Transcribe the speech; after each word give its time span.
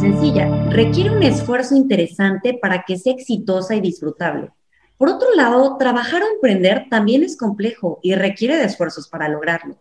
sencilla, 0.00 0.48
requiere 0.70 1.10
un 1.10 1.22
esfuerzo 1.22 1.76
interesante 1.76 2.58
para 2.60 2.84
que 2.86 2.96
sea 2.96 3.12
exitosa 3.12 3.74
y 3.74 3.82
disfrutable. 3.82 4.48
Por 4.96 5.10
otro 5.10 5.28
lado, 5.34 5.76
trabajar 5.78 6.22
o 6.22 6.26
emprender 6.26 6.86
también 6.88 7.22
es 7.22 7.36
complejo 7.36 8.00
y 8.02 8.14
requiere 8.14 8.56
de 8.56 8.64
esfuerzos 8.64 9.08
para 9.08 9.28
lograrlo. 9.28 9.76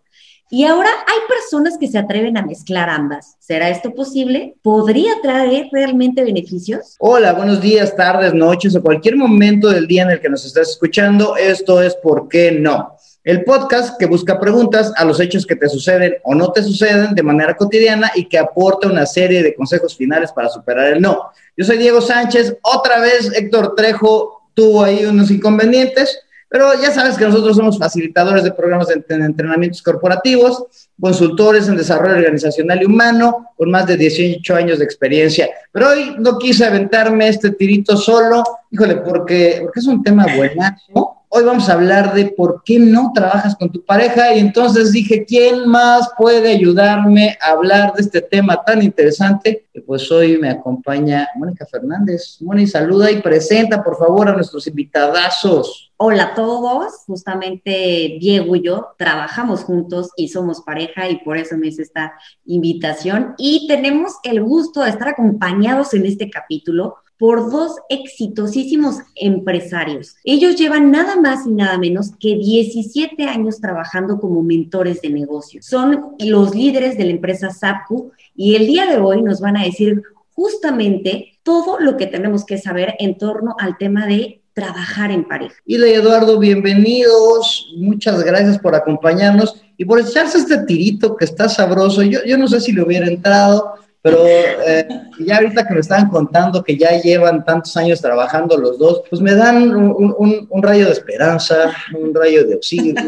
Y 0.51 0.65
ahora 0.65 0.89
hay 0.89 1.19
personas 1.27 1.77
que 1.77 1.87
se 1.87 1.97
atreven 1.97 2.35
a 2.35 2.45
mezclar 2.45 2.89
ambas. 2.89 3.37
¿Será 3.39 3.69
esto 3.69 3.93
posible? 3.93 4.55
¿Podría 4.61 5.13
traer 5.21 5.67
realmente 5.71 6.23
beneficios? 6.23 6.95
Hola, 6.99 7.33
buenos 7.33 7.61
días, 7.61 7.95
tardes, 7.95 8.33
noches 8.33 8.75
o 8.75 8.81
cualquier 8.81 9.15
momento 9.15 9.69
del 9.69 9.87
día 9.87 10.03
en 10.03 10.11
el 10.11 10.19
que 10.19 10.29
nos 10.29 10.45
estás 10.45 10.69
escuchando. 10.69 11.37
Esto 11.37 11.81
es 11.81 11.95
¿Por 11.95 12.27
qué 12.27 12.51
no? 12.51 12.95
El 13.29 13.43
podcast 13.43 13.99
que 13.99 14.07
busca 14.07 14.39
preguntas 14.39 14.91
a 14.95 15.05
los 15.05 15.19
hechos 15.19 15.45
que 15.45 15.55
te 15.55 15.69
suceden 15.69 16.15
o 16.23 16.33
no 16.33 16.51
te 16.51 16.63
suceden 16.63 17.13
de 17.13 17.21
manera 17.21 17.55
cotidiana 17.55 18.11
y 18.15 18.25
que 18.25 18.39
aporta 18.39 18.87
una 18.87 19.05
serie 19.05 19.43
de 19.43 19.53
consejos 19.53 19.95
finales 19.95 20.31
para 20.31 20.49
superar 20.49 20.93
el 20.93 20.99
no. 20.99 21.29
Yo 21.55 21.63
soy 21.63 21.77
Diego 21.77 22.01
Sánchez, 22.01 22.57
otra 22.63 22.99
vez 22.99 23.31
Héctor 23.35 23.75
Trejo 23.75 24.49
tuvo 24.55 24.83
ahí 24.83 25.05
unos 25.05 25.29
inconvenientes, 25.29 26.19
pero 26.47 26.71
ya 26.81 26.89
sabes 26.89 27.19
que 27.19 27.25
nosotros 27.25 27.55
somos 27.55 27.77
facilitadores 27.77 28.43
de 28.43 28.51
programas 28.51 28.87
de 28.87 29.03
entrenamientos 29.09 29.83
corporativos, 29.83 30.89
consultores 30.99 31.67
en 31.67 31.77
desarrollo 31.77 32.15
organizacional 32.15 32.81
y 32.81 32.85
humano, 32.85 33.51
con 33.55 33.69
más 33.69 33.85
de 33.85 33.95
18 33.95 34.55
años 34.55 34.79
de 34.79 34.85
experiencia. 34.85 35.47
Pero 35.71 35.89
hoy 35.89 36.15
no 36.17 36.39
quise 36.39 36.65
aventarme 36.65 37.27
este 37.27 37.51
tirito 37.51 37.95
solo, 37.95 38.43
híjole, 38.71 38.95
porque, 38.95 39.59
porque 39.61 39.81
es 39.81 39.85
un 39.85 40.01
tema 40.01 40.25
buenazo 40.35 41.18
hoy 41.31 41.43
vamos 41.43 41.69
a 41.69 41.73
hablar 41.73 42.13
de 42.15 42.25
por 42.25 42.63
qué 42.63 42.79
no 42.79 43.11
trabajas 43.13 43.55
con 43.55 43.71
tu 43.71 43.85
pareja 43.85 44.33
y 44.33 44.39
entonces 44.39 44.91
dije, 44.91 45.25
¿quién 45.25 45.67
más 45.67 46.09
puede 46.17 46.49
ayudarme 46.49 47.37
a 47.39 47.51
hablar 47.51 47.93
de 47.93 48.01
este 48.01 48.21
tema 48.21 48.63
tan 48.63 48.81
interesante? 48.81 49.67
Y 49.71 49.81
pues 49.81 50.11
hoy 50.11 50.39
me 50.39 50.49
acompaña 50.49 51.29
Mónica 51.35 51.67
Fernández. 51.67 52.37
Mónica, 52.41 52.71
saluda 52.71 53.11
y 53.11 53.21
presenta 53.21 53.83
por 53.83 53.97
favor 53.97 54.27
a 54.27 54.33
nuestros 54.33 54.65
invitadazos. 54.65 55.91
Hola 55.97 56.23
a 56.23 56.33
todos, 56.33 56.93
justamente 57.05 58.17
Diego 58.19 58.55
y 58.55 58.63
yo 58.63 58.95
trabajamos 58.97 59.63
juntos 59.65 60.09
y 60.15 60.29
somos 60.29 60.61
pareja 60.61 61.09
y 61.09 61.17
por 61.17 61.37
eso 61.37 61.57
me 61.57 61.67
hice 61.67 61.83
esta 61.83 62.13
invitación 62.45 63.35
y 63.37 63.67
tenemos 63.67 64.13
el 64.23 64.41
gusto 64.41 64.81
de 64.81 64.89
estar 64.89 65.09
acompañados 65.09 65.93
en 65.93 66.05
este 66.05 66.29
capítulo 66.29 66.95
por 67.19 67.51
dos 67.51 67.73
exitosísimos 67.89 68.95
empresarios. 69.15 70.15
Ellos 70.23 70.55
llevan 70.55 70.89
nada 70.89 71.17
más 71.17 71.45
y 71.45 71.51
nada 71.51 71.77
menos 71.77 72.13
que 72.17 72.37
17 72.37 73.25
años 73.25 73.59
trabajando 73.59 74.19
como 74.19 74.41
mentores 74.41 75.01
de 75.01 75.09
negocios. 75.09 75.65
Son 75.65 76.15
los 76.19 76.55
líderes 76.55 76.97
de 76.97 77.03
la 77.03 77.11
empresa 77.11 77.51
SAPU 77.51 78.13
y 78.35 78.55
el 78.55 78.65
día 78.65 78.89
de 78.89 78.97
hoy 78.97 79.21
nos 79.21 79.41
van 79.41 79.57
a 79.57 79.65
decir 79.65 80.01
justamente 80.33 81.37
todo 81.43 81.79
lo 81.79 81.97
que 81.97 82.07
tenemos 82.07 82.45
que 82.45 82.57
saber 82.57 82.95
en 82.99 83.17
torno 83.17 83.55
al 83.59 83.77
tema 83.77 84.07
de 84.07 84.41
trabajar 84.53 85.11
en 85.11 85.27
pareja. 85.27 85.55
Y 85.65 85.75
Eduardo, 85.75 86.39
bienvenidos. 86.39 87.67
Muchas 87.77 88.23
gracias 88.23 88.57
por 88.59 88.75
acompañarnos 88.75 89.61
y 89.75 89.83
por 89.83 89.99
echarse 89.99 90.37
este 90.37 90.59
tirito 90.65 91.17
que 91.17 91.25
está 91.25 91.49
sabroso. 91.49 92.01
Yo 92.01 92.37
no 92.37 92.47
sé 92.47 92.61
si 92.61 92.71
le 92.71 92.81
hubiera 92.81 93.07
entrado, 93.07 93.73
pero 94.01 94.25
eh, 94.25 94.87
ya 95.25 95.37
ahorita 95.37 95.67
que 95.67 95.73
me 95.73 95.81
estaban 95.81 96.09
contando 96.09 96.63
que 96.63 96.77
ya 96.77 96.99
llevan 97.01 97.43
tantos 97.43 97.75
años 97.75 98.01
trabajando 98.01 98.57
los 98.57 98.79
dos, 98.79 99.01
pues 99.09 99.21
me 99.21 99.33
dan 99.33 99.75
un, 99.75 100.63
rayo 100.63 100.85
de 100.85 100.93
esperanza, 100.93 101.73
un 101.99 102.13
rayo 102.13 102.45
de 102.45 102.55
oxígeno, 102.55 103.01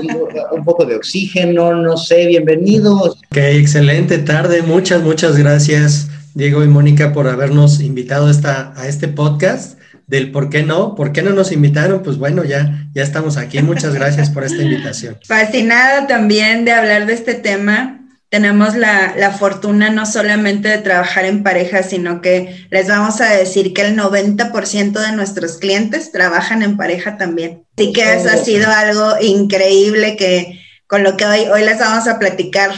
un, 0.51 0.63
poco 0.65 0.85
de 0.85 0.95
oxígeno, 0.95 1.73
no 1.75 1.95
sé, 1.95 2.27
bienvenidos. 2.27 3.17
Ok, 3.29 3.37
excelente 3.37 4.17
tarde, 4.17 4.61
muchas, 4.61 5.01
muchas 5.01 5.37
gracias 5.37 6.09
Diego 6.33 6.63
y 6.63 6.67
Mónica 6.67 7.13
por 7.13 7.27
habernos 7.27 7.81
invitado 7.81 8.29
esta, 8.29 8.73
a 8.75 8.87
este 8.87 9.07
podcast 9.07 9.79
del 10.07 10.31
por 10.31 10.49
qué 10.49 10.63
no, 10.63 10.95
por 10.95 11.13
qué 11.13 11.21
no 11.21 11.31
nos 11.31 11.53
invitaron, 11.53 12.03
pues 12.03 12.17
bueno, 12.17 12.43
ya, 12.43 12.89
ya 12.93 13.03
estamos 13.03 13.37
aquí. 13.37 13.61
Muchas 13.61 13.93
gracias 13.93 14.29
por 14.29 14.43
esta 14.43 14.61
invitación. 14.61 15.17
Fascinada 15.25 16.05
también 16.07 16.65
de 16.65 16.73
hablar 16.73 17.05
de 17.05 17.13
este 17.13 17.33
tema 17.33 18.00
tenemos 18.31 18.77
la, 18.77 19.35
fortuna 19.37 19.89
no 19.89 20.05
solamente 20.05 20.69
de 20.69 20.77
trabajar 20.77 21.25
en 21.25 21.43
pareja, 21.43 21.83
sino 21.83 22.21
que 22.21 22.65
les 22.71 22.87
vamos 22.87 23.19
a 23.19 23.29
decir 23.29 23.73
que 23.73 23.81
el 23.81 23.97
90% 23.97 24.93
de 24.93 25.11
nuestros 25.11 25.57
clientes 25.57 26.13
trabajan 26.13 26.63
en 26.63 26.77
pareja 26.77 27.17
también. 27.17 27.65
Así 27.77 27.91
que 27.91 28.13
eso 28.13 28.29
ha 28.29 28.37
sido 28.37 28.71
algo 28.71 29.19
increíble 29.19 30.15
que 30.15 30.61
con 30.87 31.03
lo 31.03 31.17
que 31.17 31.25
hoy, 31.25 31.41
hoy 31.51 31.65
les 31.65 31.77
vamos 31.77 32.07
a 32.07 32.19
platicar, 32.19 32.71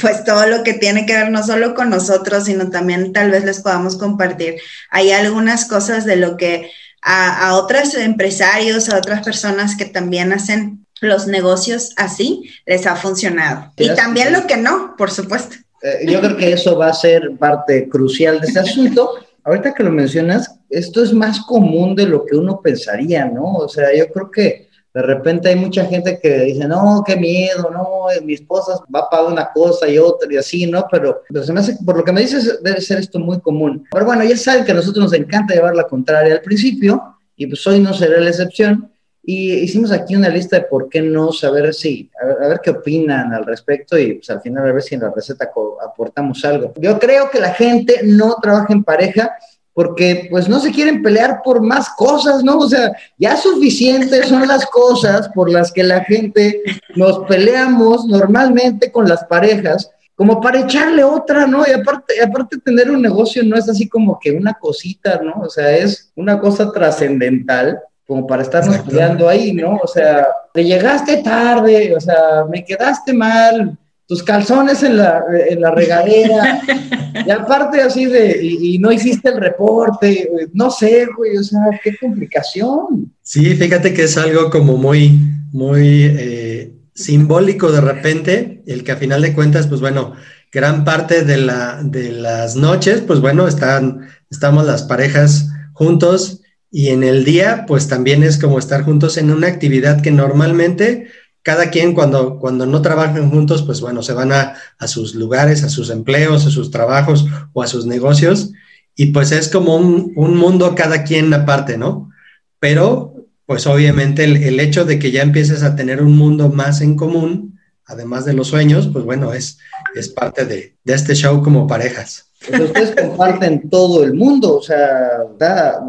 pues 0.00 0.24
todo 0.24 0.48
lo 0.48 0.64
que 0.64 0.72
tiene 0.72 1.06
que 1.06 1.14
ver 1.14 1.30
no 1.30 1.44
solo 1.44 1.76
con 1.76 1.88
nosotros, 1.88 2.46
sino 2.46 2.70
también 2.70 3.12
tal 3.12 3.30
vez 3.30 3.44
les 3.44 3.60
podamos 3.60 3.96
compartir. 3.96 4.56
Hay 4.90 5.12
algunas 5.12 5.66
cosas 5.66 6.04
de 6.04 6.16
lo 6.16 6.36
que 6.36 6.72
a, 7.00 7.46
a 7.46 7.54
otros 7.54 7.94
empresarios, 7.94 8.88
a 8.88 8.98
otras 8.98 9.24
personas 9.24 9.76
que 9.76 9.84
también 9.84 10.32
hacen 10.32 10.85
los 11.00 11.26
negocios 11.26 11.92
así 11.96 12.50
les 12.64 12.86
ha 12.86 12.96
funcionado. 12.96 13.72
Y 13.76 13.94
también 13.94 14.32
lo 14.32 14.46
que 14.46 14.56
no, 14.56 14.94
por 14.96 15.10
supuesto. 15.10 15.56
Eh, 15.82 16.10
yo 16.10 16.20
creo 16.20 16.36
que 16.36 16.52
eso 16.52 16.76
va 16.76 16.88
a 16.88 16.94
ser 16.94 17.36
parte 17.38 17.88
crucial 17.88 18.40
de 18.40 18.46
este 18.48 18.60
asunto. 18.60 19.10
Ahorita 19.44 19.74
que 19.74 19.84
lo 19.84 19.90
mencionas, 19.90 20.58
esto 20.70 21.02
es 21.02 21.12
más 21.12 21.40
común 21.40 21.94
de 21.94 22.06
lo 22.06 22.24
que 22.24 22.36
uno 22.36 22.60
pensaría, 22.60 23.26
¿no? 23.26 23.54
O 23.54 23.68
sea, 23.68 23.94
yo 23.94 24.08
creo 24.08 24.30
que 24.30 24.66
de 24.96 25.02
repente 25.02 25.50
hay 25.50 25.56
mucha 25.56 25.84
gente 25.84 26.18
que 26.18 26.40
dice, 26.40 26.66
no, 26.66 27.04
qué 27.06 27.16
miedo, 27.16 27.70
no, 27.70 28.06
mi 28.24 28.32
esposa 28.32 28.82
va 28.92 29.10
para 29.10 29.24
una 29.24 29.52
cosa 29.52 29.86
y 29.86 29.98
otra 29.98 30.32
y 30.32 30.38
así, 30.38 30.66
¿no? 30.66 30.86
Pero, 30.90 31.22
se 31.44 31.52
me 31.52 31.60
hace, 31.60 31.76
por 31.84 31.98
lo 31.98 32.02
que 32.02 32.12
me 32.12 32.22
dices, 32.22 32.60
debe 32.62 32.80
ser 32.80 33.00
esto 33.00 33.18
muy 33.18 33.38
común. 33.40 33.86
Pero 33.92 34.06
bueno, 34.06 34.24
ya 34.24 34.34
saben 34.38 34.64
que 34.64 34.72
a 34.72 34.76
nosotros 34.76 35.04
nos 35.04 35.12
encanta 35.12 35.52
llevar 35.52 35.76
la 35.76 35.84
contraria 35.84 36.32
al 36.32 36.40
principio 36.40 37.18
y 37.36 37.46
pues 37.46 37.66
hoy 37.66 37.78
no 37.78 37.92
será 37.92 38.18
la 38.18 38.30
excepción. 38.30 38.90
Y 39.28 39.54
hicimos 39.54 39.90
aquí 39.90 40.14
una 40.14 40.28
lista 40.28 40.54
de 40.54 40.66
por 40.66 40.88
qué 40.88 41.02
no, 41.02 41.32
saber 41.32 41.74
si, 41.74 42.08
a 42.22 42.46
ver, 42.46 42.60
qué 42.62 42.70
opinan 42.70 43.34
al 43.34 43.44
respecto 43.44 43.98
y 43.98 44.14
pues 44.14 44.30
al 44.30 44.40
final 44.40 44.68
a 44.68 44.72
ver 44.72 44.80
si 44.80 44.94
en 44.94 45.00
la 45.00 45.10
receta 45.10 45.50
aportamos 45.84 46.44
algo. 46.44 46.72
Yo 46.76 46.96
creo 47.00 47.28
que 47.28 47.40
la 47.40 47.52
gente 47.52 48.02
no 48.04 48.36
trabaja 48.40 48.72
en 48.72 48.84
pareja 48.84 49.32
porque 49.72 50.28
pues 50.30 50.48
no 50.48 50.60
se 50.60 50.70
quieren 50.70 51.02
pelear 51.02 51.42
por 51.42 51.60
más 51.60 51.88
cosas, 51.96 52.44
¿no? 52.44 52.58
O 52.58 52.68
sea, 52.68 52.92
ya 53.18 53.36
suficientes 53.36 54.28
son 54.28 54.46
las 54.46 54.64
cosas 54.66 55.28
por 55.30 55.50
las 55.50 55.72
que 55.72 55.82
la 55.82 56.04
gente 56.04 56.62
nos 56.94 57.26
peleamos 57.26 58.06
normalmente 58.06 58.92
con 58.92 59.08
las 59.08 59.24
parejas 59.24 59.90
como 60.14 60.40
para 60.40 60.60
echarle 60.60 61.02
otra, 61.02 61.48
¿no? 61.48 61.64
Y 61.66 61.72
aparte, 61.72 62.22
aparte 62.22 62.58
tener 62.58 62.92
un 62.92 63.02
negocio 63.02 63.42
no 63.42 63.56
es 63.56 63.68
así 63.68 63.88
como 63.88 64.20
que 64.20 64.30
una 64.30 64.54
cosita, 64.54 65.20
¿no? 65.20 65.42
O 65.42 65.50
sea, 65.50 65.76
es 65.76 66.12
una 66.14 66.38
cosa 66.38 66.70
trascendental 66.70 67.80
como 68.06 68.26
para 68.26 68.42
estarnos 68.42 68.78
peleando 68.78 69.28
ahí, 69.28 69.52
¿no? 69.52 69.80
O 69.82 69.86
sea, 69.86 70.26
te 70.54 70.64
llegaste 70.64 71.18
tarde, 71.18 71.94
o 71.94 72.00
sea, 72.00 72.44
me 72.48 72.64
quedaste 72.64 73.12
mal, 73.12 73.76
tus 74.06 74.22
calzones 74.22 74.84
en 74.84 74.96
la, 74.98 75.24
en 75.48 75.60
la 75.60 75.72
regadera, 75.72 76.62
y 77.26 77.30
aparte 77.30 77.80
así 77.80 78.06
de, 78.06 78.38
y, 78.40 78.78
no 78.78 78.92
hiciste 78.92 79.30
el 79.30 79.40
reporte, 79.40 80.30
no 80.52 80.70
sé, 80.70 81.06
güey, 81.16 81.36
o 81.36 81.42
sea, 81.42 81.60
qué 81.82 81.96
complicación. 81.96 83.12
Sí, 83.22 83.54
fíjate 83.56 83.92
que 83.92 84.04
es 84.04 84.16
algo 84.16 84.50
como 84.50 84.76
muy, 84.76 85.18
muy 85.50 86.04
eh, 86.04 86.72
simbólico 86.94 87.72
de 87.72 87.80
repente, 87.80 88.62
el 88.68 88.84
que 88.84 88.92
a 88.92 88.96
final 88.96 89.22
de 89.22 89.32
cuentas, 89.32 89.66
pues 89.66 89.80
bueno, 89.80 90.12
gran 90.52 90.84
parte 90.84 91.24
de, 91.24 91.38
la, 91.38 91.80
de 91.82 92.12
las 92.12 92.54
noches, 92.54 93.02
pues 93.04 93.20
bueno, 93.20 93.48
están, 93.48 94.08
estamos 94.30 94.64
las 94.64 94.84
parejas 94.84 95.48
juntos 95.72 96.42
y 96.78 96.90
en 96.90 97.04
el 97.04 97.24
día, 97.24 97.64
pues 97.66 97.88
también 97.88 98.22
es 98.22 98.36
como 98.36 98.58
estar 98.58 98.82
juntos 98.82 99.16
en 99.16 99.30
una 99.30 99.46
actividad 99.46 100.02
que 100.02 100.10
normalmente 100.10 101.08
cada 101.40 101.70
quien 101.70 101.94
cuando, 101.94 102.38
cuando 102.38 102.66
no 102.66 102.82
trabajan 102.82 103.30
juntos, 103.30 103.62
pues 103.62 103.80
bueno, 103.80 104.02
se 104.02 104.12
van 104.12 104.30
a, 104.30 104.56
sus 104.86 105.14
lugares, 105.14 105.64
a 105.64 105.70
sus 105.70 105.88
empleos, 105.88 106.44
a 106.44 106.50
sus 106.50 106.70
trabajos 106.70 107.24
o 107.54 107.62
a 107.62 107.66
sus 107.66 107.86
negocios. 107.86 108.52
Y 108.94 109.06
pues 109.06 109.32
es 109.32 109.48
como 109.48 109.76
un, 109.76 110.36
mundo 110.36 110.74
cada 110.74 111.02
quien 111.02 111.32
aparte, 111.32 111.78
¿no? 111.78 112.10
Pero 112.58 113.24
pues 113.46 113.66
obviamente 113.66 114.24
el, 114.24 114.60
hecho 114.60 114.84
de 114.84 114.98
que 114.98 115.10
ya 115.10 115.22
empieces 115.22 115.62
a 115.62 115.76
tener 115.76 116.02
un 116.02 116.14
mundo 116.14 116.50
más 116.50 116.82
en 116.82 116.94
común, 116.94 117.55
además 117.86 118.24
de 118.24 118.32
los 118.32 118.48
sueños, 118.48 118.88
pues 118.92 119.04
bueno, 119.04 119.32
es, 119.32 119.58
es 119.94 120.08
parte 120.08 120.44
de, 120.44 120.76
de 120.84 120.94
este 120.94 121.14
show 121.14 121.42
como 121.42 121.66
parejas. 121.66 122.26
Pues 122.48 122.60
ustedes 122.60 122.94
comparten 122.94 123.68
todo 123.70 124.04
el 124.04 124.14
mundo, 124.14 124.56
o 124.58 124.62
sea, 124.62 125.24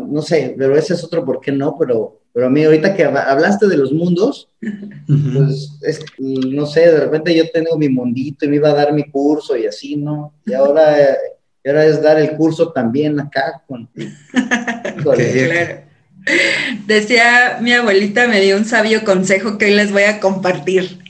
no 0.08 0.22
sé, 0.22 0.56
pero 0.58 0.78
ese 0.78 0.94
es 0.94 1.04
otro 1.04 1.26
por 1.26 1.42
qué 1.42 1.52
no, 1.52 1.76
pero, 1.78 2.22
pero 2.34 2.48
a 2.48 2.50
mí 2.50 2.64
ahorita 2.64 2.96
que 2.96 3.04
hablaste 3.04 3.68
de 3.68 3.78
los 3.78 3.92
mundos, 3.92 4.50
pues 4.62 5.78
es, 5.82 6.00
no 6.18 6.66
sé, 6.66 6.92
de 6.92 7.00
repente 7.02 7.36
yo 7.36 7.50
tengo 7.52 7.78
mi 7.78 7.90
mundito 7.90 8.46
y 8.46 8.48
me 8.48 8.56
iba 8.56 8.70
a 8.70 8.76
dar 8.76 8.94
mi 8.94 9.10
curso 9.10 9.58
y 9.58 9.66
así, 9.66 9.98
¿no? 9.98 10.34
Y 10.46 10.54
ahora, 10.54 10.96
ahora 11.66 11.86
es 11.86 12.02
dar 12.02 12.20
el 12.20 12.36
curso 12.38 12.72
también 12.72 13.20
acá 13.20 13.62
con... 13.68 13.90
Decía 16.88 17.60
mi 17.62 17.72
abuelita, 17.72 18.28
me 18.28 18.42
dio 18.42 18.58
un 18.58 18.66
sabio 18.66 19.06
consejo 19.06 19.58
que 19.58 19.66
hoy 19.66 19.76
les 19.76 19.92
voy 19.92 20.04
a 20.04 20.20
compartir 20.20 21.07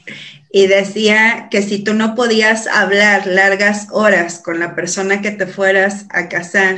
y 0.51 0.67
decía 0.67 1.47
que 1.51 1.61
si 1.61 1.79
tú 1.79 1.93
no 1.93 2.15
podías 2.15 2.67
hablar 2.67 3.27
largas 3.27 3.87
horas 3.91 4.39
con 4.39 4.59
la 4.59 4.75
persona 4.75 5.21
que 5.21 5.31
te 5.31 5.47
fueras 5.47 6.05
a 6.09 6.29
casar 6.29 6.77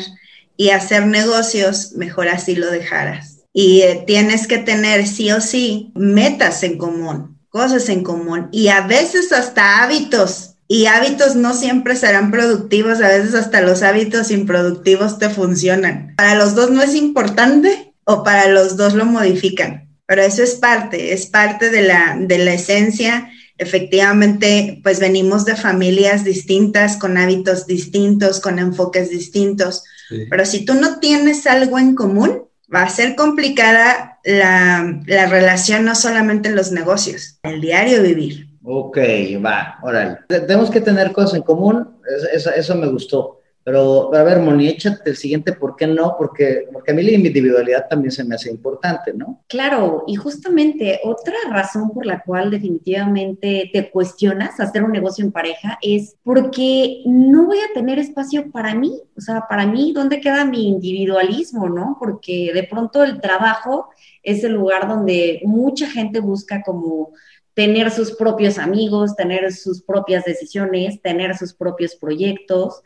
y 0.58 0.72
hacer 0.72 1.06
negocios, 1.06 1.94
mejor 1.94 2.28
así 2.28 2.56
lo 2.56 2.70
dejaras. 2.70 3.40
Y 3.54 3.82
eh, 3.82 4.04
tienes 4.06 4.48
que 4.48 4.58
tener 4.58 5.08
sí 5.08 5.32
o 5.32 5.42
sí 5.42 5.92
metas 5.96 6.64
en 6.64 6.78
común, 6.78 7.40
cosas 7.50 7.90
en 7.90 8.04
común 8.04 8.50
y 8.52 8.68
a 8.70 8.82
veces 8.82 9.32
hasta 9.32 9.84
hábitos. 9.84 10.56
Y 10.72 10.86
hábitos 10.86 11.36
no 11.36 11.56
siempre 11.56 11.96
serán 11.96 12.30
productivos, 12.30 13.02
a 13.02 13.08
veces 13.08 13.34
hasta 13.34 13.62
los 13.62 13.82
hábitos 13.82 14.30
improductivos 14.30 15.18
te 15.18 15.30
funcionan. 15.30 16.14
Para 16.16 16.36
los 16.36 16.54
dos 16.54 16.70
no 16.70 16.84
es 16.84 16.94
importante 16.94 17.94
o 18.04 18.24
para 18.24 18.50
los 18.50 18.78
dos 18.78 18.94
lo 18.94 19.06
modifican, 19.06 19.90
pero 20.06 20.22
eso 20.22 20.44
es 20.44 20.56
parte, 20.56 21.14
es 21.14 21.26
parte 21.26 21.72
de 21.72 21.82
la, 21.82 22.18
de 22.20 22.38
la 22.38 22.54
esencia 22.54 23.32
efectivamente, 23.60 24.80
pues 24.84 25.00
venimos 25.00 25.46
de 25.46 25.56
familias 25.56 26.24
distintas, 26.24 26.98
con 26.98 27.18
hábitos 27.18 27.68
distintos, 27.68 28.40
con 28.40 28.58
enfoques 28.58 29.10
distintos, 29.10 29.84
pero 30.30 30.46
si 30.46 30.66
tú 30.66 30.74
no 30.74 31.00
tienes 31.00 31.46
algo 31.46 31.78
en 31.78 31.94
común, 31.94 32.46
va 32.74 32.84
a 32.84 32.90
ser 32.90 33.16
complicada 33.16 34.20
la, 34.24 35.02
relación 35.30 35.86
no 35.86 35.94
solamente 35.94 36.50
en 36.50 36.56
los 36.56 36.72
negocios, 36.72 37.40
el 37.44 37.62
diario 37.62 38.02
vivir. 38.02 38.48
Ok, 38.64 38.98
va, 39.44 39.78
órale. 39.84 40.18
Tenemos 40.28 40.72
que 40.72 40.82
tener 40.82 41.12
cosas 41.12 41.36
en 41.36 41.44
común, 41.44 42.00
eso 42.34 42.76
me 42.76 42.88
gustó. 42.88 43.39
Pero, 43.70 44.12
a 44.16 44.24
ver, 44.24 44.40
Moni, 44.40 44.68
échate 44.68 45.12
el 45.12 45.16
siguiente, 45.16 45.54
¿por 45.54 45.76
qué 45.76 45.86
no? 45.86 46.16
Porque, 46.18 46.68
porque 46.74 46.90
a 46.90 46.96
mí 46.96 47.04
la 47.04 47.12
individualidad 47.12 47.88
también 47.88 48.12
se 48.12 48.24
me 48.24 48.34
hace 48.34 48.50
importante, 48.50 49.14
¿no? 49.14 49.44
Claro, 49.48 50.06
y 50.08 50.16
justamente 50.16 51.00
otra 51.04 51.36
razón 51.52 51.92
por 51.92 52.08
la 52.08 52.24
cual 52.24 52.50
definitivamente 52.50 53.70
te 53.72 53.92
cuestionas 53.92 54.60
hacer 54.60 54.84
un 54.84 54.92
negocio 54.92 55.24
en 55.24 55.32
pareja 55.32 55.78
es 55.84 56.16
porque 56.24 57.04
no 57.06 57.46
voy 57.46 57.60
a 57.60 57.72
tener 57.76 58.00
espacio 58.00 58.50
para 58.50 58.74
mí. 58.74 59.04
O 59.16 59.22
sea, 59.22 59.46
para 59.48 59.68
mí, 59.68 59.92
¿dónde 59.94 60.20
queda 60.20 60.46
mi 60.46 60.68
individualismo, 60.68 61.70
no? 61.70 61.96
Porque 62.00 62.50
de 62.52 62.64
pronto 62.64 63.04
el 63.04 63.22
trabajo 63.22 63.90
es 64.24 64.44
el 64.44 64.54
lugar 64.54 64.88
donde 64.88 65.42
mucha 65.44 65.88
gente 65.88 66.22
busca 66.22 66.64
como 66.64 67.12
tener 67.54 67.92
sus 67.92 68.14
propios 68.14 68.58
amigos, 68.58 69.16
tener 69.16 69.54
sus 69.54 69.84
propias 69.84 70.26
decisiones, 70.26 71.04
tener 71.04 71.38
sus 71.38 71.54
propios 71.54 71.94
proyectos 71.94 72.82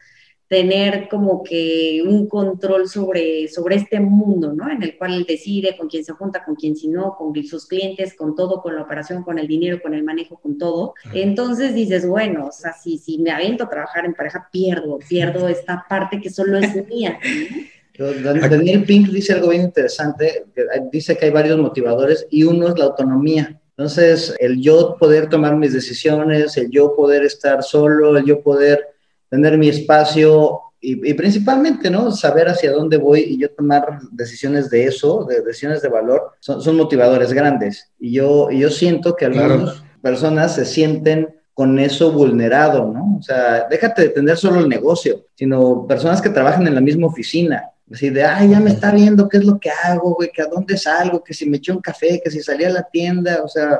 tener 0.54 1.10
como 1.10 1.42
que 1.42 2.04
un 2.08 2.28
control 2.28 2.88
sobre, 2.88 3.48
sobre 3.48 3.78
este 3.78 4.00
mundo, 4.00 4.54
¿no? 4.54 4.70
En 4.70 4.84
el 4.84 4.96
cual 5.00 5.16
él 5.16 5.26
decide 5.28 5.76
con 5.76 5.88
quién 5.90 6.06
se 6.06 6.14
junta, 6.14 6.44
con 6.46 6.54
quién 6.54 6.76
si 6.76 6.90
no, 6.90 7.16
con 7.18 7.34
sus 7.44 7.66
clientes, 7.66 8.14
con 8.14 8.36
todo, 8.36 8.62
con 8.62 8.76
la 8.76 8.84
operación, 8.84 9.24
con 9.24 9.40
el 9.40 9.48
dinero, 9.48 9.82
con 9.82 9.96
el 9.96 10.04
manejo, 10.04 10.40
con 10.40 10.60
todo. 10.60 10.94
Entonces 11.12 11.74
dices, 11.74 12.08
bueno, 12.08 12.50
o 12.50 12.52
sea, 12.52 12.72
si, 12.72 13.00
si 13.00 13.18
me 13.18 13.32
aviento 13.32 13.64
a 13.64 13.70
trabajar 13.70 14.06
en 14.06 14.14
pareja, 14.14 14.48
pierdo, 14.52 15.00
pierdo 15.10 15.50
esta 15.50 15.88
parte 15.90 16.22
que 16.22 16.30
solo 16.30 16.60
es 16.60 16.76
mía. 16.88 17.18
Daniel 17.98 18.84
Pink 18.84 19.10
dice 19.10 19.34
algo 19.34 19.50
bien 19.50 19.64
interesante, 19.64 20.46
dice 20.92 21.18
que 21.18 21.26
hay 21.26 21.32
varios 21.32 21.58
motivadores 21.58 22.28
y 22.30 22.44
uno 22.44 22.68
es 22.68 22.78
la 22.78 22.86
autonomía. 22.86 23.60
Entonces, 23.76 24.36
el 24.40 24.62
yo 24.62 24.98
poder 25.00 25.30
tomar 25.30 25.56
mis 25.56 25.74
decisiones, 25.74 26.58
el 26.58 26.70
yo 26.70 26.96
poder 26.96 27.24
estar 27.24 27.64
solo, 27.64 28.16
el 28.16 28.26
yo 28.26 28.42
poder 28.42 28.93
tener 29.34 29.58
mi 29.58 29.68
espacio 29.68 30.62
y, 30.80 31.12
principalmente, 31.16 31.90
¿no? 31.90 32.12
Saber 32.12 32.50
hacia 32.50 32.72
dónde 32.72 32.98
voy 32.98 33.22
y 33.22 33.40
yo 33.40 33.50
tomar 33.50 34.00
decisiones 34.12 34.70
de 34.70 34.84
eso, 34.86 35.26
de 35.28 35.42
decisiones 35.42 35.82
de 35.82 35.90
valor, 35.90 36.34
son, 36.40 36.62
son 36.62 36.76
motivadores 36.76 37.34
grandes. 37.34 37.90
Y 38.00 38.12
yo, 38.12 38.52
y 38.52 38.60
yo 38.60 38.70
siento 38.70 39.16
que 39.16 39.26
algunas 39.26 39.82
personas 40.04 40.54
se 40.54 40.66
sienten 40.66 41.34
con 41.56 41.80
eso 41.80 42.12
vulnerado, 42.12 42.92
¿no? 42.94 43.18
O 43.18 43.24
sea, 43.24 43.66
déjate 43.68 44.04
de 44.04 44.10
tener 44.10 44.38
solo 44.38 44.60
el 44.60 44.70
negocio, 44.70 45.26
sino 45.34 45.88
personas 45.88 46.22
que 46.22 46.30
trabajan 46.30 46.68
en 46.68 46.76
la 46.76 46.82
misma 46.82 47.08
oficina. 47.08 47.72
Así 47.92 48.12
de, 48.12 48.24
ay, 48.24 48.50
ya 48.50 48.60
me 48.60 48.70
está 48.70 48.92
viendo 48.92 49.28
qué 49.28 49.38
es 49.38 49.46
lo 49.46 49.60
que 49.60 49.72
hago, 49.72 50.14
güey, 50.14 50.30
que 50.32 50.44
a 50.44 50.48
dónde 50.48 50.78
salgo, 50.78 51.24
que 51.24 51.34
si 51.34 51.50
me 51.50 51.58
eché 51.58 51.72
un 51.72 51.82
café, 51.82 52.22
que 52.24 52.30
si 52.30 52.44
salí 52.44 52.66
a 52.66 52.70
la 52.70 52.84
tienda, 52.84 53.42
o 53.44 53.48
sea, 53.48 53.80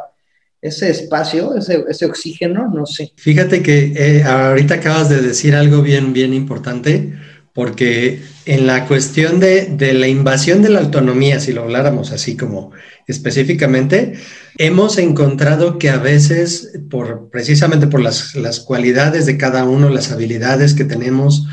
ese 0.64 0.90
espacio, 0.90 1.56
ese, 1.56 1.84
ese 1.90 2.06
oxígeno, 2.06 2.72
no 2.74 2.86
sé. 2.86 3.12
Fíjate 3.18 3.62
que 3.62 3.94
eh, 3.96 4.24
ahorita 4.24 4.76
acabas 4.76 5.10
de 5.10 5.22
decir 5.22 5.56
algo 5.56 5.82
bien, 5.82 6.14
bien 6.14 6.34
importante, 6.34 7.14
porque 7.54 8.22
en 8.46 8.66
la 8.66 8.88
cuestión 8.88 9.42
de, 9.42 9.66
de, 9.66 9.94
la 9.94 10.08
invasión 10.08 10.62
de 10.62 10.70
la 10.70 10.80
autonomía, 10.80 11.42
si 11.42 11.52
lo 11.52 11.64
habláramos 11.64 12.12
así 12.12 12.38
como 12.38 12.72
específicamente, 13.08 14.14
hemos 14.58 14.98
encontrado 14.98 15.78
que 15.78 15.90
a 15.90 15.98
veces, 15.98 16.72
por, 16.90 17.30
precisamente 17.30 17.88
por 17.88 18.00
las, 18.00 18.34
las 18.36 18.62
cualidades 18.62 19.26
de 19.26 19.38
cada 19.38 19.66
uno, 19.66 19.90
las 19.90 20.14
habilidades 20.14 20.74
que 20.74 20.86
tenemos, 20.86 21.46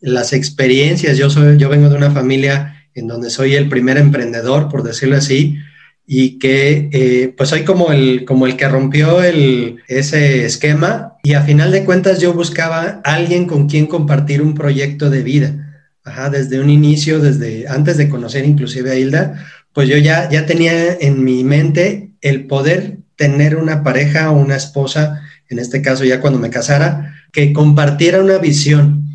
las 0.00 0.32
experiencias, 0.32 1.18
yo, 1.18 1.28
soy, 1.28 1.58
yo 1.58 1.68
vengo 1.68 1.90
de 1.90 1.96
una 1.96 2.10
familia 2.10 2.88
en 2.94 3.08
donde 3.08 3.28
soy 3.28 3.56
el 3.56 3.68
primer 3.68 3.98
emprendedor, 3.98 4.70
por 4.70 4.82
decirlo 4.82 5.16
así, 5.16 5.58
y 6.06 6.38
que 6.38 6.90
eh, 6.92 7.34
pues 7.36 7.48
soy 7.48 7.64
como 7.64 7.92
el, 7.92 8.24
como 8.24 8.46
el 8.46 8.56
que 8.56 8.68
rompió 8.68 9.22
ese 9.22 10.44
esquema 10.44 11.16
y 11.22 11.32
a 11.32 11.42
final 11.42 11.72
de 11.72 11.84
cuentas 11.84 12.20
yo 12.20 12.34
buscaba 12.34 13.00
alguien 13.04 13.46
con 13.46 13.68
quien 13.68 13.86
compartir 13.86 14.42
un 14.42 14.54
proyecto 14.54 15.08
de 15.08 15.22
vida. 15.22 15.60
Ajá, 16.04 16.28
desde 16.28 16.60
un 16.60 16.68
inicio, 16.68 17.18
desde 17.20 17.66
antes 17.66 17.96
de 17.96 18.10
conocer 18.10 18.44
inclusive 18.44 18.90
a 18.90 18.96
Hilda, 18.96 19.42
pues 19.72 19.88
yo 19.88 19.96
ya, 19.96 20.28
ya 20.28 20.44
tenía 20.44 20.92
en 21.00 21.24
mi 21.24 21.42
mente 21.44 22.10
el 22.20 22.46
poder 22.46 22.98
tener 23.16 23.56
una 23.56 23.82
pareja 23.82 24.30
o 24.30 24.36
una 24.36 24.56
esposa, 24.56 25.22
en 25.48 25.58
este 25.58 25.80
caso 25.80 26.04
ya 26.04 26.20
cuando 26.20 26.38
me 26.38 26.50
casara, 26.50 27.14
que 27.32 27.54
compartiera 27.54 28.20
una 28.20 28.36
visión. 28.36 29.06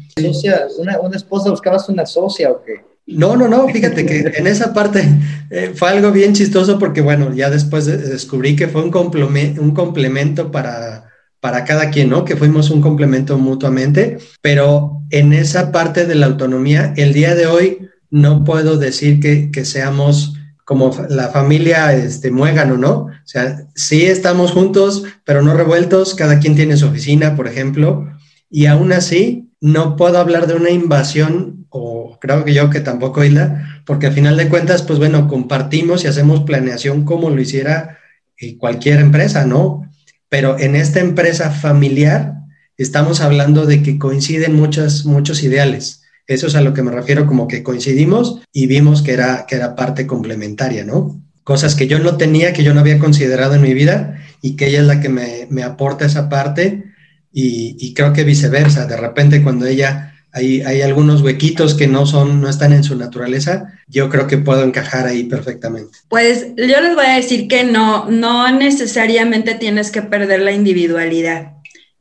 una, 0.79 0.99
una 0.99 1.15
esposa, 1.15 1.51
buscabas 1.51 1.87
una 1.89 2.07
socia 2.07 2.49
o 2.51 2.63
qué? 2.63 2.81
No, 3.11 3.35
no, 3.35 3.47
no, 3.47 3.67
fíjate 3.67 4.05
que 4.05 4.19
en 4.35 4.45
esa 4.45 4.71
parte 4.71 5.03
eh, 5.49 5.73
fue 5.75 5.89
algo 5.89 6.11
bien 6.11 6.33
chistoso 6.33 6.77
porque, 6.77 7.01
bueno, 7.01 7.33
ya 7.33 7.49
después 7.49 7.85
descubrí 7.85 8.55
que 8.55 8.67
fue 8.67 8.83
un, 8.83 8.91
complemento, 8.91 9.61
un 9.61 9.71
complemento 9.71 10.51
para, 10.51 11.09
para 11.39 11.65
cada 11.65 11.89
quien, 11.89 12.09
¿no? 12.09 12.23
Que 12.23 12.35
fuimos 12.35 12.69
un 12.69 12.81
complemento 12.81 13.37
mutuamente, 13.39 14.19
pero 14.41 15.01
en 15.09 15.33
esa 15.33 15.71
parte 15.71 16.05
de 16.05 16.15
la 16.15 16.27
autonomía, 16.27 16.93
el 16.97 17.13
día 17.13 17.33
de 17.33 17.47
hoy 17.47 17.89
no 18.11 18.43
puedo 18.43 18.77
decir 18.77 19.19
que, 19.19 19.49
que 19.49 19.65
seamos 19.65 20.35
como 20.63 20.95
la 21.09 21.29
familia 21.29 21.95
este, 21.95 22.29
muégano, 22.29 22.77
¿no? 22.77 22.91
O 22.91 23.11
sea, 23.25 23.65
sí 23.73 24.05
estamos 24.05 24.51
juntos, 24.51 25.03
pero 25.25 25.41
no 25.41 25.55
revueltos, 25.55 26.13
cada 26.13 26.37
quien 26.37 26.55
tiene 26.55 26.77
su 26.77 26.85
oficina, 26.85 27.35
por 27.35 27.47
ejemplo, 27.47 28.07
y 28.51 28.67
aún 28.67 28.91
así 28.91 29.49
no 29.61 29.95
puedo 29.95 30.19
hablar 30.19 30.45
de 30.45 30.53
una 30.53 30.69
invasión 30.69 31.58
o 31.69 32.17
creo 32.19 32.43
que 32.43 32.53
yo 32.53 32.69
que 32.69 32.81
tampoco 32.81 33.23
Hilda, 33.23 33.81
porque 33.85 34.07
al 34.07 34.13
final 34.13 34.37
de 34.37 34.49
cuentas, 34.49 34.81
pues 34.81 34.99
bueno, 34.99 35.27
compartimos 35.27 36.03
y 36.03 36.07
hacemos 36.07 36.41
planeación 36.41 37.05
como 37.05 37.29
lo 37.29 37.41
hiciera 37.41 37.99
eh, 38.37 38.57
cualquier 38.57 38.99
empresa, 38.99 39.45
¿no? 39.45 39.89
Pero 40.29 40.59
en 40.59 40.75
esta 40.75 40.99
empresa 40.99 41.51
familiar 41.51 42.33
estamos 42.77 43.21
hablando 43.21 43.65
de 43.65 43.83
que 43.83 43.97
coinciden 43.97 44.55
muchos, 44.55 45.05
muchos 45.05 45.43
ideales. 45.43 46.03
Eso 46.27 46.47
es 46.47 46.55
a 46.55 46.61
lo 46.61 46.73
que 46.73 46.83
me 46.83 46.91
refiero, 46.91 47.25
como 47.25 47.47
que 47.47 47.63
coincidimos 47.63 48.41
y 48.53 48.67
vimos 48.67 49.01
que 49.01 49.13
era, 49.13 49.45
que 49.47 49.55
era 49.55 49.75
parte 49.75 50.07
complementaria, 50.07 50.83
¿no? 50.83 51.21
Cosas 51.43 51.75
que 51.75 51.87
yo 51.87 51.99
no 51.99 52.17
tenía, 52.17 52.53
que 52.53 52.63
yo 52.63 52.73
no 52.73 52.79
había 52.79 52.99
considerado 52.99 53.55
en 53.55 53.61
mi 53.61 53.73
vida 53.73 54.19
y 54.41 54.55
que 54.55 54.67
ella 54.67 54.81
es 54.81 54.85
la 54.85 55.01
que 55.01 55.09
me, 55.09 55.63
aporta 55.63 56.05
esa 56.05 56.29
parte 56.29 56.85
y 57.31 57.93
creo 57.95 58.13
que 58.13 58.23
viceversa. 58.23 58.85
De 58.85 58.97
repente 58.97 59.41
cuando 59.41 59.65
ella 59.65 60.09
hay, 60.31 60.81
algunos 60.81 61.21
huequitos 61.21 61.73
que 61.73 61.87
no 61.87 62.05
son, 62.05 62.41
no 62.41 62.49
están 62.49 62.73
en 62.73 62.83
su 62.83 62.95
naturaleza, 62.95 63.73
yo 63.87 64.09
creo 64.09 64.27
que 64.27 64.37
puedo 64.37 64.63
encajar 64.63 65.07
ahí 65.07 65.23
perfectamente. 65.23 65.97
Pues 66.07 66.47
yo 66.55 66.81
les 66.81 66.95
voy 66.95 67.05
a 67.05 67.15
decir 67.15 67.47
que 67.47 67.63
no, 67.63 68.09
no 68.09 68.51
necesariamente 68.51 69.55
tienes 69.55 69.91
que 69.91 70.01
perder 70.01 70.41
la 70.41 70.51
individualidad. 70.51 71.53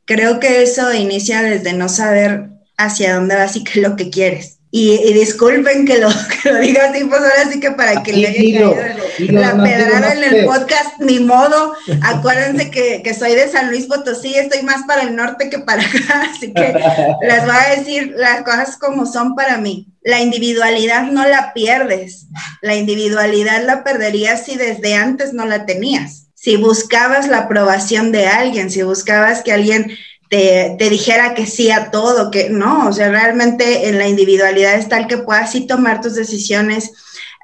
Creo 0.04 0.40
que 0.40 0.62
eso 0.62 0.92
inicia 0.92 1.42
desde 1.42 1.73
no 1.73 1.88
saber 1.88 2.50
hacia 2.76 3.14
dónde 3.14 3.35
vas 3.35 3.56
y 3.56 3.64
qué 3.64 3.80
es 3.80 3.88
lo 3.88 3.97
que 3.97 4.11
quieres. 4.11 4.57
Y, 4.70 5.12
disculpen 5.14 5.87
que 5.87 5.98
lo, 5.98 6.08
que 6.42 6.52
lo 6.52 6.58
diga 6.60 6.90
así, 6.90 7.04
pues 7.04 7.20
ahora 7.20 7.50
sí 7.50 7.58
que 7.58 7.70
para 7.70 8.02
que 8.02 8.12
le 8.12 8.28
haya 8.28 8.96
la 9.18 9.62
pedrada 9.62 10.12
en 10.12 10.25
el 10.25 10.44
podcast, 10.44 10.98
ni 10.98 11.20
modo. 11.20 11.72
Acuérdense 12.02 12.70
que, 12.70 13.02
que, 13.02 13.14
soy 13.14 13.34
de 13.34 13.48
San 13.48 13.70
Luis 13.70 13.87
Potosí, 13.87 14.34
estoy 14.34 14.62
más 14.62 14.82
para 14.87 15.02
el 15.02 15.16
norte 15.16 15.48
que 15.48 15.58
para 15.60 15.82
acá, 15.82 16.28
así 16.34 16.52
que 16.52 16.75
les 17.22 17.44
voy 17.44 17.56
a 17.56 17.76
decir 17.76 18.14
las 18.16 18.42
cosas 18.42 18.76
como 18.76 19.06
son 19.06 19.34
para 19.34 19.56
mí. 19.56 19.88
La 20.02 20.20
individualidad 20.20 21.10
no 21.10 21.26
la 21.26 21.52
pierdes, 21.54 22.26
la 22.60 22.76
individualidad 22.76 23.64
la 23.64 23.84
perderías 23.84 24.44
si 24.44 24.56
desde 24.56 24.94
antes 24.94 25.32
no 25.32 25.46
la 25.46 25.64
tenías. 25.64 26.26
Si 26.34 26.56
buscabas 26.56 27.26
la 27.26 27.38
aprobación 27.38 28.12
de 28.12 28.26
alguien, 28.26 28.70
si 28.70 28.82
buscabas 28.82 29.42
que 29.42 29.52
alguien 29.52 29.90
te, 30.28 30.76
dijera 30.78 31.35
que 31.35 31.47
sí 31.47 31.70
a 31.70 31.90
todo, 31.90 32.30
que 32.30 32.50
no, 32.50 32.88
o 32.88 32.92
sea, 32.92 33.08
realmente 33.08 33.88
en 33.88 33.99
la 33.99 34.08
individualidad 34.08 34.75
es 34.75 34.88
tal 34.88 35.06
que 35.06 35.18
puedas 35.18 35.52
sí 35.52 35.66
tomar 35.66 36.00
tus 36.00 36.14
decisiones 36.14 36.92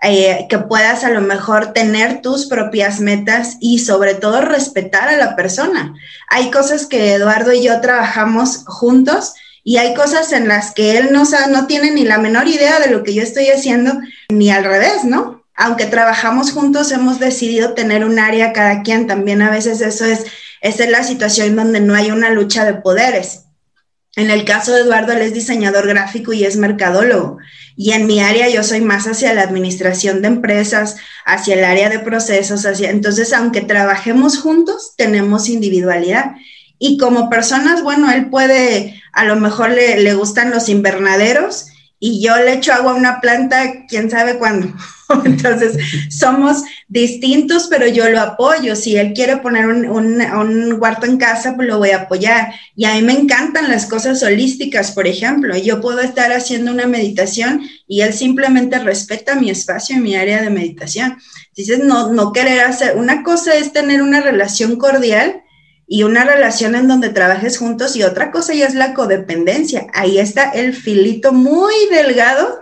eh, 0.03 0.47
que 0.50 0.59
puedas 0.59 1.03
a 1.03 1.11
lo 1.11 1.23
mejor 1.23 1.73
tener 1.73 2.21
tus 2.21 2.47
propias 2.47 3.00
metas 3.00 3.57
y 3.61 3.79
sobre 3.79 4.14
todo 4.14 4.43
respetar 4.43 5.09
a 5.09 5.17
la 5.17 5.35
persona. 5.35 5.95
Hay 6.29 6.50
cosas 6.50 6.87
que 6.87 7.14
Eduardo 7.14 7.55
y 7.55 7.62
yo 7.62 7.81
trabajamos 7.81 8.64
juntos 8.67 9.33
y 9.62 9.79
hay 9.79 9.95
cosas 9.95 10.33
en 10.33 10.47
las 10.47 10.75
que 10.75 10.99
él 10.99 11.09
no, 11.11 11.23
no 11.49 11.67
tiene 11.67 11.91
ni 11.91 12.05
la 12.05 12.19
menor 12.19 12.49
idea 12.49 12.81
de 12.81 12.91
lo 12.91 13.03
que 13.03 13.14
yo 13.14 13.23
estoy 13.23 13.47
haciendo, 13.47 13.95
ni 14.29 14.50
al 14.50 14.64
revés, 14.64 15.05
¿no? 15.05 15.43
Aunque 15.57 15.87
trabajamos 15.87 16.53
juntos, 16.53 16.93
hemos 16.93 17.19
decidido 17.19 17.73
tener 17.73 18.05
un 18.05 18.19
área 18.19 18.53
cada 18.53 18.83
quien. 18.83 19.07
También 19.07 19.41
a 19.41 19.50
veces 19.50 19.81
eso 19.81 20.05
es, 20.05 20.26
esa 20.64 20.85
es 20.85 20.90
la 20.90 21.04
situación 21.04 21.56
donde 21.56 21.78
no 21.78 21.94
hay 21.94 22.11
una 22.11 22.30
lucha 22.30 22.64
de 22.64 22.73
poderes. 22.73 23.42
En 24.16 24.30
el 24.30 24.47
caso 24.47 24.73
de 24.73 24.80
Eduardo, 24.80 25.12
él 25.12 25.21
es 25.21 25.35
diseñador 25.35 25.87
gráfico 25.87 26.33
y 26.33 26.44
es 26.44 26.56
mercadólogo. 26.56 27.37
Y 27.76 27.92
en 27.92 28.06
mi 28.06 28.21
área 28.21 28.49
yo 28.49 28.64
soy 28.64 28.80
más 28.80 29.06
hacia 29.06 29.35
la 29.35 29.42
administración 29.42 30.23
de 30.23 30.28
empresas, 30.28 30.97
hacia 31.26 31.56
el 31.56 31.64
área 31.64 31.90
de 31.90 31.99
procesos, 31.99 32.64
hacia... 32.64 32.88
Entonces, 32.88 33.35
aunque 33.35 33.61
trabajemos 33.61 34.38
juntos, 34.38 34.94
tenemos 34.97 35.50
individualidad. 35.50 36.33
Y 36.78 36.97
como 36.97 37.28
personas, 37.28 37.83
bueno, 37.83 38.11
él 38.11 38.30
puede, 38.30 39.02
a 39.12 39.25
lo 39.25 39.37
mejor 39.37 39.68
le, 39.68 39.99
le 40.00 40.14
gustan 40.14 40.50
los 40.50 40.71
invernaderos 40.71 41.66
y 42.06 42.20
yo 42.20 42.37
le 42.37 42.52
echo 42.52 42.70
agua 42.75 42.92
a 42.92 42.96
una 42.96 43.18
planta, 43.18 43.87
quién 43.88 44.11
sabe 44.11 44.37
cuándo. 44.37 44.70
Entonces, 45.25 45.78
somos 46.11 46.62
distintos, 46.87 47.66
pero 47.70 47.87
yo 47.87 48.11
lo 48.11 48.20
apoyo. 48.20 48.76
Si 48.76 48.94
él 48.94 49.14
quiere 49.14 49.38
poner 49.38 49.68
un, 49.68 49.87
un, 49.87 50.73
huerto 50.78 51.06
en 51.06 51.16
casa, 51.16 51.56
pues 51.56 51.66
lo 51.66 51.78
voy 51.78 51.92
a 51.92 52.02
apoyar. 52.02 52.52
Y 52.76 52.84
a 52.84 52.92
mí 52.92 53.00
me 53.00 53.14
encantan 53.14 53.70
las 53.70 53.87
cosas 53.87 54.23
holísticas, 54.23 54.92
por 54.92 55.06
ejemplo. 55.06 55.56
Yo 55.56 55.80
puedo 55.80 56.00
estar 56.00 56.30
haciendo 56.30 56.73
una 56.73 56.87
meditación 56.87 57.62
y 57.88 58.02
él 58.02 58.12
simplemente 58.12 58.78
respeta 58.80 59.37
mi 59.37 59.49
espacio 59.49 59.96
y 59.96 60.00
mi 60.00 60.14
área 60.14 60.42
de 60.42 60.50
meditación. 60.50 61.16
Dices, 61.56 61.78
no, 61.78 62.12
no 62.12 62.32
querer 62.32 62.61
hacer. 62.64 62.99
Una 62.99 63.23
cosa 63.23 63.54
es 63.54 63.73
tener 63.73 64.02
una 64.02 64.20
relación 64.20 64.76
cordial 64.76 65.40
y 65.87 66.03
una 66.03 66.25
relación 66.25 66.75
en 66.75 66.88
donde 66.88 67.11
trabajes 67.11 67.59
juntos 67.59 67.97
y 67.97 68.03
otra 68.03 68.31
cosa 68.31 68.55
ya 68.55 68.67
es 68.67 68.75
la 68.75 68.95
codependencia. 68.95 69.87
Ahí 69.93 70.19
está 70.19 70.50
el 70.50 70.75
filito 70.75 71.33
muy 71.33 71.75
delgado 71.91 72.61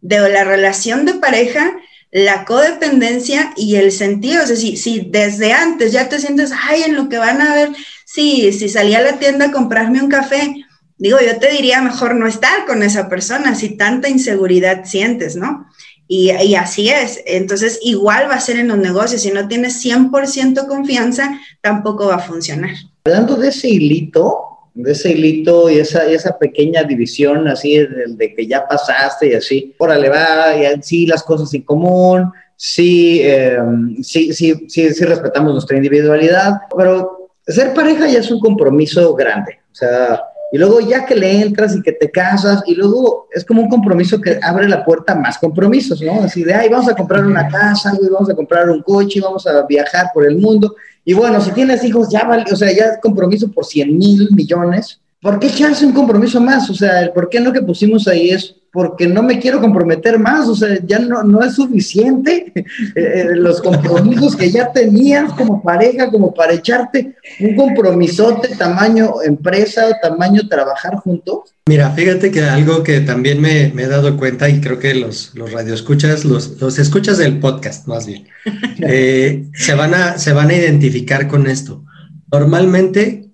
de 0.00 0.28
la 0.28 0.44
relación 0.44 1.04
de 1.04 1.14
pareja, 1.14 1.72
la 2.10 2.44
codependencia 2.44 3.52
y 3.56 3.76
el 3.76 3.90
sentido. 3.90 4.46
Sea, 4.46 4.56
si, 4.56 4.76
si 4.76 5.08
desde 5.10 5.52
antes 5.52 5.92
ya 5.92 6.08
te 6.08 6.18
sientes, 6.18 6.52
ay, 6.68 6.82
en 6.82 6.94
lo 6.94 7.08
que 7.08 7.18
van 7.18 7.40
a 7.40 7.54
ver, 7.54 7.70
sí, 8.04 8.52
si 8.52 8.68
salí 8.68 8.94
a 8.94 9.00
la 9.00 9.18
tienda 9.18 9.46
a 9.46 9.52
comprarme 9.52 10.02
un 10.02 10.10
café, 10.10 10.54
digo, 10.98 11.18
yo 11.24 11.38
te 11.38 11.50
diría 11.50 11.80
mejor 11.80 12.14
no 12.14 12.26
estar 12.26 12.66
con 12.66 12.82
esa 12.82 13.08
persona 13.08 13.54
si 13.54 13.76
tanta 13.76 14.08
inseguridad 14.08 14.84
sientes, 14.84 15.36
¿no? 15.36 15.66
Y, 16.10 16.54
así 16.54 16.88
es. 16.88 17.22
Entonces, 17.26 17.78
igual 17.82 18.30
va 18.30 18.36
a 18.36 18.40
ser 18.40 18.56
en 18.56 18.68
los 18.68 18.78
negocios. 18.78 19.20
Si 19.20 19.30
no 19.30 19.46
tienes 19.46 19.84
100% 19.84 20.66
confianza, 20.66 21.38
tampoco 21.60 22.06
va 22.06 22.16
a 22.16 22.20
funcionar. 22.20 22.70
Hablando 23.04 23.36
de 23.36 23.48
ese 23.48 23.68
hilito, 23.68 24.48
de 24.72 24.92
ese 24.92 25.10
hilito 25.10 25.68
y 25.68 25.78
esa, 25.78 26.06
esa 26.06 26.38
pequeña 26.38 26.82
división 26.82 27.46
así 27.48 27.76
de, 27.76 28.34
que 28.34 28.46
ya 28.46 28.66
pasaste 28.66 29.28
y 29.28 29.34
así, 29.34 29.74
órale, 29.78 30.08
va, 30.08 30.56
y 30.56 30.82
sí, 30.82 31.06
las 31.06 31.22
cosas 31.22 31.52
en 31.52 31.62
común, 31.62 32.32
sí, 32.56 33.20
em, 33.22 34.02
sí, 34.02 34.32
sí, 34.32 34.66
sí, 34.68 34.94
sí 34.94 35.04
respetamos 35.04 35.52
nuestra 35.52 35.76
individualidad, 35.76 36.60
pero 36.76 37.30
ser 37.46 37.74
pareja 37.74 38.08
ya 38.08 38.20
es 38.20 38.30
un 38.30 38.40
compromiso 38.40 39.14
grande. 39.14 39.58
O 39.70 39.74
sea, 39.74 40.22
y 40.50 40.58
luego 40.58 40.80
ya 40.80 41.04
que 41.04 41.14
le 41.14 41.42
entras 41.42 41.76
y 41.76 41.82
que 41.82 41.92
te 41.92 42.10
casas, 42.10 42.62
y 42.66 42.74
luego 42.74 43.28
es 43.32 43.44
como 43.44 43.62
un 43.62 43.68
compromiso 43.68 44.20
que 44.20 44.38
abre 44.42 44.68
la 44.68 44.84
puerta 44.84 45.12
a 45.12 45.16
más 45.16 45.38
compromisos, 45.38 46.00
¿no? 46.00 46.22
Así 46.22 46.42
de, 46.42 46.54
ay, 46.54 46.68
vamos 46.68 46.88
a 46.88 46.96
comprar 46.96 47.26
una 47.26 47.48
casa, 47.48 47.92
y 48.00 48.08
vamos 48.08 48.30
a 48.30 48.34
comprar 48.34 48.70
un 48.70 48.82
coche, 48.82 49.20
vamos 49.20 49.46
a 49.46 49.66
viajar 49.66 50.10
por 50.14 50.26
el 50.26 50.38
mundo. 50.38 50.74
Y 51.04 51.12
bueno, 51.12 51.40
si 51.40 51.50
tienes 51.50 51.84
hijos, 51.84 52.08
ya 52.10 52.24
vale, 52.24 52.44
o 52.50 52.56
sea, 52.56 52.72
ya 52.72 52.84
es 52.84 52.98
compromiso 53.02 53.50
por 53.50 53.64
100 53.64 53.96
mil 53.96 54.28
millones. 54.32 55.00
¿Por 55.20 55.40
qué 55.40 55.48
echarse 55.48 55.84
un 55.84 55.92
compromiso 55.92 56.40
más? 56.40 56.70
O 56.70 56.74
sea, 56.74 57.00
el 57.02 57.10
por 57.10 57.28
qué 57.28 57.40
no 57.40 57.52
que 57.52 57.62
pusimos 57.62 58.06
ahí 58.06 58.30
es 58.30 58.54
porque 58.70 59.06
no 59.06 59.22
me 59.22 59.38
quiero 59.38 59.60
comprometer 59.60 60.18
más, 60.18 60.46
o 60.46 60.54
sea, 60.54 60.78
ya 60.86 60.98
no, 60.98 61.22
no 61.22 61.42
es 61.42 61.54
suficiente 61.54 62.52
eh, 62.54 62.64
eh, 62.94 63.26
los 63.34 63.60
compromisos 63.60 64.36
que 64.36 64.50
ya 64.50 64.70
tenías 64.70 65.32
como 65.32 65.62
pareja, 65.62 66.10
como 66.10 66.32
para 66.34 66.52
echarte 66.52 67.16
un 67.40 67.56
compromisote 67.56 68.54
tamaño 68.56 69.22
empresa 69.24 69.86
o 69.88 69.96
tamaño 70.00 70.46
trabajar 70.48 70.96
juntos. 70.96 71.54
Mira, 71.66 71.90
fíjate 71.90 72.30
que 72.30 72.42
algo 72.42 72.82
que 72.82 73.00
también 73.00 73.40
me, 73.40 73.64
he 73.66 73.86
dado 73.88 74.16
cuenta 74.16 74.48
y 74.48 74.60
creo 74.60 74.78
que 74.78 74.94
los, 74.94 75.34
los 75.34 75.52
radioescuchas, 75.52 76.24
los, 76.24 76.60
los 76.60 76.78
escuchas 76.78 77.18
del 77.18 77.40
podcast 77.40 77.86
más 77.86 78.06
bien, 78.06 78.28
eh, 78.82 79.44
se, 79.54 79.74
van 79.74 79.94
a, 79.94 80.18
se 80.18 80.32
van 80.32 80.50
a 80.50 80.54
identificar 80.54 81.26
con 81.26 81.46
esto. 81.46 81.84
Normalmente 82.30 83.27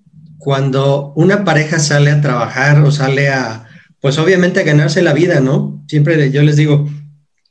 cuando 0.45 1.11
una 1.15 1.43
pareja 1.43 1.79
sale 1.79 2.11
a 2.11 2.21
trabajar 2.21 2.79
o 2.81 2.91
sale 2.91 3.29
a, 3.29 3.65
pues 3.99 4.19
obviamente 4.19 4.59
a 4.59 4.63
ganarse 4.63 5.01
la 5.01 5.11
vida, 5.11 5.39
¿no? 5.39 5.83
Siempre 5.87 6.29
yo 6.29 6.43
les 6.43 6.55
digo, 6.55 6.87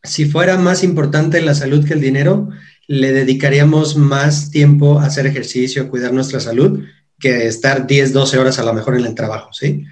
si 0.04 0.26
fuera 0.26 0.58
más 0.58 0.84
importante 0.84 1.40
la 1.40 1.56
salud 1.56 1.84
que 1.84 1.94
el 1.94 2.00
dinero, 2.00 2.50
le 2.86 3.10
dedicaríamos 3.10 3.96
más 3.96 4.52
tiempo 4.52 5.00
a 5.00 5.06
hacer 5.06 5.26
ejercicio, 5.26 5.82
a 5.82 5.88
cuidar 5.88 6.12
nuestra 6.12 6.38
salud, 6.38 6.84
que 7.18 7.48
estar 7.48 7.88
10, 7.88 8.12
12 8.12 8.38
horas 8.38 8.60
a 8.60 8.64
lo 8.64 8.72
mejor 8.72 8.96
en 8.96 9.06
el 9.06 9.16
trabajo, 9.16 9.52
¿sí? 9.52 9.86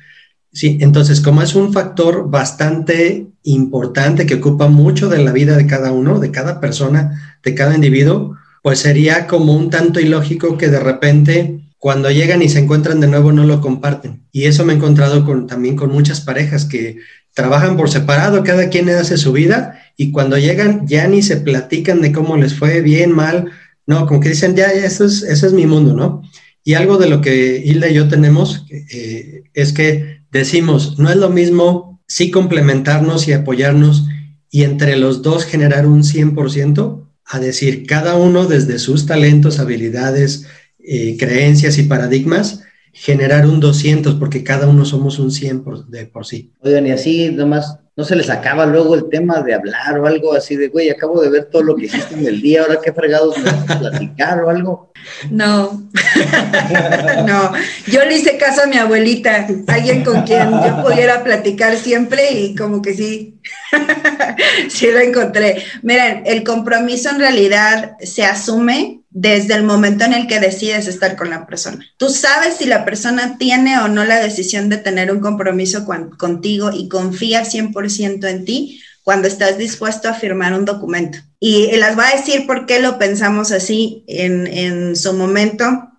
Sí, 0.52 0.78
entonces 0.80 1.20
como 1.20 1.42
es 1.42 1.56
un 1.56 1.72
factor 1.72 2.30
bastante 2.30 3.26
importante 3.42 4.26
que 4.26 4.36
ocupa 4.36 4.68
mucho 4.68 5.08
de 5.08 5.24
la 5.24 5.32
vida 5.32 5.56
de 5.56 5.66
cada 5.66 5.90
uno, 5.90 6.20
de 6.20 6.30
cada 6.30 6.60
persona, 6.60 7.36
de 7.42 7.52
cada 7.52 7.74
individuo, 7.74 8.36
pues 8.62 8.78
sería 8.78 9.26
como 9.26 9.54
un 9.56 9.70
tanto 9.70 9.98
ilógico 9.98 10.56
que 10.56 10.68
de 10.68 10.78
repente 10.78 11.62
cuando 11.82 12.12
llegan 12.12 12.42
y 12.42 12.48
se 12.48 12.60
encuentran 12.60 13.00
de 13.00 13.08
nuevo 13.08 13.32
no 13.32 13.42
lo 13.42 13.60
comparten. 13.60 14.22
Y 14.30 14.44
eso 14.44 14.64
me 14.64 14.72
he 14.72 14.76
encontrado 14.76 15.24
con, 15.24 15.48
también 15.48 15.74
con 15.74 15.90
muchas 15.90 16.20
parejas 16.20 16.64
que 16.64 16.98
trabajan 17.34 17.76
por 17.76 17.90
separado, 17.90 18.44
cada 18.44 18.68
quien 18.68 18.88
hace 18.90 19.16
su 19.16 19.32
vida 19.32 19.80
y 19.96 20.12
cuando 20.12 20.38
llegan 20.38 20.86
ya 20.86 21.08
ni 21.08 21.22
se 21.22 21.38
platican 21.38 22.00
de 22.00 22.12
cómo 22.12 22.36
les 22.36 22.54
fue, 22.54 22.82
bien, 22.82 23.10
mal, 23.10 23.50
no, 23.84 24.06
como 24.06 24.20
que 24.20 24.28
dicen, 24.28 24.54
ya, 24.54 24.70
eso 24.70 25.04
es, 25.04 25.24
eso 25.24 25.44
es 25.44 25.54
mi 25.54 25.66
mundo, 25.66 25.92
¿no? 25.92 26.22
Y 26.62 26.74
algo 26.74 26.98
de 26.98 27.08
lo 27.08 27.20
que 27.20 27.60
Hilda 27.64 27.88
y 27.88 27.94
yo 27.94 28.06
tenemos 28.06 28.64
eh, 28.70 29.42
es 29.52 29.72
que 29.72 30.20
decimos, 30.30 31.00
no 31.00 31.10
es 31.10 31.16
lo 31.16 31.30
mismo 31.30 32.00
sí 32.06 32.30
complementarnos 32.30 33.26
y 33.26 33.32
apoyarnos 33.32 34.06
y 34.52 34.62
entre 34.62 34.96
los 34.96 35.22
dos 35.22 35.44
generar 35.46 35.88
un 35.88 36.04
100%, 36.04 37.08
a 37.24 37.40
decir, 37.40 37.86
cada 37.86 38.14
uno 38.14 38.46
desde 38.46 38.78
sus 38.78 39.06
talentos, 39.06 39.58
habilidades, 39.58 40.46
eh, 40.84 41.16
creencias 41.18 41.78
y 41.78 41.84
paradigmas, 41.84 42.62
generar 42.92 43.46
un 43.46 43.60
200, 43.60 44.16
porque 44.16 44.44
cada 44.44 44.68
uno 44.68 44.84
somos 44.84 45.18
un 45.18 45.30
100 45.30 45.64
por, 45.64 45.86
de 45.86 46.06
por 46.06 46.26
sí. 46.26 46.52
Oigan, 46.60 46.86
y 46.86 46.90
así 46.90 47.30
nomás, 47.30 47.78
¿no 47.96 48.04
se 48.04 48.16
les 48.16 48.28
acaba 48.28 48.66
luego 48.66 48.94
el 48.94 49.08
tema 49.08 49.40
de 49.42 49.54
hablar 49.54 49.98
o 49.98 50.06
algo 50.06 50.34
así 50.34 50.56
de, 50.56 50.68
güey, 50.68 50.90
acabo 50.90 51.22
de 51.22 51.30
ver 51.30 51.46
todo 51.46 51.62
lo 51.62 51.76
que 51.76 51.86
hiciste 51.86 52.14
en 52.14 52.26
el 52.26 52.42
día, 52.42 52.62
ahora 52.62 52.80
qué 52.84 52.92
fregados 52.92 53.38
me 53.38 53.44
vas 53.44 53.70
a 53.70 53.78
platicar 53.78 54.42
o 54.42 54.50
algo? 54.50 54.92
No, 55.30 55.88
no, 57.26 57.52
yo 57.86 58.04
le 58.04 58.16
hice 58.16 58.36
caso 58.36 58.64
a 58.64 58.66
mi 58.66 58.76
abuelita, 58.76 59.46
alguien 59.68 60.04
con 60.04 60.22
quien 60.22 60.50
yo 60.50 60.82
pudiera 60.82 61.24
platicar 61.24 61.76
siempre 61.76 62.32
y 62.32 62.54
como 62.54 62.82
que 62.82 62.94
sí, 62.94 63.40
sí 64.68 64.90
lo 64.90 64.98
encontré. 64.98 65.64
Miren, 65.82 66.24
el 66.26 66.44
compromiso 66.44 67.08
en 67.10 67.20
realidad 67.20 67.96
se 68.00 68.24
asume 68.24 69.01
desde 69.14 69.54
el 69.54 69.62
momento 69.62 70.04
en 70.04 70.14
el 70.14 70.26
que 70.26 70.40
decides 70.40 70.86
estar 70.86 71.16
con 71.16 71.30
la 71.30 71.46
persona. 71.46 71.84
Tú 71.98 72.08
sabes 72.08 72.56
si 72.56 72.64
la 72.64 72.84
persona 72.84 73.36
tiene 73.38 73.78
o 73.78 73.88
no 73.88 74.04
la 74.04 74.20
decisión 74.20 74.68
de 74.68 74.78
tener 74.78 75.12
un 75.12 75.20
compromiso 75.20 75.86
contigo 76.16 76.70
y 76.72 76.88
confía 76.88 77.44
100% 77.44 78.26
en 78.28 78.44
ti 78.44 78.82
cuando 79.02 79.28
estás 79.28 79.58
dispuesto 79.58 80.08
a 80.08 80.14
firmar 80.14 80.54
un 80.54 80.64
documento. 80.64 81.18
Y, 81.38 81.76
las 81.76 81.96
voy 81.96 82.04
a 82.06 82.16
decir 82.16 82.46
por 82.46 82.66
qué 82.66 82.80
lo 82.80 82.98
pensamos 82.98 83.52
así 83.52 84.04
en, 84.06 84.46
en 84.46 84.96
su 84.96 85.12
momento. 85.12 85.90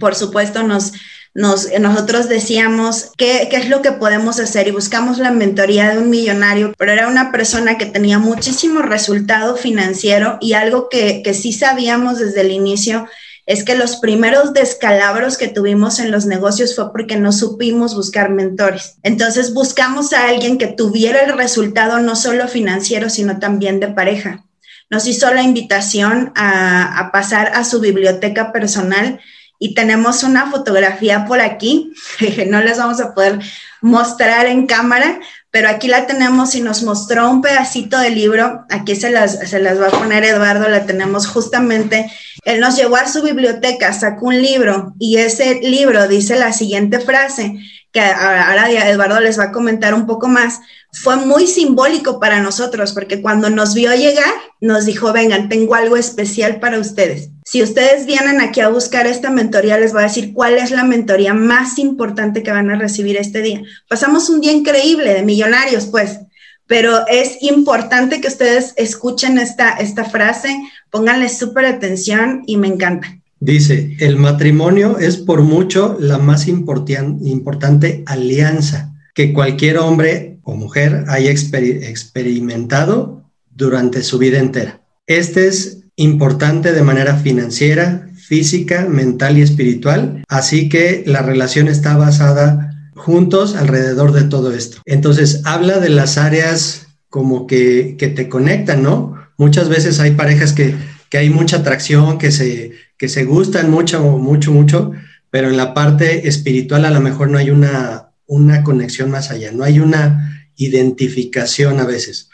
Por 0.00 0.14
supuesto, 0.14 0.62
nos 0.62 0.92
nosotros 1.34 2.28
decíamos 2.28 3.12
¿qué, 3.16 3.46
qué 3.50 3.56
es 3.56 3.68
lo 3.68 3.82
que 3.82 3.92
podemos 3.92 4.40
hacer 4.40 4.66
y 4.66 4.72
buscamos 4.72 5.18
la 5.18 5.30
mentoría 5.30 5.90
de 5.90 5.98
un 5.98 6.10
millonario, 6.10 6.74
pero 6.76 6.92
era 6.92 7.08
una 7.08 7.30
persona 7.30 7.78
que 7.78 7.86
tenía 7.86 8.18
muchísimo 8.18 8.82
resultado 8.82 9.56
financiero 9.56 10.38
y 10.40 10.54
algo 10.54 10.88
que, 10.88 11.22
que 11.22 11.34
sí 11.34 11.52
sabíamos 11.52 12.18
desde 12.18 12.40
el 12.40 12.50
inicio 12.50 13.06
es 13.46 13.64
que 13.64 13.74
los 13.74 13.96
primeros 13.96 14.52
descalabros 14.52 15.36
que 15.36 15.48
tuvimos 15.48 15.98
en 15.98 16.10
los 16.12 16.26
negocios 16.26 16.76
fue 16.76 16.92
porque 16.92 17.16
no 17.16 17.32
supimos 17.32 17.96
buscar 17.96 18.30
mentores. 18.30 18.98
Entonces 19.02 19.54
buscamos 19.54 20.12
a 20.12 20.28
alguien 20.28 20.56
que 20.56 20.68
tuviera 20.68 21.22
el 21.22 21.36
resultado 21.36 21.98
no 21.98 22.14
solo 22.14 22.46
financiero, 22.46 23.10
sino 23.10 23.40
también 23.40 23.80
de 23.80 23.88
pareja. 23.88 24.44
Nos 24.88 25.06
hizo 25.06 25.32
la 25.32 25.42
invitación 25.42 26.32
a, 26.36 26.98
a 26.98 27.10
pasar 27.10 27.52
a 27.54 27.64
su 27.64 27.80
biblioteca 27.80 28.52
personal 28.52 29.20
y 29.62 29.74
tenemos 29.74 30.24
una 30.24 30.50
fotografía 30.50 31.26
por 31.26 31.40
aquí, 31.40 31.92
no 32.48 32.60
les 32.62 32.78
vamos 32.78 33.00
a 33.00 33.14
poder 33.14 33.38
mostrar 33.82 34.46
en 34.46 34.66
cámara, 34.66 35.20
pero 35.50 35.68
aquí 35.68 35.86
la 35.86 36.06
tenemos 36.06 36.54
y 36.54 36.62
nos 36.62 36.82
mostró 36.82 37.30
un 37.30 37.42
pedacito 37.42 37.98
del 37.98 38.14
libro. 38.14 38.64
Aquí 38.70 38.96
se 38.96 39.10
las, 39.10 39.38
se 39.48 39.58
las 39.58 39.80
va 39.80 39.88
a 39.88 39.90
poner 39.90 40.24
Eduardo, 40.24 40.68
la 40.68 40.86
tenemos 40.86 41.26
justamente. 41.26 42.10
Él 42.44 42.60
nos 42.60 42.76
llevó 42.76 42.96
a 42.96 43.08
su 43.08 43.22
biblioteca, 43.22 43.92
sacó 43.92 44.26
un 44.26 44.40
libro 44.40 44.94
y 44.98 45.18
ese 45.18 45.60
libro 45.60 46.08
dice 46.08 46.36
la 46.36 46.52
siguiente 46.52 47.00
frase, 47.00 47.58
que 47.92 48.00
ahora 48.00 48.70
Eduardo 48.88 49.20
les 49.20 49.38
va 49.38 49.44
a 49.44 49.52
comentar 49.52 49.94
un 49.94 50.06
poco 50.06 50.28
más, 50.28 50.60
fue 50.92 51.16
muy 51.16 51.46
simbólico 51.46 52.20
para 52.20 52.40
nosotros 52.40 52.92
porque 52.92 53.20
cuando 53.20 53.50
nos 53.50 53.74
vio 53.74 53.94
llegar, 53.94 54.32
nos 54.60 54.86
dijo, 54.86 55.12
vengan, 55.12 55.48
tengo 55.48 55.74
algo 55.74 55.96
especial 55.96 56.60
para 56.60 56.78
ustedes. 56.78 57.30
Si 57.44 57.62
ustedes 57.62 58.06
vienen 58.06 58.40
aquí 58.40 58.60
a 58.60 58.68
buscar 58.68 59.06
esta 59.06 59.30
mentoría, 59.30 59.78
les 59.78 59.92
voy 59.92 60.02
a 60.02 60.06
decir 60.06 60.32
cuál 60.32 60.58
es 60.58 60.70
la 60.70 60.84
mentoría 60.84 61.34
más 61.34 61.78
importante 61.78 62.42
que 62.42 62.52
van 62.52 62.70
a 62.70 62.76
recibir 62.76 63.16
este 63.16 63.42
día. 63.42 63.62
Pasamos 63.88 64.28
un 64.30 64.40
día 64.40 64.52
increíble 64.52 65.14
de 65.14 65.22
millonarios, 65.22 65.86
pues, 65.86 66.20
pero 66.66 67.06
es 67.08 67.42
importante 67.42 68.20
que 68.20 68.28
ustedes 68.28 68.74
escuchen 68.76 69.38
esta, 69.38 69.70
esta 69.70 70.04
frase, 70.04 70.56
pónganle 70.90 71.28
súper 71.28 71.66
atención 71.66 72.44
y 72.46 72.56
me 72.56 72.68
encanta. 72.68 73.19
Dice, 73.40 73.96
el 74.00 74.16
matrimonio 74.16 74.98
es 74.98 75.16
por 75.16 75.40
mucho 75.40 75.96
la 75.98 76.18
más 76.18 76.46
importante 76.46 78.02
alianza 78.06 78.94
que 79.14 79.32
cualquier 79.32 79.78
hombre 79.78 80.38
o 80.42 80.54
mujer 80.54 81.04
haya 81.08 81.30
experimentado 81.30 83.24
durante 83.50 84.02
su 84.02 84.18
vida 84.18 84.38
entera. 84.38 84.82
Este 85.06 85.48
es 85.48 85.84
importante 85.96 86.72
de 86.72 86.82
manera 86.82 87.16
financiera, 87.16 88.10
física, 88.14 88.86
mental 88.86 89.38
y 89.38 89.42
espiritual, 89.42 90.22
así 90.28 90.68
que 90.68 91.02
la 91.06 91.22
relación 91.22 91.68
está 91.68 91.96
basada 91.96 92.90
juntos 92.94 93.56
alrededor 93.56 94.12
de 94.12 94.24
todo 94.24 94.52
esto. 94.52 94.82
Entonces, 94.84 95.40
habla 95.44 95.78
de 95.78 95.88
las 95.88 96.18
áreas 96.18 96.88
como 97.08 97.46
que, 97.46 97.96
que 97.98 98.08
te 98.08 98.28
conectan, 98.28 98.82
¿no? 98.82 99.16
Muchas 99.38 99.70
veces 99.70 99.98
hay 99.98 100.10
parejas 100.12 100.52
que, 100.52 100.74
que 101.08 101.18
hay 101.18 101.30
mucha 101.30 101.56
atracción, 101.56 102.18
que 102.18 102.30
se 102.30 102.72
que 103.00 103.08
se 103.08 103.24
gustan 103.24 103.70
mucho, 103.70 104.02
mucho, 104.18 104.52
mucho, 104.52 104.92
pero 105.30 105.48
en 105.48 105.56
la 105.56 105.72
parte 105.72 106.28
espiritual 106.28 106.84
a 106.84 106.90
lo 106.90 107.00
mejor 107.00 107.30
no 107.30 107.38
hay 107.38 107.48
una, 107.48 108.10
una 108.26 108.62
conexión 108.62 109.10
más 109.10 109.30
allá, 109.30 109.52
no 109.52 109.64
hay 109.64 109.80
una 109.80 110.50
identificación 110.56 111.80
a 111.80 111.86
veces. 111.86 112.28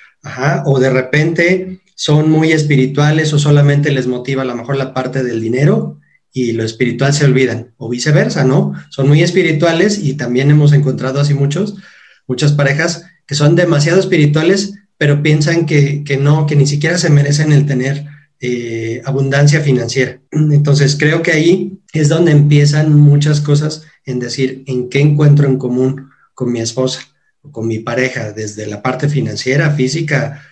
O 0.64 0.80
de 0.80 0.90
repente 0.90 1.82
son 1.94 2.32
muy 2.32 2.50
espirituales 2.50 3.32
o 3.32 3.38
solamente 3.38 3.92
les 3.92 4.08
motiva 4.08 4.42
a 4.42 4.44
lo 4.44 4.56
mejor 4.56 4.76
la 4.76 4.92
parte 4.92 5.22
del 5.22 5.40
dinero 5.40 6.00
y 6.32 6.50
lo 6.50 6.64
espiritual 6.64 7.14
se 7.14 7.26
olvidan, 7.26 7.72
o 7.76 7.88
viceversa, 7.88 8.42
¿no? 8.42 8.72
Son 8.90 9.06
muy 9.06 9.22
espirituales 9.22 10.00
y 10.00 10.14
también 10.14 10.50
hemos 10.50 10.72
encontrado 10.72 11.20
así 11.20 11.32
muchos, 11.32 11.76
muchas 12.26 12.50
parejas 12.50 13.04
que 13.28 13.36
son 13.36 13.54
demasiado 13.54 14.00
espirituales, 14.00 14.74
pero 14.98 15.22
piensan 15.22 15.64
que, 15.64 16.02
que 16.02 16.16
no, 16.16 16.44
que 16.46 16.56
ni 16.56 16.66
siquiera 16.66 16.98
se 16.98 17.08
merecen 17.08 17.52
el 17.52 17.66
tener 17.66 18.15
eh, 18.40 19.02
abundancia 19.04 19.60
financiera. 19.60 20.20
Entonces 20.30 20.96
creo 20.98 21.22
que 21.22 21.32
ahí 21.32 21.80
es 21.92 22.08
donde 22.08 22.32
empiezan 22.32 22.94
muchas 22.94 23.40
cosas 23.40 23.84
en 24.04 24.18
decir 24.18 24.62
en 24.66 24.88
qué 24.88 25.00
encuentro 25.00 25.48
en 25.48 25.58
común 25.58 26.10
con 26.34 26.52
mi 26.52 26.60
esposa 26.60 27.00
o 27.42 27.50
con 27.50 27.66
mi 27.66 27.78
pareja, 27.78 28.32
desde 28.32 28.66
la 28.66 28.82
parte 28.82 29.08
financiera, 29.08 29.70
física. 29.70 30.42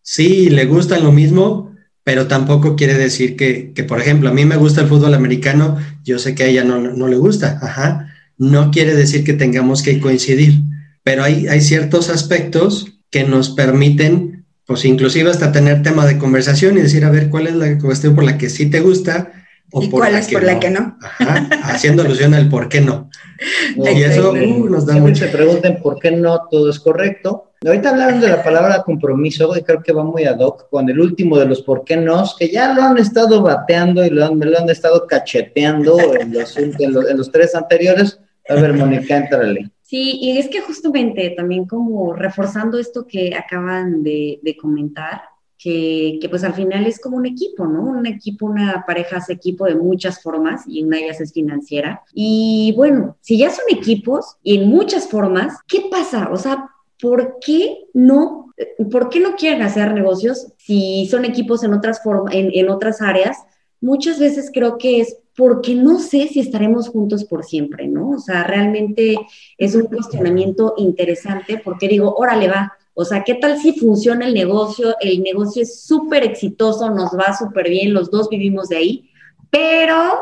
Sí, 0.00 0.48
le 0.48 0.64
gustan 0.64 1.04
lo 1.04 1.12
mismo, 1.12 1.74
pero 2.02 2.26
tampoco 2.26 2.76
quiere 2.76 2.94
decir 2.94 3.36
que, 3.36 3.72
que, 3.74 3.84
por 3.84 4.00
ejemplo, 4.00 4.30
a 4.30 4.34
mí 4.34 4.44
me 4.44 4.56
gusta 4.56 4.80
el 4.80 4.88
fútbol 4.88 5.14
americano, 5.14 5.78
yo 6.02 6.18
sé 6.18 6.34
que 6.34 6.44
a 6.44 6.46
ella 6.46 6.64
no, 6.64 6.80
no 6.80 7.08
le 7.08 7.16
gusta, 7.16 7.58
ajá. 7.60 8.10
No 8.36 8.70
quiere 8.70 8.94
decir 8.94 9.22
que 9.22 9.34
tengamos 9.34 9.82
que 9.82 10.00
coincidir, 10.00 10.54
pero 11.02 11.22
hay, 11.22 11.46
hay 11.46 11.60
ciertos 11.60 12.08
aspectos 12.08 12.86
que 13.10 13.24
nos 13.24 13.50
permiten 13.50 14.33
pues 14.66 14.84
inclusive 14.84 15.30
hasta 15.30 15.52
tener 15.52 15.82
tema 15.82 16.06
de 16.06 16.18
conversación 16.18 16.78
y 16.78 16.82
decir, 16.82 17.04
a 17.04 17.10
ver, 17.10 17.28
¿cuál 17.28 17.46
es 17.46 17.54
la 17.54 17.78
cuestión 17.78 18.14
por 18.14 18.24
la 18.24 18.38
que 18.38 18.48
sí 18.48 18.70
te 18.70 18.80
gusta? 18.80 19.32
O 19.72 19.82
¿Y 19.82 19.88
por 19.88 20.00
cuál 20.00 20.14
es 20.14 20.28
por 20.28 20.42
la 20.42 20.60
que 20.60 20.70
no? 20.70 20.96
Ajá, 21.02 21.48
haciendo 21.64 22.02
alusión 22.02 22.32
al 22.34 22.48
por 22.48 22.68
qué 22.68 22.80
no. 22.80 23.10
y 23.76 24.02
eso 24.02 24.32
uh, 24.32 24.68
nos 24.68 24.86
da 24.86 24.94
mucho. 24.94 25.24
Se 25.24 25.30
pregunten 25.30 25.80
por 25.82 25.98
qué 25.98 26.12
no 26.12 26.46
todo 26.50 26.70
es 26.70 26.80
correcto. 26.80 27.50
Ahorita 27.66 27.90
hablaron 27.90 28.20
de 28.20 28.28
la 28.28 28.42
palabra 28.42 28.82
compromiso 28.82 29.56
y 29.56 29.62
creo 29.62 29.82
que 29.82 29.92
va 29.92 30.04
muy 30.04 30.24
ad 30.24 30.38
hoc 30.38 30.68
con 30.68 30.88
el 30.88 31.00
último 31.00 31.38
de 31.38 31.46
los 31.46 31.62
por 31.62 31.84
qué 31.84 31.96
no, 31.96 32.24
que 32.38 32.50
ya 32.50 32.72
lo 32.74 32.82
han 32.82 32.98
estado 32.98 33.42
bateando 33.42 34.04
y 34.04 34.10
lo 34.10 34.24
han, 34.24 34.38
me 34.38 34.46
lo 34.46 34.58
han 34.58 34.68
estado 34.68 35.06
cacheteando 35.06 35.98
en 36.14 36.34
los, 36.34 36.56
en 36.58 36.74
los, 36.92 37.08
en 37.08 37.16
los 37.16 37.32
tres 37.32 37.54
anteriores. 37.54 38.20
A 38.48 38.54
ver, 38.54 38.74
Mónica, 38.74 39.16
entrale. 39.16 39.70
Sí, 39.84 40.18
y 40.18 40.38
es 40.38 40.48
que 40.48 40.62
justamente 40.62 41.28
también 41.36 41.66
como 41.66 42.14
reforzando 42.14 42.78
esto 42.78 43.06
que 43.06 43.34
acaban 43.36 44.02
de, 44.02 44.56
comentar, 44.58 45.24
que, 45.58 46.18
que, 46.22 46.28
pues 46.30 46.42
al 46.42 46.54
final 46.54 46.86
es 46.86 46.98
como 46.98 47.18
un 47.18 47.26
equipo, 47.26 47.66
¿no? 47.66 47.82
Un 47.82 48.06
equipo, 48.06 48.46
una 48.46 48.84
pareja 48.86 49.18
es 49.18 49.28
equipo 49.28 49.66
de 49.66 49.74
muchas 49.74 50.22
formas 50.22 50.62
y 50.66 50.82
una 50.82 50.96
de 50.96 51.04
ellas 51.04 51.20
es 51.20 51.34
financiera. 51.34 52.02
Y 52.14 52.72
bueno, 52.78 53.18
si 53.20 53.36
ya 53.36 53.50
son 53.50 53.66
equipos 53.68 54.36
y 54.42 54.56
en 54.56 54.70
muchas 54.70 55.06
formas, 55.06 55.58
¿qué 55.68 55.82
pasa? 55.90 56.30
O 56.32 56.36
sea, 56.38 56.70
¿por 56.98 57.36
qué 57.44 57.84
no, 57.92 58.54
por 58.90 59.10
qué 59.10 59.20
no 59.20 59.36
quieren 59.36 59.60
hacer 59.60 59.92
negocios 59.92 60.54
si 60.56 61.06
son 61.10 61.26
equipos 61.26 61.62
en 61.62 61.74
otras, 61.74 62.02
formas, 62.02 62.34
en, 62.34 62.50
en 62.54 62.70
otras 62.70 63.02
áreas? 63.02 63.36
Muchas 63.82 64.18
veces 64.18 64.50
creo 64.50 64.78
que 64.78 65.02
es 65.02 65.18
porque 65.36 65.74
no 65.74 65.98
sé 65.98 66.28
si 66.28 66.40
estaremos 66.40 66.88
juntos 66.88 67.24
por 67.24 67.44
siempre, 67.44 67.88
¿no? 67.88 68.10
O 68.10 68.18
sea, 68.18 68.44
realmente 68.44 69.16
es 69.58 69.74
un 69.74 69.86
cuestionamiento 69.86 70.74
interesante 70.76 71.60
porque 71.62 71.88
digo, 71.88 72.14
órale 72.16 72.48
va, 72.48 72.72
o 72.94 73.04
sea, 73.04 73.24
¿qué 73.24 73.34
tal 73.34 73.58
si 73.58 73.72
funciona 73.72 74.26
el 74.26 74.34
negocio? 74.34 74.94
El 75.00 75.22
negocio 75.22 75.62
es 75.62 75.82
súper 75.82 76.24
exitoso, 76.24 76.90
nos 76.90 77.10
va 77.18 77.36
súper 77.36 77.68
bien, 77.68 77.92
los 77.92 78.10
dos 78.10 78.28
vivimos 78.28 78.68
de 78.68 78.76
ahí, 78.76 79.10
pero 79.50 80.20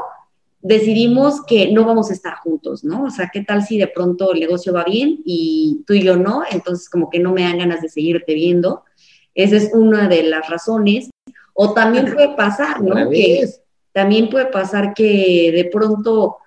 decidimos 0.62 1.44
que 1.44 1.70
no 1.72 1.84
vamos 1.84 2.10
a 2.10 2.14
estar 2.14 2.36
juntos, 2.36 2.82
¿no? 2.82 3.04
O 3.04 3.10
sea, 3.10 3.30
¿qué 3.32 3.42
tal 3.42 3.64
si 3.64 3.76
de 3.76 3.88
pronto 3.88 4.32
el 4.32 4.40
negocio 4.40 4.72
va 4.72 4.84
bien 4.84 5.20
y 5.24 5.82
tú 5.86 5.92
y 5.92 6.02
yo 6.02 6.16
no? 6.16 6.44
Entonces, 6.50 6.88
como 6.88 7.10
que 7.10 7.18
no 7.18 7.32
me 7.32 7.42
dan 7.42 7.58
ganas 7.58 7.82
de 7.82 7.88
seguirte 7.88 8.32
viendo. 8.32 8.84
Esa 9.34 9.56
es 9.56 9.70
una 9.74 10.08
de 10.08 10.22
las 10.22 10.48
razones. 10.48 11.10
O 11.54 11.74
también 11.74 12.14
puede 12.14 12.34
pasar, 12.34 12.80
¿no? 12.80 13.10
Que, 13.10 13.46
también 13.92 14.28
puede 14.28 14.46
pasar 14.46 14.94
que 14.94 15.50
de 15.54 15.64
pronto 15.66 16.38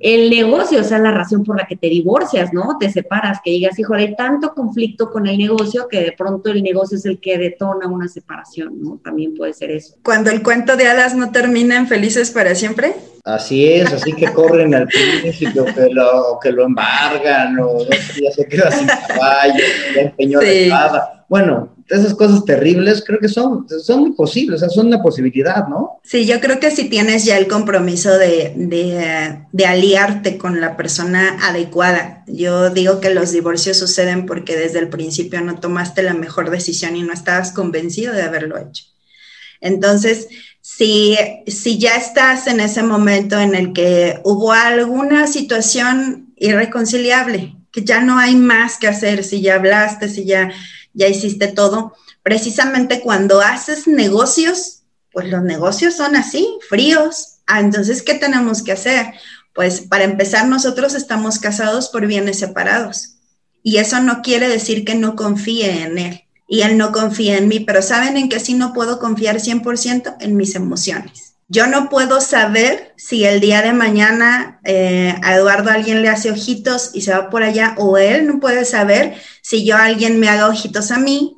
el 0.00 0.28
negocio 0.28 0.82
sea 0.84 0.98
la 0.98 1.12
razón 1.12 1.44
por 1.44 1.56
la 1.56 1.66
que 1.66 1.76
te 1.76 1.88
divorcias, 1.88 2.52
¿no? 2.52 2.76
Te 2.78 2.90
separas, 2.90 3.38
que 3.42 3.52
digas, 3.52 3.78
hijo, 3.78 3.94
hay 3.94 4.14
tanto 4.14 4.52
conflicto 4.52 5.10
con 5.10 5.26
el 5.26 5.38
negocio 5.38 5.88
que 5.88 6.00
de 6.00 6.12
pronto 6.12 6.50
el 6.50 6.62
negocio 6.62 6.98
es 6.98 7.06
el 7.06 7.20
que 7.20 7.38
detona 7.38 7.86
una 7.86 8.08
separación, 8.08 8.82
¿no? 8.82 9.00
También 9.02 9.34
puede 9.34 9.54
ser 9.54 9.70
eso. 9.70 9.94
Cuando 10.02 10.30
el 10.30 10.42
cuento 10.42 10.76
de 10.76 10.88
hadas 10.88 11.14
no 11.14 11.30
termina 11.30 11.76
en 11.76 11.86
felices 11.86 12.30
para 12.30 12.54
siempre. 12.54 12.94
Así 13.24 13.66
es, 13.66 13.92
así 13.92 14.12
que 14.12 14.30
corren 14.32 14.74
al 14.74 14.86
príncipe 14.86 15.64
que 15.74 15.88
lo, 15.90 16.38
que 16.42 16.52
lo 16.52 16.66
embargan, 16.66 17.58
o 17.60 17.78
ya 17.88 18.30
se 18.30 18.46
queda 18.46 18.70
sin 18.70 18.86
caballo, 18.86 19.64
ya 19.94 20.02
empeñó 20.02 20.42
la 20.42 20.50
espada. 20.50 21.26
Bueno, 21.30 21.73
esas 21.88 22.14
cosas 22.14 22.44
terribles 22.44 23.04
creo 23.06 23.18
que 23.18 23.28
son, 23.28 23.66
son 23.68 24.14
posibles, 24.14 24.56
o 24.56 24.58
sea, 24.60 24.68
son 24.68 24.86
una 24.86 25.02
posibilidad, 25.02 25.68
¿no? 25.68 26.00
Sí, 26.02 26.24
yo 26.24 26.40
creo 26.40 26.58
que 26.58 26.70
si 26.70 26.88
tienes 26.88 27.24
ya 27.24 27.36
el 27.36 27.46
compromiso 27.46 28.16
de, 28.16 28.54
de, 28.56 29.66
aliarte 29.66 30.38
con 30.38 30.60
la 30.60 30.76
persona 30.76 31.38
adecuada, 31.42 32.24
yo 32.26 32.70
digo 32.70 33.00
que 33.00 33.12
los 33.12 33.32
divorcios 33.32 33.76
suceden 33.76 34.24
porque 34.26 34.56
desde 34.56 34.78
el 34.78 34.88
principio 34.88 35.40
no 35.42 35.60
tomaste 35.60 36.02
la 36.02 36.14
mejor 36.14 36.50
decisión 36.50 36.96
y 36.96 37.02
no 37.02 37.12
estabas 37.12 37.52
convencido 37.52 38.14
de 38.14 38.22
haberlo 38.22 38.56
hecho. 38.58 38.84
Entonces, 39.60 40.28
si, 40.60 41.16
si 41.46 41.78
ya 41.78 41.96
estás 41.96 42.46
en 42.46 42.60
ese 42.60 42.82
momento 42.82 43.38
en 43.38 43.54
el 43.54 43.72
que 43.72 44.20
hubo 44.24 44.52
alguna 44.52 45.26
situación 45.26 46.32
irreconciliable, 46.36 47.56
que 47.70 47.84
ya 47.84 48.00
no 48.00 48.18
hay 48.18 48.36
más 48.36 48.78
que 48.78 48.88
hacer, 48.88 49.24
si 49.24 49.40
ya 49.42 49.56
hablaste, 49.56 50.08
si 50.08 50.24
ya 50.24 50.50
ya 50.94 51.08
hiciste 51.08 51.48
todo. 51.48 51.94
Precisamente 52.22 53.00
cuando 53.00 53.40
haces 53.40 53.86
negocios, 53.86 54.84
pues 55.12 55.28
los 55.28 55.42
negocios 55.42 55.94
son 55.94 56.16
así, 56.16 56.48
fríos. 56.68 57.36
Ah, 57.46 57.60
entonces, 57.60 58.02
¿qué 58.02 58.14
tenemos 58.14 58.62
que 58.62 58.72
hacer? 58.72 59.12
Pues 59.54 59.82
para 59.82 60.04
empezar, 60.04 60.48
nosotros 60.48 60.94
estamos 60.94 61.38
casados 61.38 61.88
por 61.88 62.06
bienes 62.06 62.38
separados. 62.38 63.16
Y 63.62 63.76
eso 63.78 64.00
no 64.00 64.22
quiere 64.22 64.48
decir 64.48 64.84
que 64.84 64.94
no 64.94 65.16
confíe 65.16 65.82
en 65.82 65.98
él 65.98 66.24
y 66.46 66.62
él 66.62 66.76
no 66.76 66.92
confía 66.92 67.38
en 67.38 67.48
mí, 67.48 67.60
pero 67.60 67.82
¿saben 67.82 68.16
en 68.16 68.28
qué 68.28 68.38
sí 68.38 68.54
no 68.54 68.72
puedo 68.72 68.98
confiar 68.98 69.36
100%? 69.36 70.16
En 70.20 70.36
mis 70.36 70.54
emociones. 70.54 71.33
Yo 71.48 71.66
no 71.66 71.90
puedo 71.90 72.20
saber 72.20 72.94
si 72.96 73.24
el 73.24 73.40
día 73.40 73.60
de 73.60 73.74
mañana 73.74 74.60
eh, 74.64 75.14
a 75.22 75.36
Eduardo 75.36 75.70
alguien 75.70 76.00
le 76.00 76.08
hace 76.08 76.30
ojitos 76.30 76.90
y 76.94 77.02
se 77.02 77.12
va 77.12 77.28
por 77.28 77.42
allá, 77.42 77.74
o 77.76 77.98
él 77.98 78.26
no 78.26 78.40
puede 78.40 78.64
saber 78.64 79.14
si 79.42 79.64
yo 79.64 79.76
alguien 79.76 80.18
me 80.18 80.28
haga 80.28 80.48
ojitos 80.48 80.90
a 80.90 80.98
mí. 80.98 81.36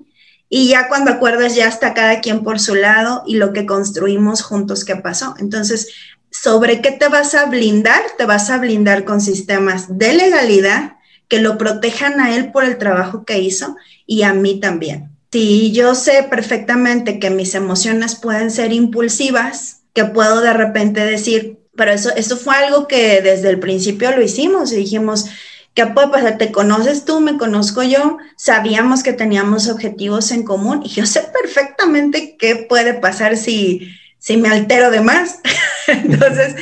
Y 0.49 0.69
ya 0.69 0.89
cuando 0.89 1.11
acuerdas, 1.11 1.57
ya 1.57 1.67
está 1.67 1.93
cada 1.93 2.21
quien 2.21 2.45
por 2.45 2.61
su 2.61 2.77
lado 2.77 3.25
y 3.27 3.37
lo 3.37 3.53
que 3.53 3.67
construimos 3.67 4.43
juntos 4.43 4.85
que 4.85 4.95
pasó. 4.95 5.35
Entonces, 5.39 5.89
¿sobre 6.31 6.81
qué 6.81 6.93
te 6.93 7.09
vas 7.09 7.35
a 7.35 7.47
blindar? 7.47 8.03
Te 8.17 8.27
vas 8.27 8.49
a 8.51 8.59
blindar 8.59 9.05
con 9.05 9.21
sistemas 9.21 9.99
de 9.99 10.15
legalidad 10.15 10.97
que 11.29 11.41
lo 11.41 11.59
protejan 11.59 12.21
a 12.21 12.37
él 12.37 12.53
por 12.53 12.65
el 12.65 12.79
trabajo 12.79 13.25
que 13.25 13.41
hizo 13.41 13.77
y 14.07 14.23
a 14.23 14.33
mí 14.33 14.61
también. 14.61 15.11
Si 15.33 15.73
yo 15.73 15.95
sé 15.95 16.27
perfectamente 16.31 17.19
que 17.19 17.31
mis 17.31 17.55
emociones 17.55 18.15
pueden 18.15 18.51
ser 18.51 18.73
impulsivas, 18.73 19.83
que 19.97 20.05
puedo 20.05 20.43
de 20.43 20.53
repente 20.53 21.01
decir, 21.01 21.59
pero 21.75 21.91
eso, 21.91 22.15
eso 22.15 22.37
fue 22.37 22.55
algo 22.55 22.87
que 22.87 23.23
desde 23.23 23.49
el 23.49 23.59
principio 23.59 24.15
lo 24.15 24.21
hicimos 24.21 24.71
y 24.71 24.77
dijimos, 24.77 25.25
¿qué 25.73 25.87
puede 25.87 26.09
pasar? 26.09 26.37
¿Te 26.37 26.53
conoces 26.53 27.07
tú? 27.07 27.21
¿Me 27.21 27.39
conozco 27.39 27.83
yo? 27.83 28.19
Sabíamos 28.37 29.03
que 29.03 29.15
teníamos 29.15 29.71
objetivos 29.71 30.33
en 30.33 30.43
común 30.43 30.83
y 30.85 30.91
yo 30.91 31.07
sé 31.07 31.23
perfectamente 31.43 32.37
qué 32.39 32.67
puede 32.69 32.93
pasar 32.93 33.39
si, 33.39 33.91
si 34.19 34.37
me 34.37 34.51
altero 34.51 34.91
de 34.91 35.01
más. 35.01 35.41
Entonces, 35.87 36.57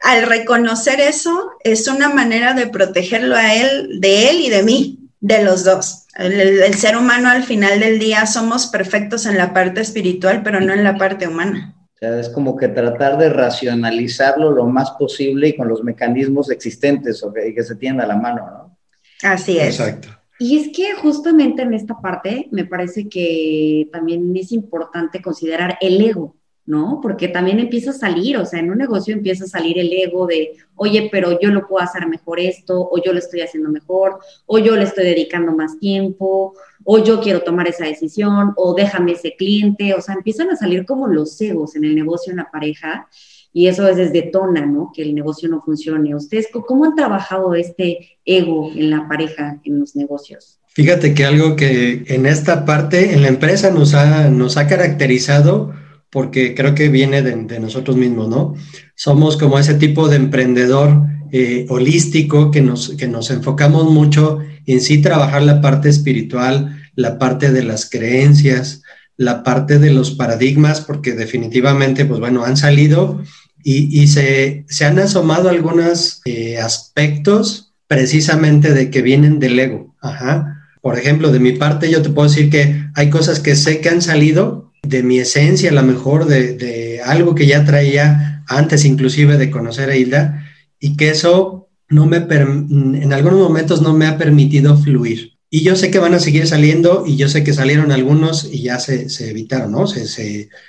al 0.00 0.22
reconocer 0.22 0.98
eso, 0.98 1.50
es 1.64 1.88
una 1.88 2.08
manera 2.08 2.54
de 2.54 2.68
protegerlo 2.68 3.36
a 3.36 3.54
él, 3.54 4.00
de 4.00 4.30
él 4.30 4.40
y 4.40 4.48
de 4.48 4.62
mí, 4.62 5.10
de 5.20 5.44
los 5.44 5.62
dos. 5.64 6.06
El, 6.14 6.72
ser 6.72 6.96
humano 6.96 7.28
al 7.28 7.44
final 7.44 7.80
del 7.80 7.98
día 7.98 8.24
somos 8.24 8.68
perfectos 8.68 9.26
en 9.26 9.36
la 9.36 9.52
parte 9.52 9.82
espiritual, 9.82 10.42
pero 10.42 10.60
no 10.60 10.72
en 10.72 10.84
la 10.84 10.96
parte 10.96 11.28
humana. 11.28 11.74
O 11.98 12.00
sea, 12.00 12.20
es 12.20 12.28
como 12.28 12.56
que 12.56 12.68
tratar 12.68 13.18
de 13.18 13.28
racionalizarlo 13.28 14.52
lo 14.52 14.66
más 14.66 14.92
posible 14.92 15.48
y 15.48 15.56
con 15.56 15.66
los 15.66 15.82
mecanismos 15.82 16.48
existentes 16.48 17.24
o 17.24 17.32
que, 17.32 17.52
que 17.52 17.62
se 17.64 17.74
tienen 17.74 18.00
a 18.00 18.06
la 18.06 18.16
mano, 18.16 18.46
¿no? 18.46 18.78
Así 19.24 19.58
es. 19.58 19.80
Exacto. 19.80 20.08
Y 20.38 20.58
es 20.58 20.68
que 20.68 20.94
justamente 20.94 21.62
en 21.62 21.74
esta 21.74 22.00
parte 22.00 22.48
me 22.52 22.64
parece 22.64 23.08
que 23.08 23.88
también 23.92 24.32
es 24.36 24.52
importante 24.52 25.20
considerar 25.20 25.76
el 25.80 26.00
ego, 26.00 26.36
¿no? 26.68 27.00
Porque 27.02 27.28
también 27.28 27.58
empieza 27.60 27.92
a 27.92 27.94
salir, 27.94 28.36
o 28.36 28.44
sea, 28.44 28.60
en 28.60 28.70
un 28.70 28.76
negocio 28.76 29.14
empieza 29.14 29.44
a 29.44 29.48
salir 29.48 29.78
el 29.78 29.90
ego 29.90 30.26
de, 30.26 30.52
oye, 30.76 31.08
pero 31.10 31.40
yo 31.40 31.48
lo 31.48 31.66
puedo 31.66 31.82
hacer 31.82 32.06
mejor 32.06 32.38
esto, 32.38 32.86
o 32.92 33.02
yo 33.02 33.14
lo 33.14 33.20
estoy 33.20 33.40
haciendo 33.40 33.70
mejor, 33.70 34.18
o 34.44 34.58
yo 34.58 34.76
le 34.76 34.84
estoy 34.84 35.04
dedicando 35.04 35.52
más 35.52 35.78
tiempo, 35.78 36.52
o 36.84 37.02
yo 37.02 37.22
quiero 37.22 37.40
tomar 37.40 37.66
esa 37.68 37.86
decisión, 37.86 38.52
o 38.56 38.74
déjame 38.74 39.12
ese 39.12 39.34
cliente, 39.34 39.94
o 39.94 40.02
sea, 40.02 40.14
empiezan 40.14 40.50
a 40.50 40.56
salir 40.56 40.84
como 40.84 41.08
los 41.08 41.40
egos 41.40 41.74
en 41.74 41.84
el 41.84 41.94
negocio, 41.94 42.32
en 42.32 42.36
la 42.36 42.50
pareja, 42.50 43.08
y 43.50 43.68
eso 43.68 43.82
a 43.84 43.88
veces 43.88 44.12
detona, 44.12 44.66
¿no? 44.66 44.92
Que 44.94 45.00
el 45.00 45.14
negocio 45.14 45.48
no 45.48 45.62
funcione. 45.62 46.14
¿Ustedes 46.14 46.48
cómo 46.52 46.84
han 46.84 46.94
trabajado 46.94 47.54
este 47.54 48.18
ego 48.26 48.70
en 48.74 48.90
la 48.90 49.08
pareja, 49.08 49.58
en 49.64 49.80
los 49.80 49.96
negocios? 49.96 50.60
Fíjate 50.74 51.14
que 51.14 51.24
algo 51.24 51.56
que 51.56 52.04
en 52.08 52.26
esta 52.26 52.66
parte, 52.66 53.14
en 53.14 53.22
la 53.22 53.28
empresa 53.28 53.70
nos 53.70 53.94
ha, 53.94 54.28
nos 54.28 54.58
ha 54.58 54.66
caracterizado, 54.66 55.72
porque 56.10 56.54
creo 56.54 56.74
que 56.74 56.88
viene 56.88 57.22
de, 57.22 57.60
nosotros 57.60 57.96
mismos, 57.96 58.28
¿no? 58.28 58.54
Somos 58.94 59.36
como 59.36 59.58
ese 59.58 59.74
tipo 59.74 60.08
de 60.08 60.16
emprendedor 60.16 61.06
eh, 61.32 61.66
holístico 61.68 62.50
que 62.50 62.62
nos, 62.62 62.90
que 62.90 63.06
nos 63.06 63.30
enfocamos 63.30 63.90
mucho 63.90 64.38
en 64.66 64.80
sí 64.80 64.98
trabajar 64.98 65.42
la 65.42 65.60
parte 65.60 65.88
espiritual, 65.88 66.82
la 66.94 67.18
parte 67.18 67.52
de 67.52 67.62
las 67.62 67.88
creencias, 67.88 68.82
la 69.16 69.42
parte 69.42 69.78
de 69.78 69.90
los 69.90 70.12
paradigmas, 70.12 70.80
porque 70.80 71.12
definitivamente, 71.12 72.04
pues 72.04 72.20
bueno, 72.20 72.44
han 72.44 72.56
salido 72.56 73.22
y, 73.62 74.06
se, 74.06 74.64
han 74.80 74.98
asomado 74.98 75.50
algunos 75.50 76.22
eh, 76.24 76.58
aspectos 76.58 77.74
precisamente 77.86 78.72
de 78.72 78.90
que 78.90 79.02
vienen 79.02 79.40
del 79.40 79.58
ego. 79.58 79.94
Ajá. 80.00 80.54
Por 80.80 80.96
ejemplo, 80.98 81.30
de 81.32 81.40
mi 81.40 81.52
parte, 81.52 81.90
yo 81.90 82.00
te 82.00 82.10
puedo 82.10 82.28
decir 82.28 82.48
que 82.50 82.84
hay 82.94 83.10
cosas 83.10 83.40
que 83.40 83.56
sé 83.56 83.80
que 83.80 83.88
han 83.88 84.00
salido 84.00 84.67
de 84.82 85.02
mi 85.02 85.18
esencia, 85.18 85.70
a 85.70 85.74
lo 85.74 85.82
mejor 85.82 86.26
de, 86.26 87.00
algo 87.04 87.34
que 87.34 87.46
ya 87.46 87.64
traía 87.64 88.44
antes 88.46 88.84
inclusive 88.84 89.36
de 89.36 89.50
conocer 89.50 89.90
a 89.90 89.96
Hilda, 89.96 90.44
y 90.80 90.96
que 90.96 91.10
eso 91.10 91.68
no 91.88 92.06
me 92.06 92.18
en 92.18 93.12
algunos 93.12 93.38
momentos 93.38 93.82
no 93.82 93.94
me 93.94 94.06
ha 94.06 94.18
permitido 94.18 94.76
fluir. 94.76 95.38
Y 95.50 95.62
yo 95.62 95.76
sé 95.76 95.90
que 95.90 95.98
van 95.98 96.12
a 96.12 96.20
seguir 96.20 96.46
saliendo 96.46 97.04
y 97.06 97.16
yo 97.16 97.28
sé 97.28 97.42
que 97.42 97.54
salieron 97.54 97.90
algunos 97.90 98.48
y 98.52 98.62
ya 98.62 98.78
se, 98.78 99.06
evitaron, 99.30 99.72
¿no? 99.72 99.86
Se, 99.86 100.06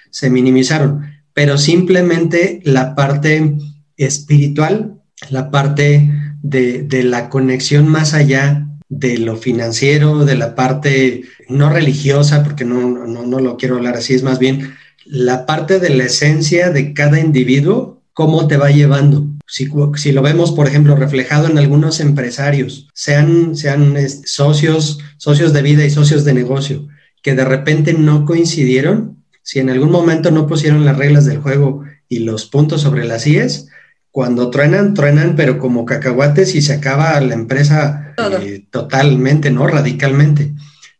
se, 0.10 0.30
minimizaron. 0.30 1.02
Pero 1.34 1.58
simplemente 1.58 2.62
la 2.64 2.96
parte 2.96 3.58
espiritual, 3.98 5.02
la 5.30 5.52
parte 5.52 6.10
de, 6.42 6.84
de 6.84 7.04
la 7.04 7.28
conexión 7.28 7.90
más 7.90 8.14
allá 8.14 8.69
de 8.90 9.20
lo 9.20 9.38
financiero, 9.38 10.26
de 10.26 10.36
la 10.36 10.56
parte 10.56 11.24
no 11.48 11.70
religiosa, 11.70 12.44
porque 12.44 12.66
no, 12.66 13.06
no, 13.06 13.40
lo 13.40 13.56
quiero 13.56 13.78
hablar 13.78 13.96
así, 13.96 14.16
es 14.16 14.24
más 14.24 14.40
bien 14.40 14.74
la 15.06 15.46
parte 15.46 15.80
de 15.80 15.90
la 15.90 16.06
esencia 16.06 16.72
de 16.72 16.94
cada 16.94 17.20
individuo, 17.20 18.02
cómo 18.14 18.48
te 18.48 18.58
va 18.58 18.70
llevando. 18.70 19.26
Si, 19.48 19.70
si, 19.96 20.12
lo 20.12 20.22
vemos, 20.22 20.52
por 20.52 20.68
ejemplo, 20.68 20.96
reflejado 20.96 21.48
en 21.48 21.58
algunos 21.58 22.00
empresarios, 22.00 22.88
sean, 22.94 23.56
sean 23.56 23.96
socios, 24.26 25.00
socios 25.18 25.54
de 25.54 25.62
vida 25.64 25.86
y 25.86 25.90
socios 25.90 26.26
de 26.26 26.34
negocio, 26.34 26.88
que 27.24 27.34
de 27.34 27.46
repente 27.46 27.94
no 27.94 28.26
coincidieron, 28.26 29.24
si 29.42 29.60
en 29.60 29.70
algún 29.70 29.90
momento 29.90 30.30
no 30.30 30.46
pusieron 30.46 30.86
las 30.86 30.98
reglas 30.98 31.26
del 31.26 31.40
juego 31.40 31.84
y 32.08 32.20
los 32.20 32.46
puntos 32.46 32.82
sobre 32.82 33.06
las 33.06 33.26
IES, 33.26 33.70
cuando 34.12 34.50
truenan, 34.50 34.94
truenan, 34.94 35.36
pero 35.36 35.60
como 35.60 35.86
cacahuates 35.86 36.56
y 36.56 36.62
se 36.62 36.74
acaba 36.74 37.20
la 37.22 37.34
empresa 37.34 38.14
eh, 38.42 38.66
totalmente, 38.70 39.52
¿no? 39.52 39.68
Radicalmente. 39.68 40.54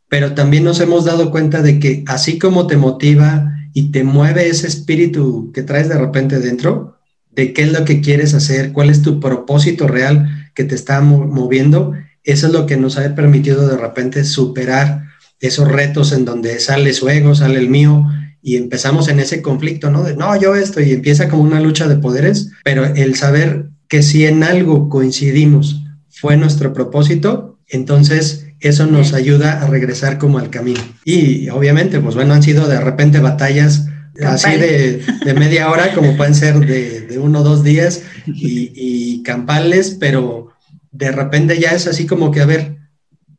Pero 0.08 0.34
también 0.34 0.64
nos 0.64 0.80
hemos 0.80 1.06
dado 1.06 1.32
cuenta 1.32 1.62
de 1.62 1.80
que 1.80 2.04
así 2.08 2.40
como 2.40 2.68
te 2.68 2.78
motiva 2.78 3.54
y 3.74 3.92
te 3.92 4.04
mueve 4.04 4.48
ese 4.48 4.68
espíritu 4.68 5.52
que 5.54 5.64
traes 5.64 5.90
de 5.90 5.98
repente 5.98 6.40
dentro, 6.40 6.98
de 7.32 7.54
qué 7.54 7.64
es 7.64 7.72
lo 7.72 7.86
que 7.86 8.02
quieres 8.02 8.34
hacer, 8.34 8.74
cuál 8.74 8.90
es 8.90 9.02
tu 9.02 9.20
propósito 9.20 9.88
real 9.88 10.50
que 10.56 10.64
te 10.64 10.76
está 10.76 11.02
moviendo, 11.02 11.94
eso 12.24 12.48
es 12.48 12.54
lo 12.54 12.66
que 12.66 12.78
nos 12.78 12.98
ha 12.98 13.16
permitido 13.16 13.68
de 13.68 13.78
repente 13.78 14.24
superar 14.24 15.04
esos 15.40 15.68
retos 15.68 16.12
en 16.12 16.26
donde 16.26 16.60
sale 16.60 16.94
su 16.94 17.08
ego, 17.10 17.34
sale 17.36 17.60
el 17.60 17.70
mío, 17.70 18.06
y 18.42 18.58
empezamos 18.58 19.08
en 19.10 19.20
ese 19.20 19.42
conflicto, 19.42 19.90
¿no? 19.90 20.04
De 20.04 20.16
no, 20.16 20.40
yo 20.40 20.56
esto, 20.56 20.82
y 20.82 20.94
empieza 20.94 21.30
como 21.30 21.44
una 21.44 21.60
lucha 21.60 21.88
de 21.88 21.98
poderes, 21.98 22.52
pero 22.64 22.86
el 22.86 23.16
saber 23.16 23.70
que 23.88 24.04
si 24.04 24.26
en 24.26 24.44
algo 24.44 24.90
coincidimos 24.90 25.84
fue 26.10 26.38
nuestro 26.38 26.74
propósito, 26.74 27.60
entonces 27.68 28.48
eso 28.60 28.86
nos 28.86 29.14
ayuda 29.14 29.62
a 29.62 29.68
regresar 29.68 30.18
como 30.18 30.38
al 30.38 30.50
camino. 30.50 30.82
Y 31.06 31.50
obviamente, 31.50 32.00
pues 32.00 32.16
bueno, 32.16 32.34
han 32.34 32.44
sido 32.44 32.68
de 32.68 32.80
repente 32.80 33.20
batallas 33.20 33.88
así 34.26 34.52
de, 34.52 35.02
media 35.34 35.70
hora, 35.70 35.94
como 35.94 36.18
pueden 36.18 36.36
ser 36.36 36.60
de, 36.60 37.18
uno 37.20 37.40
o 37.40 37.44
dos 37.44 37.64
días, 37.64 38.04
y, 38.26 38.72
y 38.76 39.24
campales, 39.24 39.98
pero 40.00 40.50
de 40.92 41.12
repente 41.12 41.60
ya 41.60 41.72
es 41.72 41.88
así 41.88 42.06
como 42.06 42.32
que, 42.32 42.42
a 42.42 42.46
ver, 42.46 42.78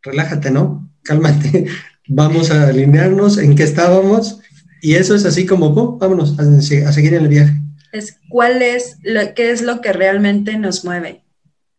relájate, 0.03 0.51
¿no? 0.51 0.91
Cálmate, 1.03 1.67
vamos 2.09 2.51
a 2.51 2.69
alinearnos 2.69 3.39
en 3.39 3.55
qué 3.55 3.63
estábamos 3.63 4.40
y 4.83 4.95
eso 4.95 5.15
es 5.15 5.25
así 5.25 5.47
como, 5.47 5.99
vámonos 5.99 6.39
a, 6.39 6.61
seguir 6.61 7.15
en 7.15 7.23
el 7.23 7.29
viaje. 7.29 7.55
Es 7.93 8.19
cuál 8.29 8.63
es, 8.63 8.97
lo, 9.03 9.35
qué 9.35 9.51
es 9.51 9.63
lo 9.63 9.81
que 9.81 9.93
realmente 9.93 10.57
nos 10.59 10.85
mueve. 10.85 11.25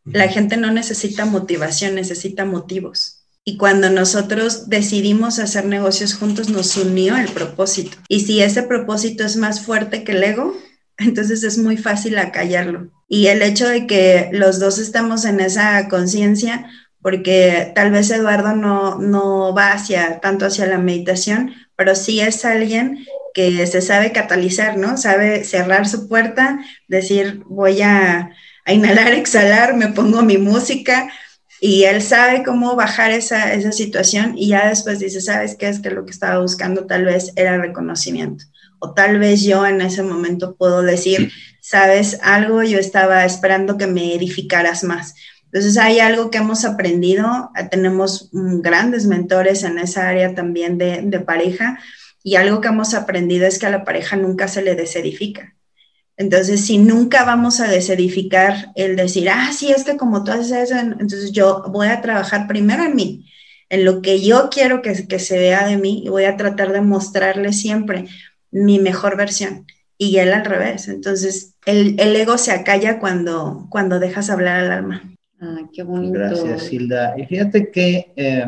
La 0.06 0.28
gente 0.28 0.58
no 0.58 0.72
necesita 0.72 1.26
motivación, 1.26 1.96
necesita 1.96 2.46
motivos. 2.46 3.22
Y 3.44 3.58
cuando 3.58 3.90
nosotros 3.90 4.70
decidimos 4.70 5.40
hacer 5.40 5.66
negocios 5.66 6.14
juntos, 6.14 6.50
nos 6.50 6.76
unió 6.78 7.18
el 7.18 7.28
propósito. 7.30 7.98
Y 8.08 8.22
si 8.22 8.42
ese 8.42 8.64
propósito 8.64 9.24
es 9.24 9.36
más 9.36 9.62
fuerte 9.62 10.04
que 10.04 10.12
el 10.12 10.24
ego, 10.24 10.56
entonces 10.98 11.44
es 11.44 11.58
muy 11.58 11.78
fácil 11.78 12.18
acallarlo. 12.18 12.92
Y 13.08 13.28
el 13.28 13.42
hecho 13.42 13.68
de 13.68 13.88
que 13.88 14.30
los 14.32 14.60
dos 14.60 14.80
estamos 14.80 15.26
en 15.26 15.40
esa 15.40 15.88
conciencia, 15.90 16.70
porque 17.02 17.72
tal 17.74 17.92
vez 17.92 18.12
Eduardo 18.12 18.56
no, 18.56 19.00
no 19.00 19.56
va 19.56 19.72
hacia 19.72 20.20
tanto 20.20 20.46
hacia 20.46 20.68
la 20.68 20.78
meditación, 20.78 21.52
pero 21.82 21.96
sí 21.96 22.20
es 22.20 22.46
alguien 22.46 23.08
que 23.34 23.66
se 23.66 23.82
sabe 23.82 24.12
catalizar, 24.12 24.78
¿no? 24.78 24.98
Sabe 24.98 25.44
cerrar 25.44 25.88
su 25.88 26.08
puerta, 26.08 26.60
decir, 26.88 27.42
voy 27.48 27.82
a, 27.82 28.30
inhalar, 28.68 29.14
exhalar, 29.14 29.76
me 29.76 29.88
pongo 29.88 30.22
mi 30.22 30.38
música, 30.38 31.12
y 31.60 31.86
él 31.86 32.04
sabe 32.04 32.44
cómo 32.44 32.76
bajar 32.76 33.10
esa, 33.10 33.52
esa 33.56 33.72
situación 33.72 34.36
y 34.38 34.50
ya 34.50 34.70
después 34.70 35.00
dice, 35.00 35.22
¿sabes 35.22 35.56
qué? 35.56 35.70
Es 35.70 35.80
que 35.80 35.90
lo 35.90 36.06
que 36.06 36.12
estaba 36.12 36.40
buscando 36.40 36.86
tal 36.86 37.06
vez 37.06 37.34
era 37.36 37.58
reconocimiento. 37.58 38.46
O 38.78 38.94
tal 38.94 39.18
vez 39.18 39.42
yo 39.42 39.66
en 39.66 39.82
ese 39.82 40.04
momento 40.04 40.56
puedo 40.56 40.84
decir, 40.84 41.32
¿sabes 41.62 42.20
algo? 42.22 42.62
Yo 42.62 42.78
estaba 42.78 43.26
esperando 43.26 43.76
que 43.80 43.88
me 43.88 44.14
edificaras 44.14 44.84
más. 44.84 45.16
Entonces 45.52 45.78
hay 45.78 46.00
algo 46.00 46.32
que 46.32 46.38
hemos 46.38 46.64
aprendido, 46.64 47.52
eh, 47.58 47.68
tenemos 47.70 48.30
mm, 48.32 48.62
grandes 48.62 49.06
mentores 49.06 49.64
en 49.64 49.80
esa 49.80 50.08
área 50.08 50.34
también 50.34 50.78
de, 50.78 51.20
pareja 51.20 51.78
y 52.24 52.36
algo 52.36 52.62
que 52.62 52.70
hemos 52.70 52.94
aprendido 52.94 53.46
es 53.46 53.60
que 53.60 53.66
a 53.66 53.72
la 53.72 53.84
pareja 53.84 54.16
nunca 54.16 54.48
se 54.48 54.62
le 54.62 54.76
desedifica. 54.76 55.54
Entonces, 56.16 56.66
si 56.66 56.78
nunca 56.78 57.26
vamos 57.26 57.60
a 57.60 57.68
desedificar 57.68 58.72
el 58.76 58.96
decir, 58.96 59.30
ah, 59.30 59.52
sí, 59.52 59.72
es 59.72 59.84
que 59.84 59.98
como 59.98 60.24
tú 60.24 60.32
haces 60.32 60.52
eso, 60.52 60.78
entonces 60.78 61.32
yo 61.32 61.64
voy 61.70 61.88
a 61.88 62.02
trabajar 62.02 62.48
primero 62.48 62.84
en 62.86 62.96
mí, 62.96 63.30
en 63.70 63.86
lo 63.86 64.02
que 64.02 64.22
yo 64.22 64.50
quiero 64.50 64.82
que, 64.82 64.96
se 65.20 65.38
vea 65.38 65.66
de 65.66 65.78
mí 65.78 66.04
y 66.06 66.10
voy 66.10 66.26
a 66.26 66.38
tratar 66.38 66.72
de 66.72 66.82
mostrarle 66.82 67.52
siempre 67.54 68.06
mi 68.52 68.80
mejor 68.80 69.18
versión 69.18 69.66
y 69.98 70.18
él 70.18 70.32
al 70.34 70.46
revés. 70.46 70.88
Entonces, 70.88 71.56
el, 71.66 72.00
el 72.00 72.16
ego 72.16 72.38
se 72.38 72.52
acalla 72.52 73.00
cuando, 73.00 73.68
cuando 73.70 74.00
dejas 74.00 74.30
hablar 74.30 74.60
al 74.60 74.72
alma. 74.72 75.12
Ah, 75.44 75.58
qué 75.74 75.82
bonito. 75.82 76.20
Gracias, 76.20 76.72
Hilda. 76.72 77.16
Y 77.18 77.26
fíjate 77.26 77.72
que 77.72 78.14
eh, 78.16 78.48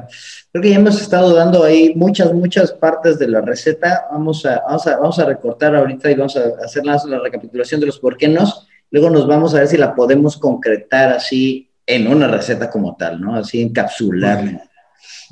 creo 0.51 0.61
que 0.61 0.69
ya 0.69 0.75
hemos 0.75 1.01
estado 1.01 1.33
dando 1.33 1.63
ahí 1.63 1.93
muchas, 1.95 2.31
muchas 2.33 2.71
partes 2.71 3.17
de 3.17 3.27
la 3.27 3.41
receta. 3.41 4.05
Vamos 4.11 4.45
a, 4.45 4.61
vamos 4.67 4.85
a, 4.85 4.97
vamos 4.97 5.17
a 5.17 5.25
recortar 5.25 5.75
ahorita 5.75 6.11
y 6.11 6.15
vamos 6.15 6.37
a 6.37 6.63
hacer 6.63 6.85
la, 6.85 7.01
la 7.07 7.19
recapitulación 7.19 7.79
de 7.79 7.87
los 7.87 7.97
por 7.97 8.15
qué 8.15 8.27
nos. 8.27 8.67
Luego 8.91 9.09
nos 9.09 9.25
vamos 9.25 9.55
a 9.55 9.59
ver 9.59 9.67
si 9.67 9.77
la 9.77 9.95
podemos 9.95 10.37
concretar 10.37 11.13
así 11.13 11.67
en 11.87 12.07
una 12.07 12.27
receta 12.27 12.69
como 12.69 12.95
tal, 12.95 13.19
¿no? 13.19 13.35
Así 13.35 13.59
encapsularla. 13.59 14.61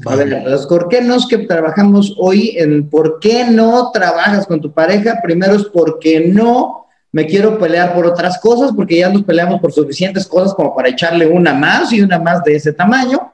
A 0.05 0.15
ver, 0.15 0.43
los 0.43 0.65
por 0.65 0.89
qué 0.89 1.01
nos 1.01 1.27
que 1.27 1.37
trabajamos 1.39 2.15
hoy 2.17 2.55
en 2.57 2.89
por 2.89 3.19
qué 3.19 3.45
no 3.45 3.91
trabajas 3.91 4.47
con 4.47 4.61
tu 4.61 4.73
pareja. 4.73 5.19
Primero 5.21 5.53
es 5.53 5.65
porque 5.65 6.27
no 6.27 6.80
me 7.11 7.25
quiero 7.25 7.59
pelear 7.59 7.93
por 7.93 8.05
otras 8.05 8.39
cosas, 8.39 8.71
porque 8.75 8.99
ya 8.99 9.09
nos 9.09 9.23
peleamos 9.23 9.59
por 9.59 9.71
suficientes 9.71 10.25
cosas 10.27 10.53
como 10.53 10.73
para 10.75 10.89
echarle 10.89 11.27
una 11.27 11.53
más 11.53 11.91
y 11.91 12.01
una 12.01 12.17
más 12.19 12.43
de 12.43 12.55
ese 12.55 12.71
tamaño, 12.71 13.33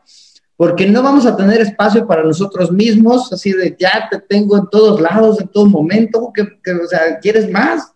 porque 0.55 0.87
no 0.87 1.03
vamos 1.03 1.25
a 1.27 1.35
tener 1.35 1.61
espacio 1.61 2.07
para 2.07 2.23
nosotros 2.23 2.71
mismos, 2.71 3.31
así 3.31 3.51
de 3.51 3.75
ya 3.77 4.07
te 4.09 4.19
tengo 4.19 4.57
en 4.57 4.67
todos 4.71 4.99
lados, 4.99 5.39
en 5.39 5.47
todo 5.47 5.67
momento, 5.67 6.33
que, 6.33 6.41
o 6.41 6.87
sea, 6.87 7.19
¿quieres 7.19 7.49
más? 7.51 7.91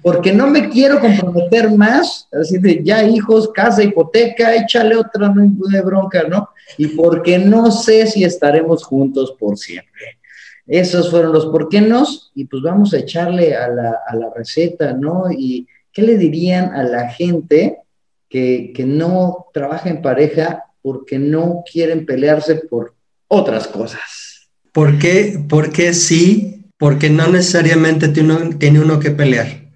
Porque 0.00 0.32
no 0.32 0.46
me 0.46 0.70
quiero 0.70 0.98
comprometer 1.00 1.70
más, 1.70 2.26
así 2.32 2.56
de 2.56 2.82
ya 2.82 3.04
hijos, 3.04 3.50
casa, 3.52 3.82
hipoteca, 3.82 4.54
échale 4.54 4.96
otra 4.96 5.34
de 5.34 5.82
bronca, 5.82 6.22
¿no? 6.22 6.48
Y 6.78 6.86
porque 6.88 7.38
no 7.38 7.70
sé 7.70 8.06
si 8.06 8.24
estaremos 8.24 8.84
juntos 8.84 9.34
por 9.38 9.58
siempre. 9.58 10.17
Esos 10.68 11.10
fueron 11.10 11.32
los 11.32 11.46
por 11.46 11.68
qué 11.68 11.80
nos, 11.80 12.30
y 12.34 12.44
pues 12.44 12.62
vamos 12.62 12.92
a 12.92 12.98
echarle 12.98 13.56
a 13.56 13.68
la, 13.68 13.98
a 14.06 14.14
la 14.14 14.30
receta, 14.36 14.92
¿no? 14.92 15.24
Y 15.30 15.66
qué 15.90 16.02
le 16.02 16.18
dirían 16.18 16.74
a 16.74 16.82
la 16.84 17.08
gente 17.08 17.78
que, 18.28 18.72
que 18.74 18.84
no 18.84 19.46
trabaja 19.52 19.88
en 19.88 20.02
pareja 20.02 20.64
porque 20.82 21.18
no 21.18 21.62
quieren 21.70 22.04
pelearse 22.04 22.56
por 22.56 22.94
otras 23.28 23.66
cosas. 23.66 24.50
¿Por 24.72 24.98
qué, 24.98 25.42
¿Por 25.48 25.72
qué 25.72 25.94
sí? 25.94 26.66
Porque 26.76 27.10
no 27.10 27.26
necesariamente 27.28 28.08
tiene 28.08 28.34
uno, 28.36 28.58
tiene 28.58 28.80
uno 28.80 29.00
que 29.00 29.10
pelear. 29.10 29.70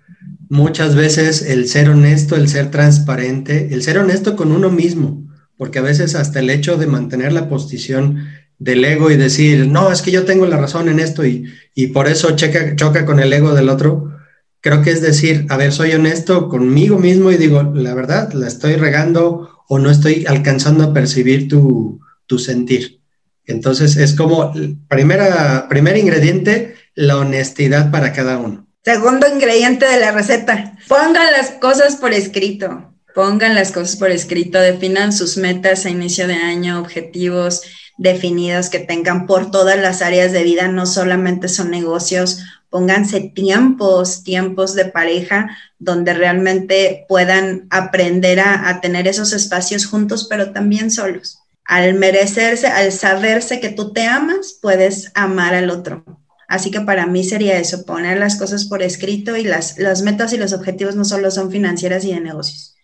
Muchas 0.49 0.95
veces 0.95 1.43
el 1.43 1.69
ser 1.69 1.89
honesto, 1.89 2.37
el 2.37 2.49
ser 2.49 2.71
transparente, 2.71 3.73
el 3.73 3.83
ser 3.83 3.99
honesto 3.99 4.37
con 4.37 4.53
uno 4.53 4.71
mismo, 4.71 5.27
porque 5.57 5.79
a 5.79 5.83
veces 5.83 6.15
hasta 6.15 6.41
el 6.41 6.51
hecho 6.51 6.77
de 6.77 6.87
mantener 6.87 7.33
la 7.33 7.49
posición 7.49 8.27
del 8.59 8.85
ego 8.85 9.11
y 9.11 9.17
decir, 9.17 9.67
no, 9.67 9.91
es 9.91 10.03
que 10.03 10.11
yo 10.11 10.25
tengo 10.25 10.47
la 10.47 10.57
razón 10.57 10.89
en 10.89 11.01
esto 11.01 11.25
y, 11.25 11.49
por 11.93 12.09
eso 12.09 12.37
checa, 12.37 12.77
choca 12.77 13.05
con 13.05 13.21
el 13.21 13.33
ego 13.33 13.55
del 13.55 13.69
otro, 13.69 14.13
creo 14.61 14.83
que 14.83 14.91
es 14.91 15.03
decir, 15.03 15.47
a 15.49 15.57
ver, 15.57 15.73
soy 15.73 15.93
honesto 15.93 16.49
conmigo 16.49 16.99
mismo 16.99 17.31
y 17.31 17.37
digo, 17.37 17.63
la 17.75 17.95
verdad, 17.95 18.33
la 18.33 18.47
estoy 18.47 18.77
regando 18.77 19.51
o 19.69 19.79
no 19.79 19.91
estoy 19.91 20.25
alcanzando 20.27 20.85
a 20.85 20.93
percibir 20.93 21.49
tu, 21.49 22.01
tu 22.27 22.39
sentir. 22.39 23.01
Entonces 23.47 23.97
es 23.97 24.15
como, 24.15 24.53
primera, 24.89 25.69
primer 25.69 25.97
ingrediente, 25.97 26.77
la 26.95 27.19
honestidad 27.19 27.91
para 27.91 28.13
cada 28.13 28.39
uno. 28.39 28.67
Segundo 28.85 29.27
ingrediente 29.29 29.87
de 29.87 30.01
la 30.01 30.13
receta, 30.13 30.77
pongan 30.89 31.33
las 31.33 31.51
cosas 31.53 31.97
por 31.97 32.13
escrito, 32.13 32.93
pongan 33.15 33.55
las 33.55 33.71
cosas 33.73 33.97
por 33.97 34.11
escrito, 34.11 34.61
definan 34.61 35.13
sus 35.13 35.37
metas 35.37 35.87
a 35.87 35.91
inicio 35.91 36.27
de 36.27 36.35
año, 36.35 36.81
objetivos, 36.81 37.63
definidos 38.03 38.69
que 38.69 38.81
tengan 38.81 39.27
por 39.27 39.51
todas 39.51 39.79
las 39.79 40.03
áreas 40.03 40.33
de 40.33 40.43
vida, 40.43 40.69
no 40.69 40.87
solamente 40.87 41.49
son 41.49 41.71
negocios, 41.71 42.41
pónganse 42.69 43.21
tiempos, 43.21 44.25
tiempos 44.25 44.75
de 44.75 44.87
pareja 44.87 45.57
donde 45.79 46.13
realmente 46.13 47.07
puedan 47.09 47.67
aprender 47.71 48.41
a, 48.41 48.69
a, 48.69 48.81
tener 48.81 49.07
esos 49.07 49.33
espacios 49.33 49.87
juntos, 49.87 50.27
pero 50.29 50.53
también 50.53 50.91
solos. 50.91 51.39
Al 51.65 51.95
merecerse, 51.95 52.67
al 52.67 52.91
saberse 52.93 53.61
que 53.61 53.71
tú 53.71 53.93
te 53.93 54.07
amas, 54.07 54.59
puedes 54.61 55.13
amar 55.15 55.55
al 55.55 55.71
otro. 55.71 56.05
Así 56.49 56.71
que 56.71 56.81
para 56.81 57.07
mí 57.07 57.25
sería 57.25 57.59
eso, 57.59 57.87
poner 57.87 58.19
las 58.19 58.37
cosas 58.37 58.65
por 58.65 58.83
escrito 58.83 59.37
y 59.37 59.45
las, 59.45 59.79
las 59.79 60.03
metas 60.03 60.33
y 60.33 60.39
los 60.39 60.53
objetivos 60.53 60.97
no 60.97 61.05
solo 61.05 61.31
son 61.31 61.51
financieras 61.51 62.05
y 62.05 62.13
de 62.13 62.21
negocios. 62.21 62.75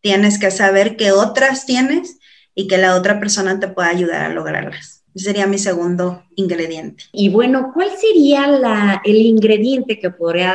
Tienes 0.00 0.38
que 0.38 0.50
saber 0.50 0.96
qué 0.96 1.12
otras 1.12 1.66
tienes 1.66 2.16
y 2.54 2.66
que 2.66 2.78
la 2.78 2.96
otra 2.96 3.18
persona 3.18 3.58
te 3.58 3.68
pueda 3.68 3.88
ayudar 3.88 4.24
a 4.24 4.34
lograrlas. 4.34 5.02
Ese 5.14 5.26
sería 5.26 5.46
mi 5.46 5.58
segundo 5.58 6.24
ingrediente. 6.34 7.04
Y 7.12 7.28
bueno, 7.28 7.70
¿cuál 7.72 7.90
sería 7.96 8.48
la, 8.48 9.00
el 9.04 9.16
ingrediente 9.16 9.98
que 9.98 10.10
podría 10.10 10.54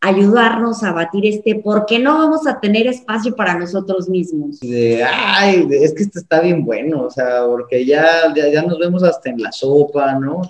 ayudarnos 0.00 0.82
a 0.82 0.92
batir 0.92 1.26
este, 1.26 1.56
porque 1.56 1.98
no 1.98 2.18
vamos 2.18 2.46
a 2.46 2.58
tener 2.58 2.86
espacio 2.86 3.36
para 3.36 3.54
nosotros 3.54 4.08
mismos. 4.08 4.58
ay, 4.62 5.68
es 5.70 5.92
que 5.92 6.04
esto 6.04 6.18
está 6.18 6.40
bien 6.40 6.64
bueno, 6.64 7.02
o 7.02 7.10
sea, 7.10 7.44
porque 7.46 7.84
ya, 7.84 8.32
ya, 8.34 8.62
nos 8.62 8.78
vemos 8.78 9.02
hasta 9.02 9.28
en 9.28 9.42
la 9.42 9.52
sopa, 9.52 10.14
¿no? 10.14 10.40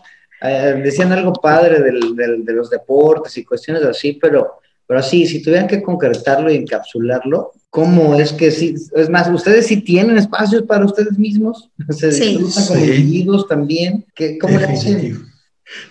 Eh, 0.41 0.81
decían 0.83 1.13
algo 1.13 1.33
padre 1.33 1.81
del, 1.81 2.15
del, 2.15 2.45
de 2.45 2.53
los 2.53 2.71
deportes 2.71 3.37
y 3.37 3.45
cuestiones 3.45 3.83
así, 3.83 4.13
pero, 4.13 4.61
pero 4.90 5.05
sí, 5.05 5.24
si 5.24 5.40
tuvieran 5.40 5.68
que 5.68 5.81
concretarlo 5.81 6.50
y 6.50 6.57
encapsularlo, 6.57 7.53
¿Cómo 7.70 8.18
es 8.18 8.33
que 8.33 8.50
sí? 8.50 8.74
Es 8.96 9.09
más, 9.09 9.29
¿ustedes 9.33 9.68
sí 9.68 9.76
tienen 9.76 10.18
espacios 10.18 10.64
para 10.64 10.85
ustedes 10.85 11.16
mismos? 11.16 11.70
¿Se 11.88 12.11
sí. 12.11 12.37
disfrutan 12.37 12.66
como 12.66 12.85
individuos 12.85 13.46
también? 13.46 14.05
¿Qué, 14.16 14.37
¿Cómo 14.38 14.59
Definitivo. 14.59 15.20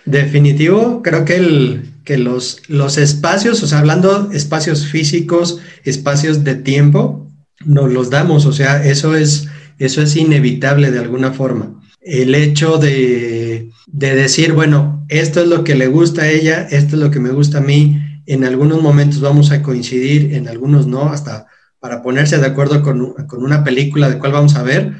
Definitivo, 0.04 1.00
creo 1.02 1.24
que, 1.24 1.36
el, 1.36 1.94
que 2.04 2.18
los, 2.18 2.60
los 2.68 2.98
espacios, 2.98 3.62
o 3.62 3.66
sea, 3.66 3.78
hablando 3.78 4.30
espacios 4.30 4.88
físicos, 4.88 5.60
espacios 5.84 6.44
de 6.44 6.56
tiempo, 6.56 7.26
nos 7.64 7.90
los 7.90 8.10
damos, 8.10 8.44
o 8.44 8.52
sea, 8.52 8.84
eso 8.84 9.16
es, 9.16 9.48
eso 9.78 10.02
es 10.02 10.14
inevitable 10.16 10.90
de 10.90 10.98
alguna 10.98 11.32
forma. 11.32 11.80
El 12.02 12.34
hecho 12.34 12.76
de, 12.76 13.70
de 13.86 14.14
decir, 14.14 14.52
bueno, 14.52 15.06
esto 15.08 15.40
es 15.40 15.48
lo 15.48 15.64
que 15.64 15.76
le 15.76 15.86
gusta 15.86 16.22
a 16.22 16.30
ella, 16.30 16.68
esto 16.70 16.96
es 16.96 17.02
lo 17.02 17.10
que 17.10 17.20
me 17.20 17.30
gusta 17.30 17.58
a 17.58 17.62
mí, 17.62 17.98
en 18.32 18.44
algunos 18.44 18.80
momentos 18.80 19.20
vamos 19.20 19.50
a 19.50 19.60
coincidir, 19.60 20.34
en 20.34 20.46
algunos 20.46 20.86
no, 20.86 21.10
hasta 21.10 21.46
para 21.80 22.00
ponerse 22.00 22.38
de 22.38 22.46
acuerdo 22.46 22.80
con, 22.80 23.14
con, 23.26 23.42
una 23.42 23.64
película 23.64 24.08
de 24.08 24.18
cuál 24.18 24.32
vamos 24.32 24.54
a 24.54 24.62
ver, 24.62 24.92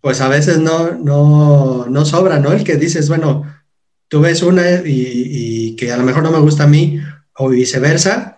pues 0.00 0.20
a 0.20 0.28
veces 0.28 0.58
no, 0.58 0.92
no, 0.92 1.86
no 1.88 2.04
sobra, 2.04 2.38
¿no? 2.38 2.52
El 2.52 2.62
que 2.62 2.76
dices, 2.76 3.08
bueno, 3.08 3.44
tú 4.06 4.20
ves 4.20 4.42
una 4.42 4.62
y, 4.84 4.84
y, 4.86 5.76
que 5.76 5.90
a 5.90 5.96
lo 5.96 6.04
mejor 6.04 6.22
no 6.22 6.30
me 6.30 6.38
gusta 6.38 6.64
a 6.64 6.68
mí 6.68 7.00
o 7.34 7.48
viceversa, 7.48 8.36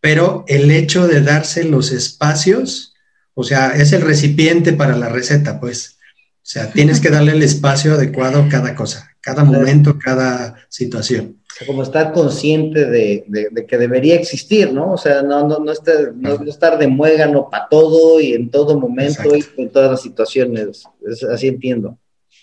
pero 0.00 0.44
el 0.46 0.70
hecho 0.70 1.08
de 1.08 1.22
darse 1.22 1.64
los 1.64 1.90
espacios, 1.90 2.94
o 3.34 3.42
sea, 3.42 3.74
es 3.74 3.92
el 3.92 4.02
recipiente 4.02 4.72
para 4.72 4.96
la 4.96 5.08
receta, 5.08 5.58
pues. 5.58 5.96
O 6.36 6.50
sea, 6.50 6.72
tienes 6.72 7.00
que 7.00 7.10
darle 7.10 7.32
el 7.32 7.42
espacio 7.42 7.94
adecuado 7.94 8.42
a 8.42 8.48
cada 8.48 8.74
cosa, 8.74 9.10
cada 9.20 9.44
momento, 9.44 9.98
cada 9.98 10.56
situación 10.68 11.39
como 11.66 11.82
estar 11.82 12.12
consciente 12.12 12.86
de, 12.86 13.24
que 13.68 13.78
debería 13.78 14.14
existir, 14.14 14.72
¿no? 14.72 14.92
O 14.92 14.98
sea, 14.98 15.22
no, 15.22 15.46
no, 15.46 15.58
no, 15.58 15.72
estar, 15.72 16.14
no, 16.14 16.42
estar 16.44 16.78
de 16.78 16.86
muégano 16.86 17.48
para 17.50 17.68
todo 17.68 18.20
y 18.20 18.32
en 18.32 18.50
todo 18.50 18.78
momento 18.78 19.36
y 19.36 19.44
en 19.56 19.70
todas 19.70 19.90
las 19.90 20.02
situaciones. 20.02 20.84
así 21.32 21.48
entiendo. 21.48 21.98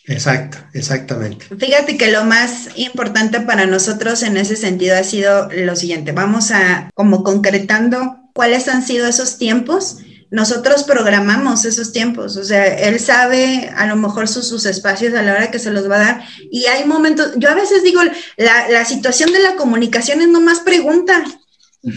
Exacto, 0.06 0.58
exactamente. 0.74 1.46
Fíjate 1.58 1.98
que 1.98 2.12
lo 2.12 2.24
más 2.24 2.70
importante 2.78 3.42
para 3.42 3.66
nosotros 3.66 4.24
en 4.24 4.38
ese 4.38 4.56
sentido 4.56 4.96
ha 4.96 5.04
sido 5.04 5.50
lo 5.52 5.76
siguiente. 5.76 6.14
Vamos 6.14 6.52
a 6.52 6.90
como 6.94 7.24
concretando 7.24 8.18
cuáles 8.34 8.70
han 8.70 8.84
sido 8.84 9.06
esos 9.08 9.38
tiempos 9.38 9.98
nosotros 10.30 10.84
programamos 10.84 11.66
esos 11.66 11.92
tiempos, 11.92 12.36
o 12.38 12.44
sea, 12.44 12.66
él 12.66 13.00
sabe 13.00 13.72
a 13.76 13.86
lo 13.88 13.96
mejor 13.96 14.28
sus, 14.28 14.48
sus, 14.48 14.66
espacios 14.66 15.14
a 15.14 15.22
la 15.22 15.34
hora 15.34 15.52
que 15.52 15.60
se 15.60 15.72
los 15.72 15.90
va 15.90 15.96
a 15.96 16.00
dar 16.00 16.24
y 16.52 16.66
hay 16.66 16.86
momentos, 16.86 17.32
yo 17.38 17.50
a 17.50 17.56
veces 17.56 17.84
digo, 17.84 18.02
la, 18.36 18.70
la 18.70 18.86
situación 18.86 19.32
de 19.32 19.40
la 19.40 19.56
comunicación 19.56 20.22
es 20.22 20.28
nomás 20.28 20.60
pregunta, 20.60 21.24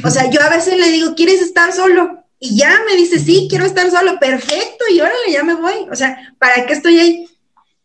o 0.05 0.11
sea, 0.11 0.31
yo 0.31 0.41
a 0.43 0.51
veces 0.51 0.79
le 0.79 0.91
digo, 0.91 1.15
¿quieres 1.15 1.41
estar 1.41 1.73
solo? 1.73 2.25
Y 2.39 2.57
ya 2.57 2.81
me 2.89 2.97
dice, 2.97 3.19
sí, 3.19 3.47
quiero 3.51 3.67
estar 3.67 3.91
solo, 3.91 4.19
perfecto, 4.21 4.85
y 4.91 5.01
órale, 5.01 5.33
ya 5.33 5.43
me 5.43 5.55
voy, 5.55 5.87
o 5.91 5.97
sea, 5.97 6.35
¿para 6.39 6.67
qué 6.67 6.73
estoy 6.73 6.99
ahí? 6.99 7.29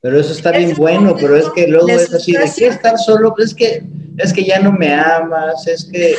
Pero 0.01 0.19
eso 0.19 0.33
está 0.33 0.51
bien 0.51 0.75
bueno, 0.75 1.15
pero 1.19 1.35
es 1.35 1.45
que 1.55 1.67
luego 1.67 1.89
es 1.89 2.13
así, 2.13 2.33
de 2.33 2.51
qué 2.55 2.67
estar 2.67 2.97
solo, 2.99 3.33
pues 3.33 3.49
es 3.49 3.55
que 3.55 3.83
es 4.17 4.33
que 4.33 4.43
ya 4.43 4.59
no 4.59 4.71
me 4.71 4.93
amas, 4.93 5.67
es 5.67 5.85
que, 5.85 6.15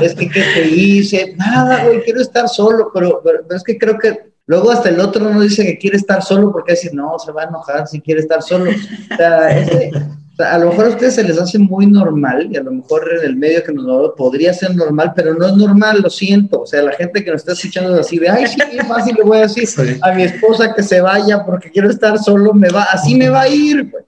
es 0.00 0.14
que, 0.14 0.28
¿qué 0.28 0.42
te 0.54 0.66
hice? 0.68 1.34
Nada, 1.36 1.84
güey, 1.84 2.02
quiero 2.02 2.20
estar 2.20 2.48
solo, 2.48 2.90
pero, 2.92 3.20
pero, 3.24 3.44
es 3.54 3.62
que 3.62 3.78
creo 3.78 3.98
que 3.98 4.32
luego 4.46 4.70
hasta 4.70 4.88
el 4.88 5.00
otro 5.00 5.30
no 5.30 5.40
dice 5.40 5.64
que 5.64 5.78
quiere 5.78 5.96
estar 5.96 6.22
solo 6.22 6.52
porque 6.52 6.72
dice, 6.72 6.90
no, 6.92 7.18
se 7.18 7.32
va 7.32 7.42
a 7.42 7.48
enojar 7.48 7.86
si 7.86 8.00
quiere 8.00 8.20
estar 8.20 8.42
solo. 8.42 8.70
O 8.70 9.16
sea, 9.16 10.54
a 10.54 10.58
lo 10.58 10.70
mejor 10.70 10.86
a 10.86 10.88
ustedes 10.88 11.14
se 11.14 11.22
les 11.22 11.38
hace 11.38 11.58
muy 11.58 11.86
normal 11.86 12.48
y 12.50 12.56
a 12.56 12.62
lo 12.62 12.72
mejor 12.72 13.08
en 13.18 13.24
el 13.24 13.36
medio 13.36 13.62
que 13.62 13.72
nos 13.72 14.12
podría 14.16 14.52
ser 14.52 14.74
normal, 14.74 15.12
pero 15.14 15.34
no 15.34 15.46
es 15.46 15.56
normal, 15.56 16.00
lo 16.02 16.10
siento. 16.10 16.62
O 16.62 16.66
sea, 16.66 16.82
la 16.82 16.92
gente 16.92 17.24
que 17.24 17.30
nos 17.30 17.42
está 17.42 17.52
escuchando 17.52 17.94
es 17.94 18.00
así 18.00 18.18
de, 18.18 18.28
ay, 18.28 18.46
sí, 18.48 18.60
es 18.72 18.88
fácil, 18.88 19.14
le 19.16 19.22
voy 19.22 19.38
a 19.38 19.42
decir 19.42 19.68
a 20.02 20.12
mi 20.12 20.24
esposa 20.24 20.74
que 20.74 20.82
se 20.82 21.00
vaya 21.00 21.44
porque 21.44 21.70
quiero 21.70 21.88
estar 21.88 22.18
solo, 22.18 22.52
me 22.52 22.68
va, 22.68 22.82
así 22.84 23.14
me 23.14 23.28
va 23.28 23.42
a 23.42 23.48
ir. 23.48 23.90
Pues. 23.90 24.04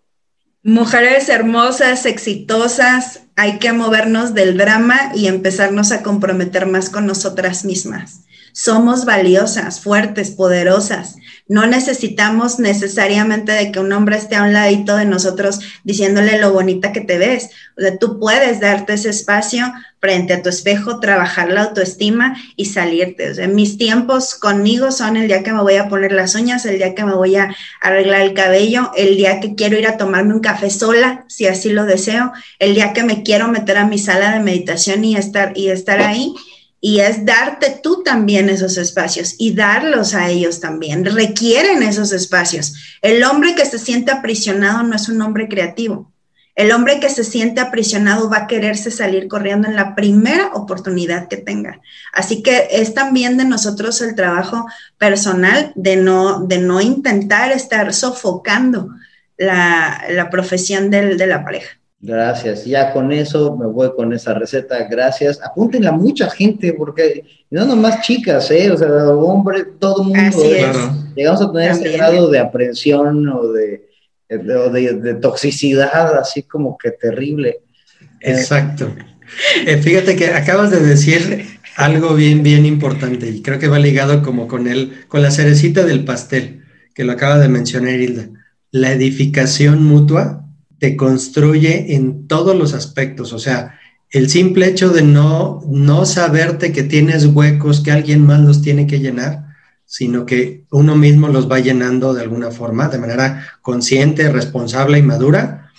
Mujeres 0.66 1.28
hermosas, 1.28 2.06
exitosas, 2.06 3.20
hay 3.36 3.60
que 3.60 3.72
movernos 3.72 4.34
del 4.34 4.58
drama 4.58 5.12
y 5.14 5.28
empezarnos 5.28 5.92
a 5.92 6.02
comprometer 6.02 6.66
más 6.66 6.90
con 6.90 7.06
nosotras 7.06 7.64
mismas. 7.64 8.22
somos 8.52 9.04
valiosas, 9.04 9.80
fuertes, 9.80 10.32
poderosas. 10.32 11.16
No 11.46 11.68
necesitamos 11.68 12.58
necesariamente 12.58 13.52
de 13.52 13.70
que 13.70 13.78
un 13.78 13.92
hombre 13.92 14.16
esté 14.16 14.34
a 14.34 14.42
un 14.42 14.54
ladito 14.54 14.96
de 14.96 15.04
nosotros 15.04 15.60
diciéndole 15.84 16.36
lo 16.40 16.52
bonita 16.52 16.90
que 16.90 17.02
te 17.02 17.16
ves. 17.16 17.50
O 17.78 17.82
sea, 17.82 17.96
tú 17.98 18.18
puedes 18.18 18.58
darte 18.58 18.94
ese 18.94 19.10
espacio 19.10 19.72
frente 20.06 20.34
a 20.34 20.40
tu 20.40 20.50
espejo, 20.50 21.00
trabajar 21.00 21.50
la 21.50 21.64
autoestima 21.64 22.36
y 22.54 22.66
salirte. 22.66 23.32
O 23.32 23.48
mis 23.48 23.76
tiempos 23.76 24.36
conmigo 24.36 24.92
son 24.92 25.16
el 25.16 25.26
día 25.26 25.42
que 25.42 25.52
me 25.52 25.62
voy 25.62 25.74
a 25.74 25.88
poner 25.88 26.12
las 26.12 26.36
uñas, 26.36 26.64
el 26.64 26.78
día 26.78 26.94
que 26.94 27.04
me 27.04 27.14
voy 27.14 27.34
a 27.34 27.56
arreglar 27.80 28.20
el 28.20 28.34
cabello, 28.34 28.92
el 28.96 29.16
día 29.16 29.40
que 29.40 29.56
quiero 29.56 29.76
ir 29.76 29.88
a 29.88 29.96
tomarme 29.96 30.32
un 30.32 30.38
café 30.38 30.70
sola, 30.70 31.24
si 31.26 31.48
así 31.48 31.70
lo 31.70 31.86
deseo, 31.86 32.32
el 32.60 32.76
día 32.76 32.92
que 32.92 33.02
me 33.02 33.24
quiero 33.24 33.48
meter 33.48 33.78
a 33.78 33.86
mi 33.86 33.98
sala 33.98 34.30
de 34.30 34.38
meditación 34.38 35.04
y 35.04 35.16
estar, 35.16 35.58
y 35.58 35.70
estar 35.70 36.00
ahí 36.00 36.32
y 36.80 37.00
es 37.00 37.24
darte 37.24 37.80
tú 37.82 38.04
también 38.04 38.48
esos 38.48 38.78
espacios 38.78 39.34
y 39.38 39.54
darlos 39.54 40.14
a 40.14 40.30
ellos 40.30 40.60
también. 40.60 41.04
Requieren 41.04 41.82
esos 41.82 42.12
espacios. 42.12 42.74
El 43.02 43.24
hombre 43.24 43.56
que 43.56 43.66
se 43.66 43.80
siente 43.80 44.12
aprisionado 44.12 44.84
no 44.84 44.94
es 44.94 45.08
un 45.08 45.20
hombre 45.20 45.48
creativo. 45.48 46.12
El 46.56 46.72
hombre 46.72 47.00
que 47.00 47.10
se 47.10 47.22
siente 47.22 47.60
aprisionado 47.60 48.30
va 48.30 48.38
a 48.38 48.46
quererse 48.46 48.90
salir 48.90 49.28
corriendo 49.28 49.68
en 49.68 49.76
la 49.76 49.94
primera 49.94 50.52
oportunidad 50.54 51.28
que 51.28 51.36
tenga. 51.36 51.80
Así 52.14 52.42
que 52.42 52.68
es 52.70 52.94
también 52.94 53.36
de 53.36 53.44
nosotros 53.44 54.00
el 54.00 54.14
trabajo 54.14 54.66
personal 54.96 55.72
de 55.74 55.96
no, 55.96 56.40
de 56.46 56.58
no 56.58 56.80
intentar 56.80 57.52
estar 57.52 57.92
sofocando 57.92 58.88
la, 59.36 60.02
la 60.10 60.30
profesión 60.30 60.90
del, 60.90 61.18
de 61.18 61.26
la 61.26 61.44
pareja. 61.44 61.76
Gracias. 62.00 62.64
Ya 62.64 62.92
con 62.92 63.12
eso 63.12 63.54
me 63.56 63.66
voy 63.66 63.94
con 63.94 64.14
esa 64.14 64.32
receta. 64.32 64.84
Gracias. 64.84 65.40
Apúntenla 65.42 65.90
a 65.90 65.92
mucha 65.92 66.30
gente, 66.30 66.72
porque 66.72 67.24
no 67.50 67.66
nomás 67.66 68.00
chicas, 68.00 68.50
¿eh? 68.50 68.70
O 68.70 68.78
sea, 68.78 68.88
hombre, 69.10 69.64
todo 69.78 70.02
el 70.02 70.08
mundo. 70.08 71.04
Llegamos 71.14 71.42
a 71.42 71.52
tener 71.52 71.72
ese 71.72 71.92
grado 71.92 72.30
de 72.30 72.38
aprensión 72.38 73.28
o 73.28 73.52
de, 73.52 73.85
de, 74.28 75.18
toxicidad, 75.20 76.18
así 76.18 76.42
como 76.42 76.76
que 76.76 76.90
terrible. 76.90 77.60
Exacto. 78.20 78.94
Eh, 79.66 79.78
fíjate 79.78 80.16
que 80.16 80.28
acabas 80.28 80.70
de 80.70 80.80
decir 80.80 81.58
algo 81.76 82.14
bien, 82.14 82.42
bien 82.42 82.64
importante 82.64 83.28
y 83.28 83.42
creo 83.42 83.58
que 83.58 83.68
va 83.68 83.78
ligado 83.78 84.22
como 84.22 84.48
con 84.48 84.66
el, 84.66 85.04
con 85.08 85.22
la 85.22 85.30
cerecita 85.30 85.84
del 85.84 86.04
pastel, 86.04 86.64
que 86.94 87.04
lo 87.04 87.12
acaba 87.12 87.38
de 87.38 87.48
mencionar 87.48 88.00
Hilda. 88.00 88.28
La 88.70 88.92
edificación 88.92 89.84
mutua 89.84 90.44
te 90.78 90.96
construye 90.96 91.94
en 91.94 92.26
todos 92.26 92.56
los 92.56 92.74
aspectos. 92.74 93.32
O 93.32 93.38
sea, 93.38 93.78
el 94.10 94.30
simple 94.30 94.66
hecho 94.66 94.90
de 94.90 95.02
no, 95.02 95.62
no 95.68 96.06
saberte 96.06 96.72
que 96.72 96.82
tienes 96.82 97.26
huecos, 97.26 97.80
que 97.80 97.92
alguien 97.92 98.24
más 98.24 98.40
los 98.40 98.62
tiene 98.62 98.86
que 98.86 99.00
llenar, 99.00 99.45
sino 99.86 100.26
que 100.26 100.64
uno 100.70 100.96
mismo 100.96 101.28
los 101.28 101.50
va 101.50 101.60
llenando 101.60 102.12
de 102.12 102.22
alguna 102.22 102.50
forma, 102.50 102.88
de 102.88 102.98
manera 102.98 103.46
consciente, 103.62 104.30
responsable 104.30 104.98
y 104.98 105.02
madura, 105.02 105.70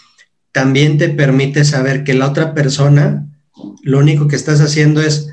también 0.52 0.98
te 0.98 1.10
permite 1.10 1.66
saber 1.66 2.04
que 2.04 2.14
la 2.14 2.28
otra 2.28 2.54
persona, 2.54 3.28
lo 3.84 4.00
único 4.00 4.28
que 4.28 4.38
estás 4.38 4.62
haciendo 4.62 5.02
es 5.02 5.30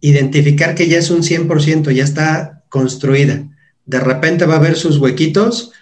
identificar 0.00 0.74
que 0.74 0.88
ya 0.88 0.98
es 0.98 1.10
un 1.10 1.22
100%, 1.22 1.90
ya 1.92 2.04
está 2.04 2.64
construida. 2.68 3.48
De 3.86 4.00
repente 4.00 4.44
va 4.44 4.54
a 4.54 4.58
haber 4.58 4.76
sus 4.76 4.98
huequitos, 4.98 5.72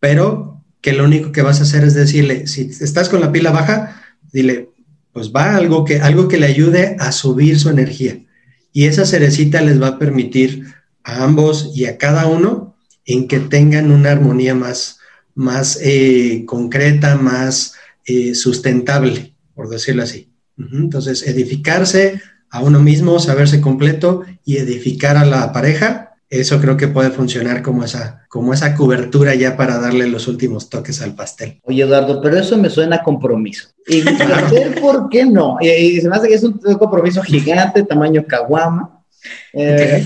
pero 0.00 0.62
que 0.80 0.92
lo 0.92 1.04
único 1.04 1.30
que 1.30 1.42
vas 1.42 1.60
a 1.60 1.62
hacer 1.62 1.84
es 1.84 1.94
decirle, 1.94 2.46
si 2.46 2.62
estás 2.62 3.08
con 3.08 3.20
la 3.20 3.30
pila 3.30 3.52
baja, 3.52 4.02
dile, 4.32 4.70
pues 5.12 5.30
va 5.30 5.54
algo 5.54 5.84
que, 5.84 6.00
algo 6.00 6.26
que 6.26 6.38
le 6.38 6.46
ayude 6.46 6.96
a 6.98 7.12
subir 7.12 7.60
su 7.60 7.68
energía. 7.68 8.18
Y 8.72 8.86
esa 8.86 9.04
cerecita 9.04 9.60
les 9.60 9.80
va 9.80 9.88
a 9.88 9.98
permitir 9.98 10.66
a 11.04 11.24
ambos 11.24 11.72
y 11.74 11.86
a 11.86 11.98
cada 11.98 12.26
uno 12.26 12.76
en 13.04 13.28
que 13.28 13.40
tengan 13.40 13.90
una 13.90 14.12
armonía 14.12 14.54
más, 14.54 14.98
más 15.34 15.78
eh, 15.82 16.44
concreta, 16.46 17.16
más 17.16 17.74
eh, 18.04 18.34
sustentable, 18.34 19.34
por 19.54 19.68
decirlo 19.68 20.02
así. 20.02 20.30
Entonces, 20.56 21.26
edificarse 21.26 22.20
a 22.50 22.60
uno 22.60 22.80
mismo, 22.80 23.18
saberse 23.18 23.60
completo 23.60 24.22
y 24.44 24.58
edificar 24.58 25.16
a 25.16 25.24
la 25.24 25.52
pareja 25.52 26.12
eso 26.32 26.58
creo 26.62 26.78
que 26.78 26.88
puede 26.88 27.10
funcionar 27.10 27.60
como 27.60 27.84
esa, 27.84 28.24
como 28.30 28.54
esa 28.54 28.74
cobertura 28.74 29.34
ya 29.34 29.54
para 29.54 29.78
darle 29.78 30.06
los 30.08 30.28
últimos 30.28 30.70
toques 30.70 31.02
al 31.02 31.14
pastel. 31.14 31.60
Oye, 31.64 31.82
Eduardo, 31.82 32.22
pero 32.22 32.38
eso 32.38 32.56
me 32.56 32.70
suena 32.70 32.96
a 32.96 33.02
compromiso. 33.02 33.68
Y 33.86 34.00
hacer, 34.00 34.80
¿por 34.80 35.10
qué 35.10 35.26
no? 35.26 35.58
Y, 35.60 36.00
se 36.00 36.08
me 36.08 36.16
hace 36.16 36.28
que 36.28 36.34
es 36.34 36.42
un 36.42 36.58
compromiso 36.78 37.22
gigante, 37.22 37.82
tamaño 37.82 38.24
caguama. 38.26 39.01
Eh, 39.52 40.04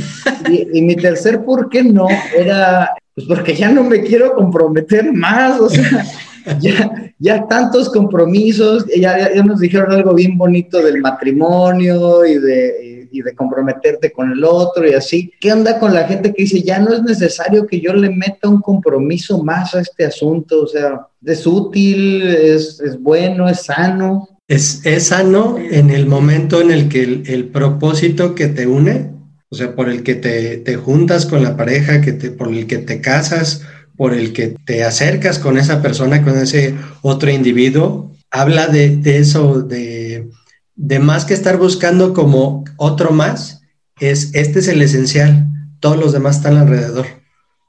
y, 0.72 0.82
mi 0.82 0.96
tercer 0.96 1.44
¿por 1.44 1.68
qué 1.68 1.82
no? 1.82 2.08
Era, 2.36 2.90
pues 3.14 3.26
porque 3.26 3.54
ya 3.54 3.70
no 3.70 3.84
me 3.84 4.02
quiero 4.02 4.34
comprometer 4.34 5.12
más, 5.12 5.60
o 5.60 5.68
sea, 5.68 6.04
ya, 6.60 7.12
ya 7.18 7.46
tantos 7.46 7.88
compromisos, 7.90 8.86
ya, 8.96 9.32
ya, 9.34 9.42
nos 9.42 9.60
dijeron 9.60 9.92
algo 9.92 10.14
bien 10.14 10.36
bonito 10.36 10.82
del 10.82 11.00
matrimonio 11.00 12.26
y 12.26 12.38
de, 12.38 13.08
y 13.10 13.22
de 13.22 13.34
comprometerte 13.34 14.12
con 14.12 14.30
el 14.30 14.44
otro 14.44 14.86
y 14.86 14.94
así. 14.94 15.32
¿Qué 15.40 15.52
onda 15.52 15.78
con 15.78 15.94
la 15.94 16.04
gente 16.04 16.32
que 16.32 16.42
dice, 16.42 16.62
ya 16.62 16.78
no 16.78 16.92
es 16.92 17.02
necesario 17.02 17.66
que 17.66 17.80
yo 17.80 17.92
le 17.94 18.10
meta 18.10 18.48
un 18.48 18.60
compromiso 18.60 19.42
más 19.42 19.74
a 19.74 19.80
este 19.80 20.04
asunto? 20.04 20.62
O 20.62 20.66
sea, 20.66 21.06
es 21.24 21.46
útil, 21.46 22.22
es, 22.22 22.80
es 22.80 23.00
bueno, 23.00 23.48
es 23.48 23.62
sano. 23.64 24.35
Es, 24.48 24.84
es, 24.84 25.08
sano 25.08 25.58
en 25.58 25.90
el 25.90 26.06
momento 26.06 26.60
en 26.60 26.70
el 26.70 26.88
que 26.88 27.02
el, 27.02 27.48
propósito 27.48 28.34
que 28.34 28.46
te 28.46 28.66
une, 28.66 29.10
o 29.48 29.56
sea, 29.56 29.74
por 29.74 29.88
el 29.88 30.02
que 30.02 30.14
te, 30.14 30.58
te 30.58 30.76
juntas 30.76 31.26
con 31.26 31.42
la 31.42 31.56
pareja, 31.56 32.00
que 32.00 32.12
te, 32.12 32.30
por 32.30 32.48
el 32.48 32.66
que 32.66 32.78
te 32.78 33.00
casas, 33.00 33.62
por 33.96 34.14
el 34.14 34.32
que 34.32 34.54
te 34.64 34.84
acercas 34.84 35.38
con 35.38 35.58
esa 35.58 35.82
persona, 35.82 36.22
con 36.22 36.38
ese 36.38 36.74
otro 37.02 37.30
individuo, 37.30 38.12
habla 38.30 38.68
de, 38.68 38.96
de 38.96 39.18
eso, 39.18 39.62
de 39.62 40.28
de 40.76 40.98
más 40.98 41.24
que 41.24 41.34
estar 41.34 41.56
buscando 41.56 42.12
como 42.12 42.64
otro 42.76 43.10
más, 43.10 43.62
es 43.98 44.30
este 44.34 44.60
es 44.60 44.68
el 44.68 44.82
esencial, 44.82 45.48
todos 45.80 45.96
los 45.96 46.12
demás 46.12 46.36
están 46.36 46.58
alrededor. 46.58 47.06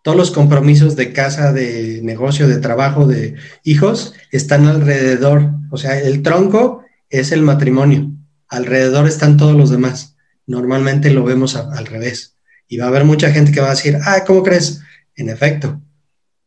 Todos 0.07 0.15
los 0.17 0.31
compromisos 0.31 0.95
de 0.95 1.11
casa, 1.11 1.51
de 1.51 1.99
negocio, 2.01 2.47
de 2.47 2.59
trabajo, 2.59 3.05
de 3.05 3.35
hijos, 3.65 4.13
están 4.31 4.65
alrededor. 4.65 5.51
O 5.69 5.75
sea, 5.75 5.99
el 5.99 6.21
tronco 6.21 6.85
es 7.09 7.33
el 7.33 7.41
matrimonio. 7.41 8.13
Alrededor 8.47 9.05
están 9.05 9.35
todos 9.35 9.57
los 9.57 9.69
demás. 9.69 10.15
Normalmente 10.45 11.09
lo 11.11 11.25
vemos 11.25 11.57
al 11.57 11.85
revés. 11.85 12.37
Y 12.69 12.77
va 12.77 12.85
a 12.85 12.87
haber 12.87 13.03
mucha 13.03 13.31
gente 13.31 13.51
que 13.51 13.59
va 13.59 13.67
a 13.67 13.71
decir, 13.71 13.97
ah, 14.05 14.23
¿cómo 14.25 14.43
crees? 14.43 14.79
En 15.17 15.27
efecto, 15.27 15.81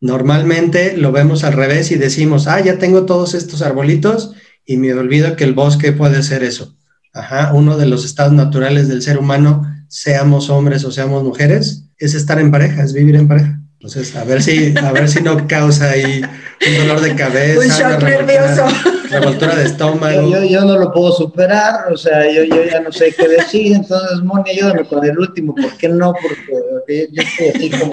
normalmente 0.01 0.97
lo 0.97 1.13
vemos 1.13 1.45
al 1.45 1.53
revés 1.53 1.91
y 1.91 1.97
decimos, 1.97 2.47
ah, 2.47 2.61
ya 2.61 2.79
tengo 2.79 3.05
todos 3.05 3.35
estos 3.35 3.61
arbolitos 3.61 4.33
y 4.65 4.79
me 4.79 4.95
olvido 4.95 5.37
que 5.37 5.45
el 5.45 5.53
bosque 5.53 5.93
puede 5.93 6.23
ser 6.23 6.45
eso. 6.45 6.79
Ajá, 7.13 7.53
uno 7.53 7.77
de 7.77 7.85
los 7.85 8.07
estados 8.07 8.33
naturales 8.33 8.89
del 8.89 9.03
ser 9.03 9.19
humano, 9.19 9.71
seamos 9.87 10.49
hombres 10.49 10.83
o 10.87 10.93
seamos 10.93 11.23
mujeres, 11.25 11.90
es 12.01 12.15
estar 12.15 12.39
en 12.41 12.51
pareja, 12.51 12.83
es 12.83 12.93
vivir 12.93 13.15
en 13.15 13.29
pareja. 13.29 13.61
Entonces, 13.75 14.15
a 14.15 14.25
ver 14.25 14.43
si, 14.43 14.75
a 14.77 14.93
ver 14.93 15.09
si 15.09 15.23
no 15.23 15.47
causa 15.47 15.91
ahí 15.91 16.21
un 16.23 16.87
dolor 16.87 17.01
de 17.01 17.15
cabeza. 17.15 17.61
Un 17.61 17.69
shock 17.69 18.03
nervioso. 18.03 18.67
Revoltura 19.11 19.57
de 19.57 19.65
estómago. 19.65 20.31
Yo, 20.31 20.45
yo, 20.45 20.65
no 20.67 20.79
lo 20.79 20.93
puedo 20.93 21.13
superar, 21.13 21.91
o 21.91 21.97
sea, 21.97 22.31
yo, 22.31 22.45
yo 22.45 22.63
ya 22.65 22.81
no 22.81 22.93
sé 22.93 23.15
qué 23.17 23.27
decir. 23.27 23.75
Entonces, 23.75 24.23
Moni, 24.23 24.51
ayúdame 24.51 24.85
con 24.85 25.05
el 25.05 25.19
último. 25.19 25.55
¿Por 25.55 25.77
qué 25.79 25.89
no? 25.89 26.13
Porque 26.13 27.09
yo 27.11 27.23
estoy 27.23 27.49
así 27.49 27.71
como 27.71 27.93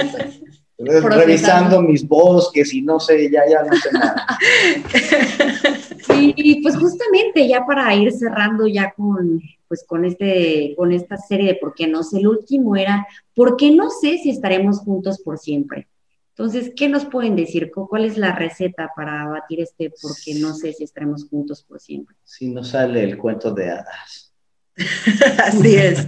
revisando 0.77 1.81
mis 1.81 2.07
bosques 2.07 2.73
y 2.73 2.81
no 2.81 2.99
sé, 2.99 3.29
ya, 3.31 3.41
ya 3.49 3.63
no 3.63 3.75
sé 3.75 3.91
nada. 3.91 4.25
Y 6.19 6.61
pues 6.61 6.75
justamente 6.77 7.47
ya 7.47 7.65
para 7.65 7.93
ir 7.93 8.11
cerrando 8.11 8.65
ya 8.65 8.91
con, 8.91 9.41
pues 9.67 9.83
con, 9.85 10.05
este, 10.05 10.73
con 10.75 10.91
esta 10.91 11.17
serie 11.17 11.47
de 11.47 11.55
por 11.55 11.75
qué 11.75 11.87
no 11.87 12.01
sé, 12.01 12.17
el 12.19 12.27
último 12.27 12.75
era, 12.75 13.05
¿por 13.35 13.55
qué 13.55 13.71
no 13.71 13.89
sé 13.89 14.17
si 14.17 14.31
estaremos 14.31 14.79
juntos 14.79 15.19
por 15.19 15.37
siempre? 15.37 15.87
Entonces, 16.29 16.71
¿qué 16.75 16.87
nos 16.87 17.05
pueden 17.05 17.35
decir? 17.35 17.71
¿Cuál 17.71 18.05
es 18.05 18.17
la 18.17 18.31
receta 18.31 18.91
para 18.95 19.27
batir 19.27 19.61
este 19.61 19.89
por 19.89 20.11
qué 20.23 20.35
no 20.35 20.53
sé 20.53 20.71
si 20.73 20.83
estaremos 20.83 21.27
juntos 21.27 21.63
por 21.63 21.79
siempre? 21.79 22.15
Si 22.23 22.47
no 22.49 22.63
sale 22.63 23.03
el 23.03 23.17
cuento 23.17 23.51
de 23.51 23.71
hadas. 23.71 24.26
Así 25.43 25.75
es. 25.75 26.07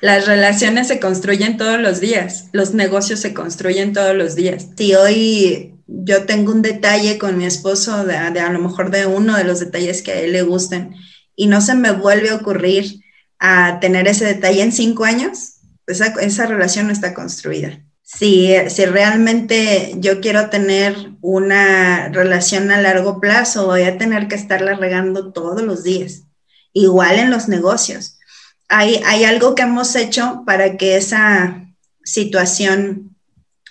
Las 0.00 0.26
relaciones 0.26 0.88
se 0.88 0.98
construyen 0.98 1.56
todos 1.56 1.78
los 1.78 2.00
días, 2.00 2.46
los 2.52 2.72
negocios 2.72 3.20
se 3.20 3.34
construyen 3.34 3.92
todos 3.92 4.14
los 4.14 4.34
días. 4.34 4.68
Si 4.76 4.94
hoy 4.94 5.74
yo 5.86 6.24
tengo 6.24 6.52
un 6.52 6.62
detalle 6.62 7.18
con 7.18 7.36
mi 7.36 7.44
esposo 7.44 8.04
de, 8.04 8.16
a 8.16 8.50
lo 8.50 8.58
mejor 8.60 8.90
de 8.90 9.06
uno 9.06 9.36
de 9.36 9.44
los 9.44 9.60
detalles 9.60 10.02
que 10.02 10.12
a 10.12 10.20
él 10.20 10.32
le 10.32 10.42
gusten 10.42 10.94
y 11.36 11.48
no 11.48 11.60
se 11.60 11.74
me 11.74 11.90
vuelve 11.92 12.30
a 12.30 12.36
ocurrir 12.36 13.00
a 13.38 13.78
tener 13.80 14.06
ese 14.08 14.24
detalle 14.24 14.62
en 14.62 14.72
cinco 14.72 15.04
años, 15.04 15.56
esa, 15.86 16.06
esa 16.20 16.46
relación 16.46 16.86
no 16.86 16.92
está 16.92 17.12
construida. 17.12 17.84
Si, 18.02 18.52
si 18.68 18.84
realmente 18.86 19.94
yo 19.98 20.20
quiero 20.20 20.50
tener 20.50 20.94
una 21.20 22.08
relación 22.08 22.70
a 22.70 22.80
largo 22.80 23.20
plazo, 23.20 23.66
voy 23.66 23.82
a 23.82 23.98
tener 23.98 24.28
que 24.28 24.34
estarla 24.34 24.74
regando 24.74 25.32
todos 25.32 25.62
los 25.62 25.84
días. 25.84 26.24
Igual 26.72 27.18
en 27.18 27.30
los 27.30 27.48
negocios. 27.48 28.18
Hay, 28.68 29.00
hay 29.06 29.24
algo 29.24 29.54
que 29.54 29.62
hemos 29.62 29.96
hecho 29.96 30.42
para 30.46 30.76
que 30.76 30.96
esa, 30.96 31.66
situación 32.10 33.16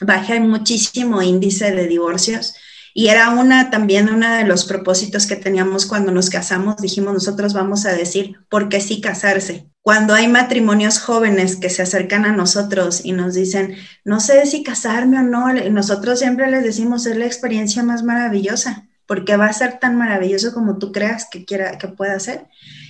baje 0.01 0.39
muchísimo 0.39 1.21
índice 1.21 1.71
de 1.71 1.87
divorcios. 1.87 2.55
Y 2.93 3.09
era 3.09 3.29
una 3.29 3.69
también 3.69 4.09
uno 4.09 4.33
de 4.33 4.45
los 4.45 4.65
propósitos 4.65 5.27
que 5.27 5.35
teníamos 5.35 5.85
cuando 5.85 6.11
nos 6.11 6.29
casamos. 6.29 6.77
Dijimos, 6.77 7.13
nosotros 7.13 7.53
vamos 7.53 7.85
a 7.85 7.93
decir, 7.93 8.37
¿por 8.49 8.67
qué 8.67 8.81
sí 8.81 8.99
casarse? 8.99 9.69
Cuando 9.81 10.13
hay 10.13 10.27
matrimonios 10.27 10.99
jóvenes 10.99 11.55
que 11.55 11.69
se 11.69 11.83
acercan 11.83 12.25
a 12.25 12.31
nosotros 12.31 13.01
y 13.05 13.11
nos 13.11 13.35
dicen, 13.35 13.75
no 14.03 14.19
sé 14.19 14.45
si 14.45 14.63
casarme 14.63 15.19
o 15.19 15.23
no, 15.23 15.53
nosotros 15.69 16.19
siempre 16.19 16.49
les 16.49 16.63
decimos, 16.63 17.05
es 17.05 17.15
la 17.15 17.25
experiencia 17.25 17.83
más 17.83 18.03
maravillosa, 18.03 18.88
porque 19.09 19.37
va 19.37 19.47
a 19.47 19.53
ser 19.53 19.79
tan 19.79 19.97
maravilloso 19.97 20.53
como 20.53 20.77
tú 20.77 20.91
creas 20.91 21.27
que, 21.27 21.43
quiera, 21.43 21.79
que 21.79 21.87
pueda 21.87 22.19
ser. 22.19 22.45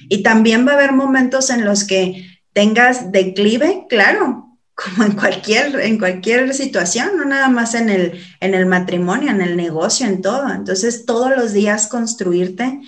Y 0.10 0.22
también 0.22 0.68
va 0.68 0.72
a 0.72 0.76
haber 0.76 0.92
momentos 0.92 1.50
en 1.50 1.64
los 1.64 1.86
que 1.86 2.28
tengas 2.52 3.14
declive, 3.14 3.86
claro, 3.88 4.58
como 4.76 5.06
en 5.06 5.14
cualquier, 5.14 5.80
en 5.80 5.98
cualquier 5.98 6.54
situación, 6.54 7.12
no 7.16 7.24
nada 7.24 7.48
más 7.48 7.74
en 7.74 7.90
el, 7.90 8.22
en 8.42 8.54
el 8.54 8.66
matrimonio, 8.66 9.32
en 9.32 9.40
el 9.40 9.56
negocio, 9.56 10.08
en 10.08 10.22
todo. 10.22 10.54
Entonces, 10.54 11.06
todos 11.06 11.32
los 11.34 11.54
días 11.54 11.88
construirte, 11.88 12.82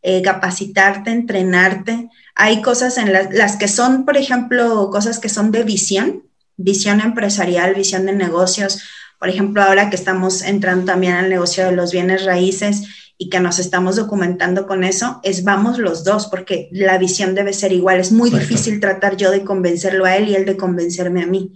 eh, 0.00 0.22
capacitarte, 0.22 1.10
entrenarte. 1.10 2.08
Hay 2.34 2.62
cosas 2.62 2.96
en 2.96 3.12
las, 3.12 3.34
las 3.34 3.56
que 3.56 3.68
son, 3.68 4.06
por 4.06 4.16
ejemplo, 4.16 4.88
cosas 4.88 5.18
que 5.18 5.28
son 5.28 5.50
de 5.50 5.62
visión, 5.62 6.22
visión 6.56 7.02
empresarial, 7.02 7.74
visión 7.74 8.06
de 8.06 8.14
negocios. 8.14 8.82
Por 9.18 9.28
ejemplo, 9.28 9.62
ahora 9.62 9.90
que 9.90 9.96
estamos 9.96 10.42
entrando 10.42 10.86
también 10.86 11.14
al 11.14 11.28
negocio 11.28 11.66
de 11.66 11.72
los 11.72 11.92
bienes 11.92 12.24
raíces, 12.24 12.82
y 13.20 13.28
que 13.28 13.40
nos 13.40 13.58
estamos 13.58 13.96
documentando 13.96 14.66
con 14.68 14.84
eso, 14.84 15.20
es 15.24 15.42
vamos 15.42 15.78
los 15.78 16.04
dos, 16.04 16.28
porque 16.28 16.68
la 16.70 16.98
visión 16.98 17.34
debe 17.34 17.52
ser 17.52 17.72
igual. 17.72 17.98
Es 17.98 18.12
muy 18.12 18.30
difícil 18.30 18.78
tratar 18.78 19.16
yo 19.16 19.32
de 19.32 19.44
convencerlo 19.44 20.04
a 20.04 20.16
él 20.16 20.28
y 20.28 20.36
él 20.36 20.44
de 20.44 20.56
convencerme 20.56 21.24
a 21.24 21.26
mí. 21.26 21.52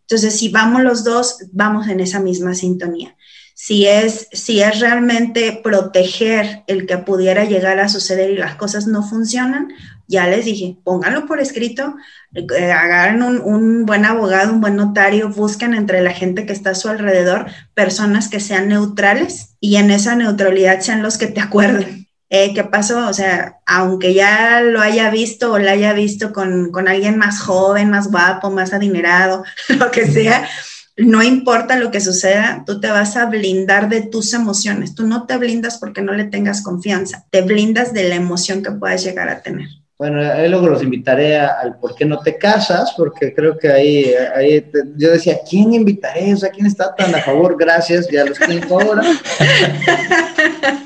Entonces, 0.00 0.34
si 0.34 0.48
vamos 0.48 0.82
los 0.82 1.04
dos, 1.04 1.36
vamos 1.52 1.88
en 1.88 2.00
esa 2.00 2.20
misma 2.20 2.54
sintonía. 2.54 3.14
Si 3.54 3.86
es, 3.86 4.28
si 4.32 4.62
es 4.62 4.80
realmente 4.80 5.60
proteger 5.62 6.64
el 6.66 6.86
que 6.86 6.98
pudiera 6.98 7.44
llegar 7.44 7.78
a 7.80 7.90
suceder 7.90 8.30
y 8.30 8.36
las 8.36 8.56
cosas 8.56 8.86
no 8.86 9.06
funcionan, 9.06 9.68
ya 10.06 10.26
les 10.26 10.44
dije, 10.44 10.76
pónganlo 10.84 11.26
por 11.26 11.40
escrito, 11.40 11.94
eh, 12.34 12.72
agarren 12.72 13.22
un, 13.22 13.86
buen 13.86 14.04
abogado, 14.04 14.52
un 14.52 14.60
buen 14.60 14.76
notario, 14.76 15.28
busquen 15.28 15.74
entre 15.74 16.02
la 16.02 16.12
gente 16.12 16.46
que 16.46 16.52
está 16.52 16.70
a 16.70 16.74
su 16.74 16.88
alrededor 16.88 17.46
personas 17.74 18.28
que 18.28 18.40
sean 18.40 18.68
neutrales 18.68 19.56
y 19.60 19.76
en 19.76 19.90
esa 19.90 20.16
neutralidad 20.16 20.80
sean 20.80 21.02
los 21.02 21.18
que 21.18 21.26
te 21.26 21.40
acuerden. 21.40 22.08
Eh, 22.30 22.52
¿Qué 22.54 22.64
pasó? 22.64 23.06
O 23.08 23.12
sea, 23.12 23.58
aunque 23.66 24.12
ya 24.12 24.60
lo 24.60 24.80
haya 24.80 25.10
visto 25.10 25.52
o 25.52 25.58
la 25.58 25.72
haya 25.72 25.92
visto 25.92 26.32
con, 26.32 26.70
con 26.72 26.88
alguien 26.88 27.16
más 27.16 27.40
joven, 27.40 27.90
más 27.90 28.10
guapo, 28.10 28.50
más 28.50 28.72
adinerado, 28.72 29.44
lo 29.68 29.90
que 29.90 30.06
sea, 30.06 30.48
no 30.96 31.22
importa 31.22 31.76
lo 31.76 31.90
que 31.90 32.00
suceda, 32.00 32.62
tú 32.66 32.80
te 32.80 32.88
vas 32.88 33.16
a 33.16 33.26
blindar 33.26 33.88
de 33.88 34.02
tus 34.02 34.32
emociones. 34.32 34.94
Tú 34.94 35.06
no 35.06 35.26
te 35.26 35.36
blindas 35.36 35.78
porque 35.78 36.02
no 36.02 36.12
le 36.12 36.24
tengas 36.24 36.62
confianza, 36.62 37.26
te 37.30 37.42
blindas 37.42 37.92
de 37.92 38.08
la 38.08 38.14
emoción 38.14 38.62
que 38.62 38.70
puedas 38.72 39.02
llegar 39.02 39.28
a 39.28 39.42
tener. 39.42 39.68
Bueno, 39.96 40.20
ahí 40.20 40.48
luego 40.48 40.66
los 40.66 40.82
invitaré 40.82 41.38
al 41.38 41.78
por 41.78 41.94
qué 41.94 42.04
no 42.04 42.18
te 42.18 42.36
casas, 42.36 42.92
porque 42.96 43.32
creo 43.32 43.56
que 43.56 43.70
ahí, 43.70 44.12
ahí 44.34 44.68
yo 44.96 45.12
decía, 45.12 45.38
¿quién 45.48 45.72
invitaré? 45.72 46.34
O 46.34 46.36
sea, 46.36 46.50
¿quién 46.50 46.66
está 46.66 46.92
tan 46.96 47.14
a 47.14 47.20
favor? 47.20 47.56
Gracias, 47.56 48.08
ya 48.10 48.24
los 48.24 48.38
tengo 48.38 48.80
ahora. 48.80 49.02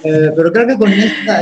Eh, 0.04 0.32
pero 0.34 0.52
creo 0.52 0.66
que 0.66 0.78
con, 0.78 0.92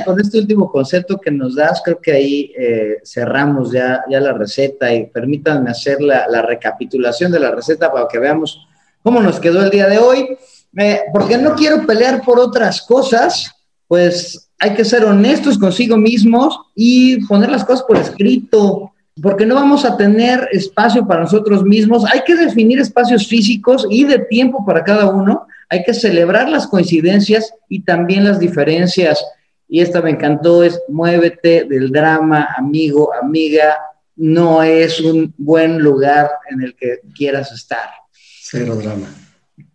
con 0.05 0.21
este 0.21 0.39
último 0.39 0.71
concepto 0.71 1.19
que 1.19 1.31
nos 1.31 1.57
das, 1.57 1.83
creo 1.85 2.01
que 2.01 2.13
ahí 2.13 2.53
eh, 2.59 2.99
cerramos 3.05 3.71
ya, 3.71 4.03
ya 4.11 4.19
la 4.19 4.33
receta 4.33 4.93
y 4.93 5.07
permítanme 5.07 5.71
hacer 5.71 6.01
la, 6.01 6.27
la, 6.29 6.43
recapitulación 6.43 7.31
de 7.33 7.41
la 7.41 7.51
receta 7.51 7.93
para 7.93 8.09
que 8.09 8.19
veamos 8.19 8.67
cómo 9.03 9.21
nos 9.21 9.39
quedó 9.41 9.63
el 9.63 9.71
día 9.71 9.87
de 9.87 9.99
hoy. 9.99 10.39
Eh, 10.79 11.03
porque 11.13 11.39
no 11.39 11.55
quiero 11.55 11.87
pelear 11.87 12.23
por 12.23 12.39
otras 12.39 12.83
cosas, 12.83 13.51
pues 13.87 14.46
hay 14.59 14.75
que 14.75 14.85
ser 14.85 15.05
honestos 15.05 15.59
consigo 15.59 15.97
mismos 15.97 16.59
y 16.75 17.25
poner 17.27 17.51
las 17.51 17.65
cosas 17.65 17.85
por 17.87 17.99
escrito, 17.99 18.93
porque 19.21 19.47
no 19.47 19.55
vamos 19.55 19.85
a 19.85 19.97
tener 19.97 20.49
espacio 20.53 21.07
para 21.07 21.23
nosotros 21.23 21.63
mismos. 21.65 22.05
Hay 22.13 22.21
que 22.27 22.37
definir 22.37 22.81
espacios 22.81 23.27
físicos 23.27 23.87
y 23.91 24.05
de 24.05 24.21
tiempo 24.21 24.65
para 24.65 24.85
cada 24.85 25.09
uno. 25.09 25.47
Hay 25.69 25.83
que 25.83 25.95
celebrar 25.95 26.49
las 26.49 26.67
coincidencias 26.67 27.53
y 27.69 27.81
también 27.81 28.25
las 28.25 28.39
diferencias. 28.39 29.23
Y 29.69 29.81
esta 29.81 30.01
me 30.01 30.11
encantó, 30.11 30.63
es 30.63 30.81
muévete 30.89 31.65
del 31.65 31.91
drama, 31.91 32.49
amigo, 32.57 33.13
amiga. 33.15 33.77
No 34.17 34.63
es 34.63 35.01
un 35.01 35.35
buen 35.37 35.79
lugar 35.79 36.31
en 36.51 36.63
el 36.63 36.75
que 36.75 37.01
quieras 37.15 37.53
estar. 37.53 37.91
Cero 38.13 38.77
drama. 38.77 39.09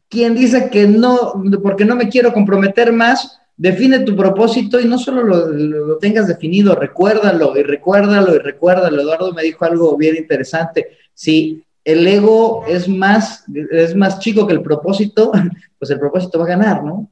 Quien 0.08 0.36
dice 0.36 0.70
que 0.70 0.88
no, 0.88 1.42
porque 1.62 1.86
no 1.86 1.96
me 1.96 2.10
quiero 2.10 2.34
comprometer 2.34 2.92
más, 2.92 3.41
define 3.62 3.99
tu 3.99 4.16
propósito 4.16 4.80
y 4.80 4.86
no 4.86 4.97
solo 4.97 5.22
lo, 5.22 5.97
tengas 5.99 6.28
definido, 6.28 6.74
recuérdalo 6.74 7.55
y 7.55 7.62
recuérdalo 7.62 8.34
y 8.34 8.39
recuérdalo. 8.39 8.99
Eduardo 8.99 9.34
me 9.34 9.43
dijo 9.43 9.66
algo 9.66 9.95
bien 9.95 10.16
interesante. 10.16 10.97
Si 11.14 11.64
el 11.86 12.07
ego 12.07 12.66
es 12.68 12.89
más, 12.89 13.43
es 13.72 13.95
más 13.95 14.18
chico 14.18 14.47
que 14.47 14.53
el 14.53 14.64
propósito, 14.64 15.32
pues 15.78 15.91
el 15.91 15.99
propósito 15.99 16.39
va 16.39 16.45
a 16.45 16.47
ganar, 16.47 16.84
¿no? 16.84 17.12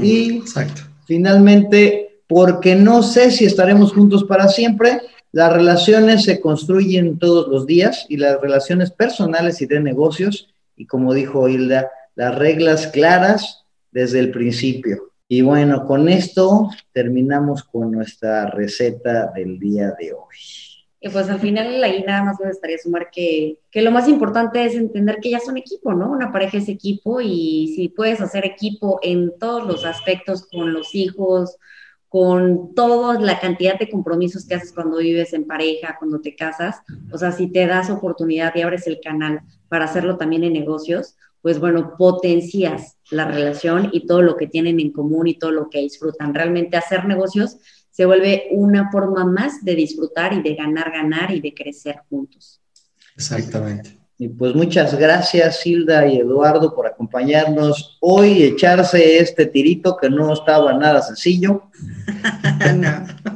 Y 0.00 0.36
Exacto. 0.36 0.82
finalmente, 1.04 2.20
porque 2.28 2.76
no 2.76 3.02
sé 3.02 3.32
si 3.32 3.44
estaremos 3.44 3.92
juntos 3.92 4.22
para 4.22 4.46
siempre, 4.46 5.00
las 5.32 5.52
relaciones 5.52 6.22
se 6.22 6.40
construyen 6.40 7.18
todos 7.18 7.48
los 7.48 7.66
días 7.66 8.06
y 8.08 8.18
las 8.18 8.40
relaciones 8.40 8.92
personales 8.92 9.60
y 9.60 9.66
de 9.66 9.80
negocios, 9.80 10.48
y 10.76 10.86
como 10.86 11.12
dijo 11.12 11.48
Hilda, 11.48 11.90
las 12.14 12.36
reglas 12.36 12.86
claras 12.86 13.64
desde 13.90 14.20
el 14.20 14.30
principio. 14.30 15.10
Y 15.28 15.42
bueno, 15.42 15.86
con 15.86 16.08
esto 16.08 16.70
terminamos 16.92 17.64
con 17.64 17.90
nuestra 17.90 18.46
receta 18.46 19.32
del 19.34 19.58
día 19.58 19.92
de 19.98 20.12
hoy. 20.12 20.36
Y 21.00 21.08
pues 21.08 21.28
al 21.28 21.40
final 21.40 21.82
ahí 21.82 22.04
nada 22.06 22.24
más 22.24 22.40
me 22.40 22.48
gustaría 22.48 22.78
sumar 22.78 23.10
que, 23.10 23.58
que, 23.70 23.82
lo 23.82 23.90
más 23.90 24.08
importante 24.08 24.64
es 24.64 24.74
entender 24.74 25.18
que 25.20 25.30
ya 25.30 25.40
son 25.40 25.56
equipo, 25.56 25.92
¿no? 25.94 26.10
Una 26.10 26.32
pareja 26.32 26.58
es 26.58 26.68
equipo 26.68 27.20
y 27.20 27.74
si 27.76 27.88
puedes 27.88 28.20
hacer 28.20 28.44
equipo 28.44 28.98
en 29.02 29.38
todos 29.38 29.66
los 29.66 29.84
aspectos 29.84 30.46
con 30.46 30.72
los 30.72 30.94
hijos, 30.94 31.58
con 32.08 32.74
toda 32.74 33.20
la 33.20 33.40
cantidad 33.40 33.78
de 33.78 33.90
compromisos 33.90 34.46
que 34.46 34.54
haces 34.54 34.72
cuando 34.72 34.98
vives 34.98 35.32
en 35.32 35.44
pareja, 35.44 35.96
cuando 35.98 36.20
te 36.20 36.34
casas, 36.34 36.80
o 37.12 37.18
sea, 37.18 37.32
si 37.32 37.48
te 37.48 37.66
das 37.66 37.90
oportunidad 37.90 38.54
y 38.54 38.62
abres 38.62 38.86
el 38.86 39.00
canal 39.00 39.42
para 39.68 39.84
hacerlo 39.84 40.16
también 40.16 40.44
en 40.44 40.54
negocios, 40.54 41.16
pues 41.46 41.60
bueno, 41.60 41.94
potencias 41.96 42.96
la 43.12 43.24
relación 43.24 43.90
y 43.92 44.04
todo 44.04 44.20
lo 44.20 44.36
que 44.36 44.48
tienen 44.48 44.80
en 44.80 44.90
común 44.90 45.28
y 45.28 45.38
todo 45.38 45.52
lo 45.52 45.70
que 45.70 45.78
disfrutan. 45.78 46.34
Realmente 46.34 46.76
hacer 46.76 47.04
negocios 47.04 47.58
se 47.88 48.04
vuelve 48.04 48.48
una 48.50 48.90
forma 48.90 49.24
más 49.24 49.64
de 49.64 49.76
disfrutar 49.76 50.32
y 50.32 50.42
de 50.42 50.56
ganar, 50.56 50.90
ganar 50.90 51.30
y 51.30 51.40
de 51.40 51.54
crecer 51.54 52.00
juntos. 52.10 52.60
Exactamente. 53.14 53.96
Y 54.18 54.26
pues 54.26 54.56
muchas 54.56 54.98
gracias, 54.98 55.64
Hilda 55.64 56.08
y 56.08 56.18
Eduardo, 56.18 56.74
por 56.74 56.88
acompañarnos 56.88 57.96
hoy 58.00 58.42
echarse 58.42 59.18
este 59.18 59.46
tirito 59.46 59.96
que 59.96 60.10
no 60.10 60.32
estaba 60.32 60.72
nada 60.72 61.00
sencillo. 61.00 61.70
no. 62.76 63.35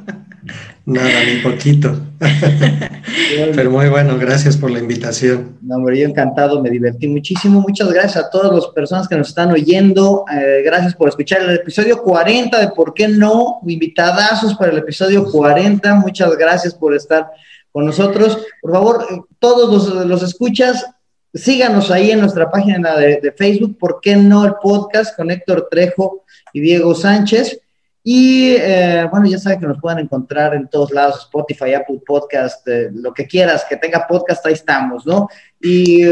Nada, 0.87 1.25
ni 1.25 1.41
poquito. 1.41 1.95
Pero 3.55 3.71
muy 3.71 3.89
bueno, 3.89 4.19
gracias 4.19 4.57
por 4.57 4.71
la 4.71 4.79
invitación. 4.79 5.59
No, 5.63 5.77
hombre, 5.77 5.99
yo 5.99 6.07
encantado, 6.07 6.63
me 6.63 6.71
divertí 6.71 7.07
muchísimo. 7.07 7.61
Muchas 7.61 7.93
gracias 7.93 8.25
a 8.25 8.31
todas 8.31 8.53
las 8.53 8.67
personas 8.69 9.07
que 9.07 9.17
nos 9.17 9.29
están 9.29 9.53
oyendo. 9.53 10.25
Eh, 10.33 10.63
gracias 10.65 10.95
por 10.95 11.09
escuchar 11.09 11.43
el 11.43 11.57
episodio 11.57 12.03
40 12.03 12.59
de 12.59 12.69
¿Por 12.69 12.95
qué 12.95 13.09
no? 13.09 13.61
Invitadazos 13.67 14.55
para 14.55 14.73
el 14.73 14.79
episodio 14.79 15.25
40. 15.25 15.95
Muchas 15.97 16.37
gracias 16.37 16.75
por 16.75 16.95
estar 16.95 17.31
con 17.73 17.87
nosotros. 17.87 18.39
Por 18.61 18.73
favor, 18.73 19.07
eh, 19.11 19.21
todos 19.39 19.73
los, 19.73 20.07
los 20.07 20.23
escuchas, 20.23 20.87
síganos 21.33 21.91
ahí 21.91 22.11
en 22.11 22.21
nuestra 22.21 22.51
página 22.51 22.97
de, 22.97 23.21
de 23.21 23.33
Facebook, 23.33 23.79
¿Por 23.79 24.01
qué 24.03 24.17
no? 24.17 24.45
El 24.45 24.55
podcast 24.63 25.17
con 25.17 25.31
Héctor 25.31 25.69
Trejo 25.71 26.25
y 26.53 26.61
Diego 26.61 26.95
Sánchez. 26.95 27.61
Y 28.03 28.55
eh, 28.59 29.07
bueno, 29.11 29.27
ya 29.27 29.39
saben 29.39 29.61
que 29.61 29.67
nos 29.67 29.79
pueden 29.79 29.99
encontrar 29.99 30.55
en 30.55 30.69
todos 30.69 30.91
lados, 30.91 31.21
Spotify, 31.25 31.75
Apple 31.75 32.01
Podcast, 32.07 32.67
eh, 32.67 32.91
lo 32.93 33.13
que 33.13 33.27
quieras, 33.27 33.67
que 33.69 33.77
tenga 33.77 34.07
podcast, 34.07 34.45
ahí 34.47 34.55
estamos, 34.55 35.05
¿no? 35.05 35.29
Y 35.61 36.05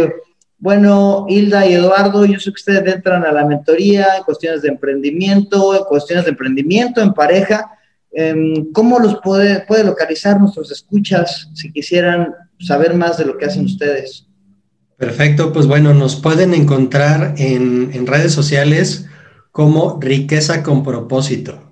bueno, 0.58 1.24
Hilda 1.28 1.66
y 1.66 1.74
Eduardo, 1.74 2.26
yo 2.26 2.38
sé 2.38 2.50
que 2.50 2.56
ustedes 2.56 2.94
entran 2.94 3.24
a 3.24 3.32
la 3.32 3.46
mentoría 3.46 4.16
en 4.18 4.24
cuestiones 4.24 4.60
de 4.62 4.68
emprendimiento, 4.68 5.74
en 5.74 5.84
cuestiones 5.84 6.24
de 6.24 6.32
emprendimiento 6.32 7.00
en 7.00 7.14
pareja. 7.14 7.70
Em, 8.10 8.70
¿Cómo 8.72 8.98
los 8.98 9.20
puede, 9.22 9.60
puede 9.60 9.84
localizar 9.84 10.38
nuestros 10.38 10.70
escuchas 10.70 11.48
si 11.54 11.72
quisieran 11.72 12.34
saber 12.58 12.94
más 12.94 13.16
de 13.16 13.24
lo 13.24 13.38
que 13.38 13.46
hacen 13.46 13.64
ustedes? 13.64 14.26
Perfecto, 14.96 15.52
pues 15.52 15.66
bueno, 15.66 15.94
nos 15.94 16.16
pueden 16.16 16.52
encontrar 16.52 17.34
en, 17.38 17.90
en 17.94 18.06
redes 18.06 18.32
sociales 18.32 19.06
como 19.52 19.98
Riqueza 20.00 20.62
con 20.64 20.82
Propósito. 20.82 21.67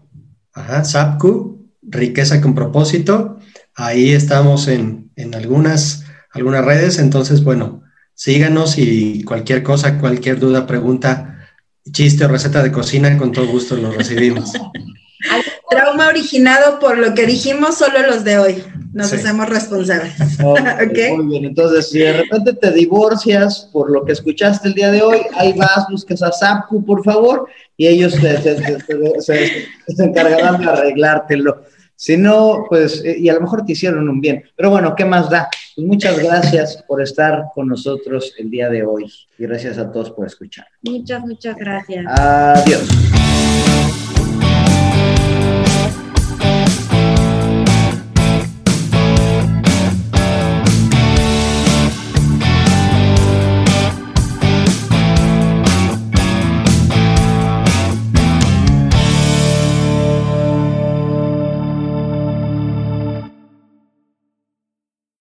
Ajá, 0.57 0.85
SAPCU, 0.85 1.69
riqueza 1.83 2.41
con 2.41 2.55
propósito. 2.55 3.39
Ahí 3.75 4.13
estamos 4.13 4.69
en, 4.69 5.11
algunas, 5.35 6.05
algunas 6.33 6.65
redes, 6.65 6.99
entonces, 6.99 7.45
bueno, 7.45 7.83
síganos 8.15 8.79
y 8.79 9.23
cualquier 9.25 9.63
cosa, 9.63 9.99
cualquier 9.99 10.41
duda, 10.41 10.67
pregunta, 10.67 11.47
chiste 11.93 12.25
o 12.25 12.29
receta 12.29 12.63
de 12.63 12.73
cocina, 12.73 13.19
con 13.19 13.33
todo 13.33 13.47
gusto 13.47 13.77
lo 13.77 13.93
recibimos. 13.93 14.53
Trauma 15.69 16.09
originado 16.09 16.79
por 16.79 16.97
lo 16.97 17.13
que 17.15 17.27
dijimos, 17.27 17.77
solo 17.77 18.07
los 18.07 18.25
de 18.25 18.39
hoy. 18.39 18.65
Nos 18.95 19.13
hacemos 19.13 19.51
responsables. 19.51 20.15
Muy 20.39 21.27
bien, 21.27 21.45
entonces 21.45 21.91
si 21.91 21.99
de 21.99 22.15
repente 22.15 22.55
te 22.55 22.73
divorcias 22.73 23.69
por 23.71 23.91
lo 23.91 24.07
que 24.07 24.13
escuchaste 24.13 24.69
el 24.69 24.75
día 24.75 24.91
de 24.91 25.03
hoy, 25.03 25.19
ahí 25.37 25.53
vas, 25.53 25.87
busques 25.91 26.23
a 26.23 26.33
Zapku, 26.33 26.83
por 26.83 27.05
favor, 27.05 27.47
y 27.77 27.87
ellos 27.87 28.15
se, 28.15 29.69
encargarán 29.99 30.61
de 30.61 30.67
arreglártelo. 30.67 31.63
Si 31.95 32.17
no, 32.17 32.67
pues, 32.69 33.03
eh, 33.05 33.17
y 33.19 33.29
a 33.31 33.35
lo 33.35 33.41
mejor 33.41 33.65
te 33.65 33.73
hicieron 33.73 34.09
un 34.09 34.21
bien. 34.21 34.45
Pero 34.55 34.71
bueno, 34.71 34.95
¿qué 34.95 35.05
más 35.05 35.31
da? 35.31 35.49
Pues 35.75 35.87
muchas 35.87 36.19
gracias 36.19 36.85
por 36.87 37.03
estar 37.03 37.45
con 37.55 37.69
nosotros 37.69 38.35
el 38.39 38.51
día 38.51 38.69
de 38.69 38.85
hoy 38.85 39.11
y 39.39 39.43
gracias 39.43 39.79
a 39.79 39.91
todos 39.91 40.11
por 40.11 40.27
escuchar. 40.27 40.67
Muchas, 40.83 41.23
muchas 41.23 41.57
gracias. 41.57 42.05
Adiós. 42.07 43.86